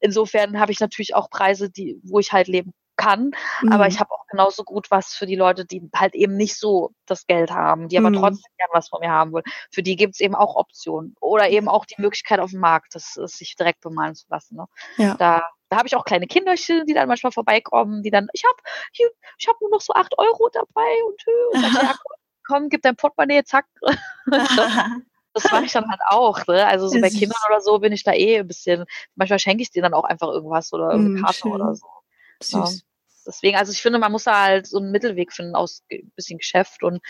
Insofern 0.00 0.60
habe 0.60 0.72
ich 0.72 0.80
natürlich 0.80 1.14
auch 1.14 1.30
Preise, 1.30 1.70
die, 1.70 1.98
wo 2.02 2.18
ich 2.18 2.32
halt 2.32 2.48
leben 2.48 2.74
kann. 3.00 3.30
Mhm. 3.62 3.72
Aber 3.72 3.86
ich 3.86 3.98
habe 3.98 4.12
auch 4.12 4.26
genauso 4.28 4.62
gut 4.64 4.90
was 4.90 5.14
für 5.14 5.26
die 5.26 5.36
Leute, 5.36 5.64
die 5.64 5.88
halt 5.94 6.14
eben 6.14 6.36
nicht 6.36 6.56
so 6.56 6.90
das 7.06 7.26
Geld 7.26 7.50
haben, 7.50 7.88
die 7.88 7.98
aber 7.98 8.10
mhm. 8.10 8.14
trotzdem 8.14 8.52
gern 8.58 8.68
was 8.72 8.88
von 8.88 9.00
mir 9.00 9.10
haben 9.10 9.32
wollen. 9.32 9.44
Für 9.72 9.82
die 9.82 9.96
gibt 9.96 10.14
es 10.14 10.20
eben 10.20 10.34
auch 10.34 10.56
Optionen. 10.56 11.14
Oder 11.20 11.48
eben 11.50 11.68
auch 11.68 11.84
die 11.84 12.00
Möglichkeit 12.00 12.40
auf 12.40 12.50
dem 12.50 12.60
Markt, 12.60 12.94
das, 12.94 13.14
das 13.14 13.32
sich 13.32 13.56
direkt 13.56 13.80
bemalen 13.80 14.14
zu 14.14 14.26
lassen. 14.28 14.56
Ne? 14.56 14.66
Ja. 14.96 15.14
Da, 15.14 15.42
da 15.68 15.76
habe 15.76 15.86
ich 15.86 15.96
auch 15.96 16.04
kleine 16.04 16.26
Kinderchen, 16.26 16.86
die 16.86 16.94
dann 16.94 17.08
manchmal 17.08 17.32
vorbeikommen, 17.32 18.02
die 18.02 18.10
dann, 18.10 18.28
ich 18.32 18.44
habe 18.44 18.56
ich 18.92 19.48
hab 19.48 19.60
nur 19.60 19.70
noch 19.70 19.80
so 19.80 19.94
acht 19.94 20.16
Euro 20.18 20.48
dabei 20.52 20.94
und, 21.06 21.24
und 21.54 21.62
dann, 21.62 21.86
ja, 21.86 21.94
komm, 22.46 22.68
gib 22.68 22.82
dein 22.82 22.96
Portemonnaie, 22.96 23.44
zack. 23.44 23.66
das 25.32 25.44
mache 25.50 25.64
ich 25.64 25.72
dann 25.72 25.88
halt 25.88 26.00
auch. 26.08 26.46
Ne? 26.46 26.66
Also 26.66 26.88
so 26.88 27.00
bei 27.00 27.08
Kindern 27.08 27.38
oder 27.48 27.60
so 27.60 27.78
bin 27.78 27.92
ich 27.92 28.02
da 28.02 28.12
eh 28.12 28.40
ein 28.40 28.48
bisschen, 28.48 28.84
manchmal 29.14 29.38
schenke 29.38 29.62
ich 29.62 29.70
denen 29.70 29.84
dann 29.84 29.94
auch 29.94 30.04
einfach 30.04 30.28
irgendwas 30.28 30.72
oder 30.72 30.90
eine 30.90 31.08
mm, 31.08 31.22
Karte 31.22 31.38
schön. 31.38 31.52
oder 31.52 31.74
so. 31.74 31.86
Süß 32.42 32.84
deswegen, 33.26 33.56
also 33.56 33.72
ich 33.72 33.82
finde, 33.82 33.98
man 33.98 34.12
muss 34.12 34.24
da 34.24 34.42
halt 34.42 34.66
so 34.66 34.78
einen 34.78 34.90
Mittelweg 34.90 35.32
finden 35.32 35.54
aus 35.54 35.82
ein 35.90 36.12
bisschen 36.14 36.38
Geschäft 36.38 36.82
und 36.82 37.00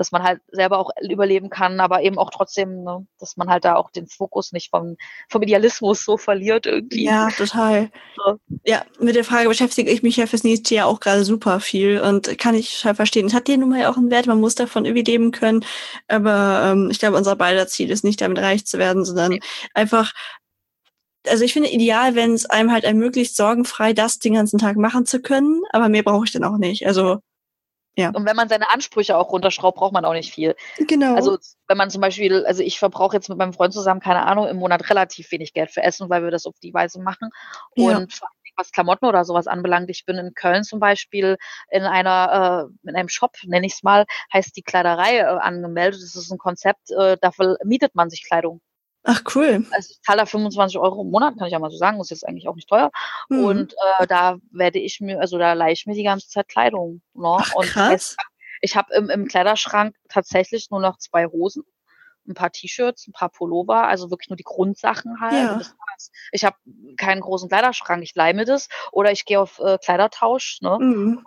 dass 0.00 0.12
man 0.12 0.22
halt 0.22 0.40
selber 0.50 0.78
auch 0.78 0.90
überleben 1.02 1.50
kann, 1.50 1.78
aber 1.78 2.00
eben 2.00 2.16
auch 2.16 2.30
trotzdem, 2.30 2.84
ne, 2.84 3.06
dass 3.18 3.36
man 3.36 3.50
halt 3.50 3.66
da 3.66 3.76
auch 3.76 3.90
den 3.90 4.06
Fokus 4.06 4.50
nicht 4.50 4.70
vom, 4.70 4.96
vom 5.28 5.42
Idealismus 5.42 6.06
so 6.06 6.16
verliert 6.16 6.64
irgendwie. 6.64 7.04
Ja, 7.04 7.28
total. 7.28 7.90
So. 8.16 8.38
Ja, 8.66 8.84
mit 8.98 9.14
der 9.14 9.24
Frage 9.24 9.48
beschäftige 9.48 9.90
ich 9.90 10.02
mich 10.02 10.16
ja 10.16 10.26
fürs 10.26 10.44
nächste 10.44 10.74
Jahr 10.74 10.88
auch 10.88 11.00
gerade 11.00 11.24
super 11.24 11.58
viel 11.58 12.00
und 12.00 12.36
kann 12.38 12.54
ich 12.54 12.76
total 12.76 12.94
verstehen. 12.94 13.26
Es 13.26 13.32
hat 13.32 13.48
dir 13.48 13.56
nun 13.56 13.70
mal 13.70 13.80
ja 13.80 13.90
auch 13.90 13.96
einen 13.96 14.10
Wert, 14.10 14.26
man 14.26 14.40
muss 14.40 14.54
davon 14.56 14.84
irgendwie 14.84 15.10
leben 15.10 15.30
können, 15.30 15.64
aber 16.06 16.62
ähm, 16.64 16.88
ich 16.90 16.98
glaube, 16.98 17.16
unser 17.16 17.34
beider 17.36 17.66
Ziel 17.66 17.90
ist 17.90 18.04
nicht 18.04 18.20
damit 18.20 18.38
reich 18.38 18.66
zu 18.66 18.78
werden, 18.78 19.06
sondern 19.06 19.32
nee. 19.32 19.40
einfach 19.72 20.12
also 21.28 21.44
ich 21.44 21.52
finde 21.52 21.70
ideal, 21.70 22.14
wenn 22.14 22.32
es 22.32 22.46
einem 22.46 22.72
halt 22.72 22.84
ermöglicht, 22.84 23.36
sorgenfrei 23.36 23.92
das 23.92 24.18
den 24.18 24.34
ganzen 24.34 24.58
Tag 24.58 24.76
machen 24.76 25.06
zu 25.06 25.20
können, 25.20 25.62
aber 25.70 25.88
mehr 25.88 26.02
brauche 26.02 26.24
ich 26.24 26.32
dann 26.32 26.44
auch 26.44 26.56
nicht. 26.56 26.86
Also 26.86 27.20
ja. 27.96 28.10
Und 28.10 28.24
wenn 28.24 28.36
man 28.36 28.48
seine 28.48 28.70
Ansprüche 28.70 29.16
auch 29.16 29.30
runterschraubt, 29.32 29.76
braucht 29.76 29.92
man 29.92 30.04
auch 30.04 30.12
nicht 30.12 30.32
viel. 30.32 30.54
Genau. 30.78 31.14
Also 31.16 31.38
wenn 31.66 31.76
man 31.76 31.90
zum 31.90 32.00
Beispiel, 32.00 32.46
also 32.46 32.62
ich 32.62 32.78
verbrauche 32.78 33.16
jetzt 33.16 33.28
mit 33.28 33.36
meinem 33.36 33.52
Freund 33.52 33.72
zusammen, 33.74 34.00
keine 34.00 34.24
Ahnung, 34.26 34.46
im 34.46 34.56
Monat 34.56 34.88
relativ 34.88 35.30
wenig 35.32 35.52
Geld 35.52 35.70
für 35.70 35.82
Essen, 35.82 36.08
weil 36.08 36.22
wir 36.22 36.30
das 36.30 36.46
auf 36.46 36.54
die 36.62 36.72
Weise 36.72 37.00
machen. 37.00 37.30
Und 37.76 38.14
ja. 38.14 38.26
was 38.56 38.70
Klamotten 38.70 39.06
oder 39.06 39.24
sowas 39.24 39.48
anbelangt, 39.48 39.90
ich 39.90 40.04
bin 40.06 40.16
in 40.18 40.34
Köln 40.34 40.62
zum 40.62 40.78
Beispiel 40.78 41.36
in 41.70 41.82
einer, 41.82 42.70
äh, 42.70 42.88
in 42.88 42.96
einem 42.96 43.08
Shop, 43.08 43.32
nenne 43.44 43.66
ich 43.66 43.74
es 43.74 43.82
mal, 43.82 44.06
heißt 44.32 44.56
die 44.56 44.62
Kleiderei 44.62 45.18
äh, 45.18 45.24
angemeldet. 45.24 46.00
Das 46.00 46.14
ist 46.14 46.30
ein 46.30 46.38
Konzept, 46.38 46.90
äh, 46.92 47.16
dafür 47.20 47.58
mietet 47.64 47.94
man 47.94 48.08
sich 48.08 48.24
Kleidung. 48.24 48.60
Ach 49.02 49.22
cool. 49.34 49.66
Also 49.72 49.92
ich 49.92 50.02
zahle 50.02 50.18
da 50.18 50.26
25 50.26 50.78
Euro 50.78 51.02
im 51.02 51.10
Monat, 51.10 51.36
kann 51.38 51.46
ich 51.46 51.52
ja 51.52 51.58
mal 51.58 51.70
so 51.70 51.78
sagen, 51.78 52.00
ist 52.00 52.10
jetzt 52.10 52.26
eigentlich 52.26 52.48
auch 52.48 52.54
nicht 52.54 52.68
teuer. 52.68 52.90
Mhm. 53.28 53.44
Und 53.44 53.74
äh, 53.98 54.06
da 54.06 54.36
werde 54.50 54.78
ich 54.78 55.00
mir, 55.00 55.20
also 55.20 55.38
da 55.38 55.54
leihe 55.54 55.72
ich 55.72 55.86
mir 55.86 55.94
die 55.94 56.02
ganze 56.02 56.28
Zeit 56.28 56.48
Kleidung. 56.48 57.00
Ne? 57.14 57.36
Ach, 57.38 57.54
und 57.54 57.66
krass. 57.66 58.16
ich 58.60 58.76
habe 58.76 58.92
im, 58.94 59.08
im 59.08 59.26
Kleiderschrank 59.26 59.96
tatsächlich 60.08 60.70
nur 60.70 60.80
noch 60.80 60.98
zwei 60.98 61.26
Hosen, 61.26 61.64
ein 62.28 62.34
paar 62.34 62.52
T-Shirts, 62.52 63.08
ein 63.08 63.12
paar 63.12 63.30
Pullover, 63.30 63.88
also 63.88 64.10
wirklich 64.10 64.28
nur 64.28 64.36
die 64.36 64.44
Grundsachen 64.44 65.20
halt. 65.20 65.32
Ja. 65.32 65.60
Ich 66.32 66.44
habe 66.44 66.56
keinen 66.96 67.20
großen 67.20 67.48
Kleiderschrank, 67.48 68.02
ich 68.02 68.14
leihe 68.14 68.34
mir 68.34 68.44
das 68.44 68.68
oder 68.92 69.12
ich 69.12 69.24
gehe 69.24 69.40
auf 69.40 69.58
äh, 69.60 69.78
Kleidertausch, 69.78 70.60
ne? 70.60 70.78
Mhm. 70.78 71.24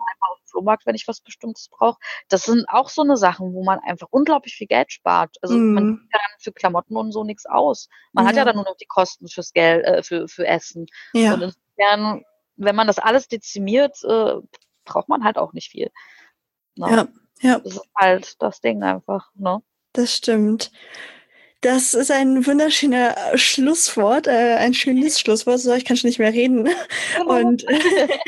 Flohmarkt, 0.54 0.86
wenn 0.86 0.94
ich 0.94 1.08
was 1.08 1.20
Bestimmtes 1.20 1.68
brauche. 1.68 1.98
Das 2.28 2.44
sind 2.44 2.64
auch 2.68 2.88
so 2.88 3.02
eine 3.02 3.16
Sachen, 3.16 3.52
wo 3.52 3.64
man 3.64 3.80
einfach 3.80 4.06
unglaublich 4.10 4.54
viel 4.54 4.68
Geld 4.68 4.92
spart. 4.92 5.36
Also 5.42 5.56
mm. 5.56 5.74
man 5.74 5.96
gibt 5.96 6.12
ja 6.12 6.20
dann 6.20 6.40
für 6.40 6.52
Klamotten 6.52 6.96
und 6.96 7.12
so 7.12 7.24
nichts 7.24 7.46
aus. 7.46 7.88
Man 8.12 8.24
ja. 8.24 8.28
hat 8.28 8.36
ja 8.36 8.44
dann 8.44 8.56
nur 8.56 8.64
noch 8.64 8.76
die 8.76 8.86
Kosten 8.86 9.28
fürs 9.28 9.52
Geld, 9.52 9.84
äh, 9.84 10.02
für, 10.02 10.28
für 10.28 10.46
Essen. 10.46 10.86
Ja. 11.12 11.34
Und 11.34 11.42
insofern, 11.42 12.24
wenn 12.56 12.76
man 12.76 12.86
das 12.86 12.98
alles 12.98 13.26
dezimiert, 13.28 13.96
äh, 14.04 14.34
braucht 14.84 15.08
man 15.08 15.24
halt 15.24 15.38
auch 15.38 15.52
nicht 15.52 15.70
viel. 15.70 15.90
Ne? 16.76 16.90
Ja, 16.90 17.08
ja. 17.40 17.58
Das 17.58 17.74
ist 17.74 17.88
halt 17.96 18.42
das 18.42 18.60
Ding 18.60 18.82
einfach, 18.82 19.30
ne? 19.34 19.60
Das 19.92 20.14
stimmt. 20.14 20.72
Das 21.64 21.94
ist 21.94 22.10
ein 22.10 22.46
wunderschöner 22.46 23.16
Schlusswort, 23.36 24.26
äh, 24.26 24.56
ein 24.56 24.74
schönes 24.74 25.18
Schlusswort. 25.18 25.60
So, 25.60 25.72
ich 25.72 25.86
kann 25.86 25.96
schon 25.96 26.08
nicht 26.08 26.18
mehr 26.18 26.34
reden. 26.34 26.68
Genau. 27.16 27.38
Und 27.38 27.64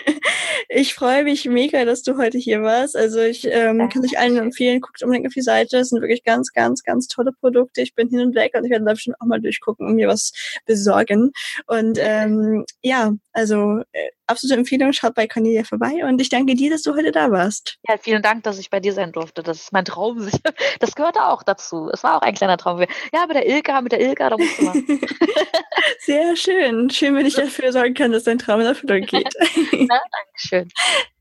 ich 0.70 0.94
freue 0.94 1.22
mich 1.22 1.44
mega, 1.44 1.84
dass 1.84 2.02
du 2.02 2.16
heute 2.16 2.38
hier 2.38 2.62
warst. 2.62 2.96
Also 2.96 3.20
ich 3.20 3.46
ähm, 3.46 3.90
kann 3.90 4.02
euch 4.02 4.18
allen 4.18 4.38
empfehlen, 4.38 4.80
guckt 4.80 5.02
unbedingt 5.02 5.26
auf 5.26 5.34
die 5.34 5.42
Seite. 5.42 5.76
Es 5.76 5.90
sind 5.90 6.00
wirklich 6.00 6.24
ganz, 6.24 6.52
ganz, 6.54 6.82
ganz 6.82 7.08
tolle 7.08 7.32
Produkte. 7.32 7.82
Ich 7.82 7.94
bin 7.94 8.08
hin 8.08 8.20
und 8.20 8.34
weg 8.34 8.52
und 8.56 8.64
ich 8.64 8.70
werde 8.70 8.86
da 8.86 8.92
bestimmt 8.92 9.20
auch 9.20 9.26
mal 9.26 9.40
durchgucken 9.40 9.86
und 9.86 9.96
mir 9.96 10.08
was 10.08 10.32
besorgen. 10.64 11.32
Und 11.66 11.98
ähm, 12.00 12.64
ja, 12.80 13.12
also 13.34 13.82
äh, 13.92 14.08
absolute 14.26 14.58
Empfehlung, 14.58 14.92
schaut 14.92 15.14
bei 15.14 15.26
Cornelia 15.26 15.64
vorbei 15.64 16.04
und 16.04 16.20
ich 16.20 16.28
danke 16.28 16.54
dir, 16.54 16.70
dass 16.70 16.82
du 16.82 16.94
heute 16.94 17.12
da 17.12 17.30
warst. 17.30 17.78
Ja, 17.88 17.96
vielen 17.98 18.22
Dank, 18.22 18.44
dass 18.44 18.58
ich 18.58 18.70
bei 18.70 18.80
dir 18.80 18.92
sein 18.92 19.12
durfte. 19.12 19.42
Das 19.42 19.60
ist 19.60 19.72
mein 19.72 19.84
Traum. 19.84 20.28
Das 20.80 20.94
gehörte 20.94 21.24
auch 21.24 21.42
dazu. 21.42 21.88
Es 21.92 22.02
war 22.02 22.16
auch 22.16 22.22
ein 22.22 22.34
kleiner 22.34 22.56
Traum. 22.56 22.80
Ja, 23.12 23.26
mit 23.26 23.36
der 23.36 23.48
Ilka, 23.48 23.80
mit 23.80 23.92
der 23.92 24.00
Ilka, 24.00 24.28
da 24.28 24.36
musst 24.36 24.58
du 24.58 24.64
mal. 24.64 24.74
Sehr 26.00 26.36
schön. 26.36 26.90
Schön, 26.90 27.14
wenn 27.14 27.24
ich 27.24 27.34
dafür 27.34 27.72
sorgen 27.72 27.94
kann, 27.94 28.12
dass 28.12 28.24
dein 28.24 28.38
Traum 28.38 28.60
in 28.60 28.66
Erfüllung 28.66 29.02
geht. 29.02 29.28
Na, 29.88 30.00
Dankeschön. 30.12 30.68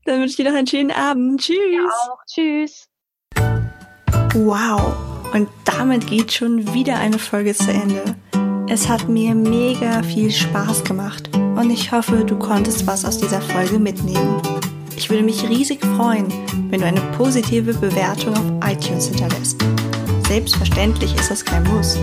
Dann 0.04 0.20
wünsche 0.20 0.30
ich 0.30 0.36
dir 0.36 0.50
noch 0.50 0.56
einen 0.56 0.66
schönen 0.66 0.90
Abend. 0.90 1.40
Tschüss. 1.40 1.56
Ja, 1.72 2.12
auch. 2.12 2.18
Tschüss. 2.26 2.88
Wow. 4.34 5.32
Und 5.32 5.48
damit 5.64 6.06
geht 6.06 6.32
schon 6.32 6.74
wieder 6.74 6.98
eine 6.98 7.18
Folge 7.18 7.54
zu 7.54 7.70
Ende. 7.70 8.16
Es 8.68 8.88
hat 8.88 9.08
mir 9.08 9.34
mega 9.34 10.02
viel 10.02 10.30
Spaß 10.30 10.84
gemacht 10.84 11.30
und 11.56 11.70
ich 11.70 11.90
hoffe, 11.90 12.24
du 12.24 12.36
konntest 12.36 12.86
was 12.86 13.04
aus 13.04 13.18
dieser 13.18 13.40
Folge 13.40 13.78
mitnehmen. 13.78 14.42
Ich 14.96 15.08
würde 15.08 15.22
mich 15.22 15.48
riesig 15.48 15.84
freuen, 15.96 16.26
wenn 16.70 16.80
du 16.80 16.86
eine 16.86 17.00
positive 17.16 17.72
Bewertung 17.74 18.34
auf 18.34 18.70
iTunes 18.70 19.08
hinterlässt. 19.08 19.64
Selbstverständlich 20.28 21.14
ist 21.14 21.30
das 21.30 21.44
kein 21.44 21.64
Muss, 21.64 21.98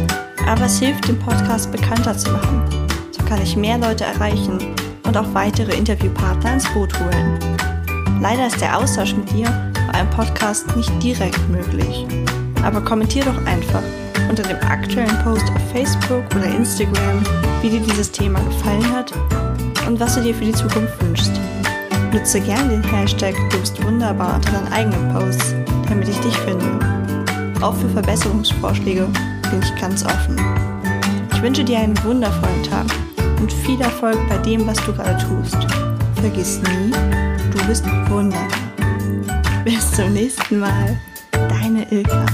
aber 0.47 0.65
es 0.65 0.79
hilft, 0.79 1.07
den 1.07 1.19
Podcast 1.19 1.71
bekannter 1.71 2.17
zu 2.17 2.31
machen. 2.31 2.63
So 3.11 3.23
kann 3.25 3.41
ich 3.41 3.55
mehr 3.55 3.77
Leute 3.77 4.05
erreichen 4.05 4.57
und 5.03 5.17
auch 5.17 5.33
weitere 5.33 5.75
Interviewpartner 5.75 6.53
ins 6.53 6.67
Boot 6.73 6.97
holen. 6.99 7.39
Leider 8.21 8.47
ist 8.47 8.61
der 8.61 8.77
Austausch 8.77 9.15
mit 9.15 9.31
dir 9.31 9.47
bei 9.87 9.99
einem 9.99 10.09
Podcast 10.09 10.75
nicht 10.75 10.91
direkt 11.03 11.49
möglich. 11.49 12.05
Aber 12.63 12.81
kommentier 12.81 13.25
doch 13.25 13.45
einfach 13.45 13.83
unter 14.29 14.43
dem 14.43 14.57
aktuellen 14.57 15.17
Post 15.23 15.45
auf 15.55 15.71
Facebook 15.71 16.23
oder 16.35 16.45
Instagram, 16.45 17.23
wie 17.61 17.69
dir 17.69 17.79
dieses 17.79 18.11
Thema 18.11 18.39
gefallen 18.41 18.93
hat 18.93 19.13
und 19.87 19.99
was 19.99 20.15
du 20.15 20.21
dir 20.21 20.33
für 20.33 20.45
die 20.45 20.53
Zukunft 20.53 21.01
wünschst. 21.03 21.31
Nutze 22.11 22.39
gerne 22.39 22.69
den 22.69 22.83
Hashtag 22.83 23.35
Du 23.49 23.59
bist 23.59 23.83
wunderbar 23.83 24.35
unter 24.35 24.51
deinen 24.51 24.71
eigenen 24.71 25.13
Posts, 25.13 25.55
damit 25.89 26.07
ich 26.07 26.19
dich 26.19 26.37
finde. 26.39 26.65
Auch 27.61 27.75
für 27.75 27.89
Verbesserungsvorschläge 27.89 29.07
bin 29.49 29.61
ich 29.61 29.81
ganz 29.81 30.05
offen. 30.05 30.39
Ich 31.33 31.41
wünsche 31.41 31.63
dir 31.63 31.79
einen 31.79 32.01
wundervollen 32.03 32.63
Tag 32.63 32.85
und 33.39 33.51
viel 33.51 33.81
Erfolg 33.81 34.17
bei 34.29 34.37
dem, 34.37 34.67
was 34.67 34.77
du 34.85 34.93
gerade 34.93 35.17
tust. 35.25 35.57
Vergiss 36.21 36.61
nie, 36.61 36.91
du 37.51 37.67
bist 37.67 37.85
wunderbar. 38.09 38.47
Bis 39.65 39.91
zum 39.91 40.13
nächsten 40.13 40.59
Mal, 40.59 40.99
deine 41.31 41.89
Ilka. 41.91 42.25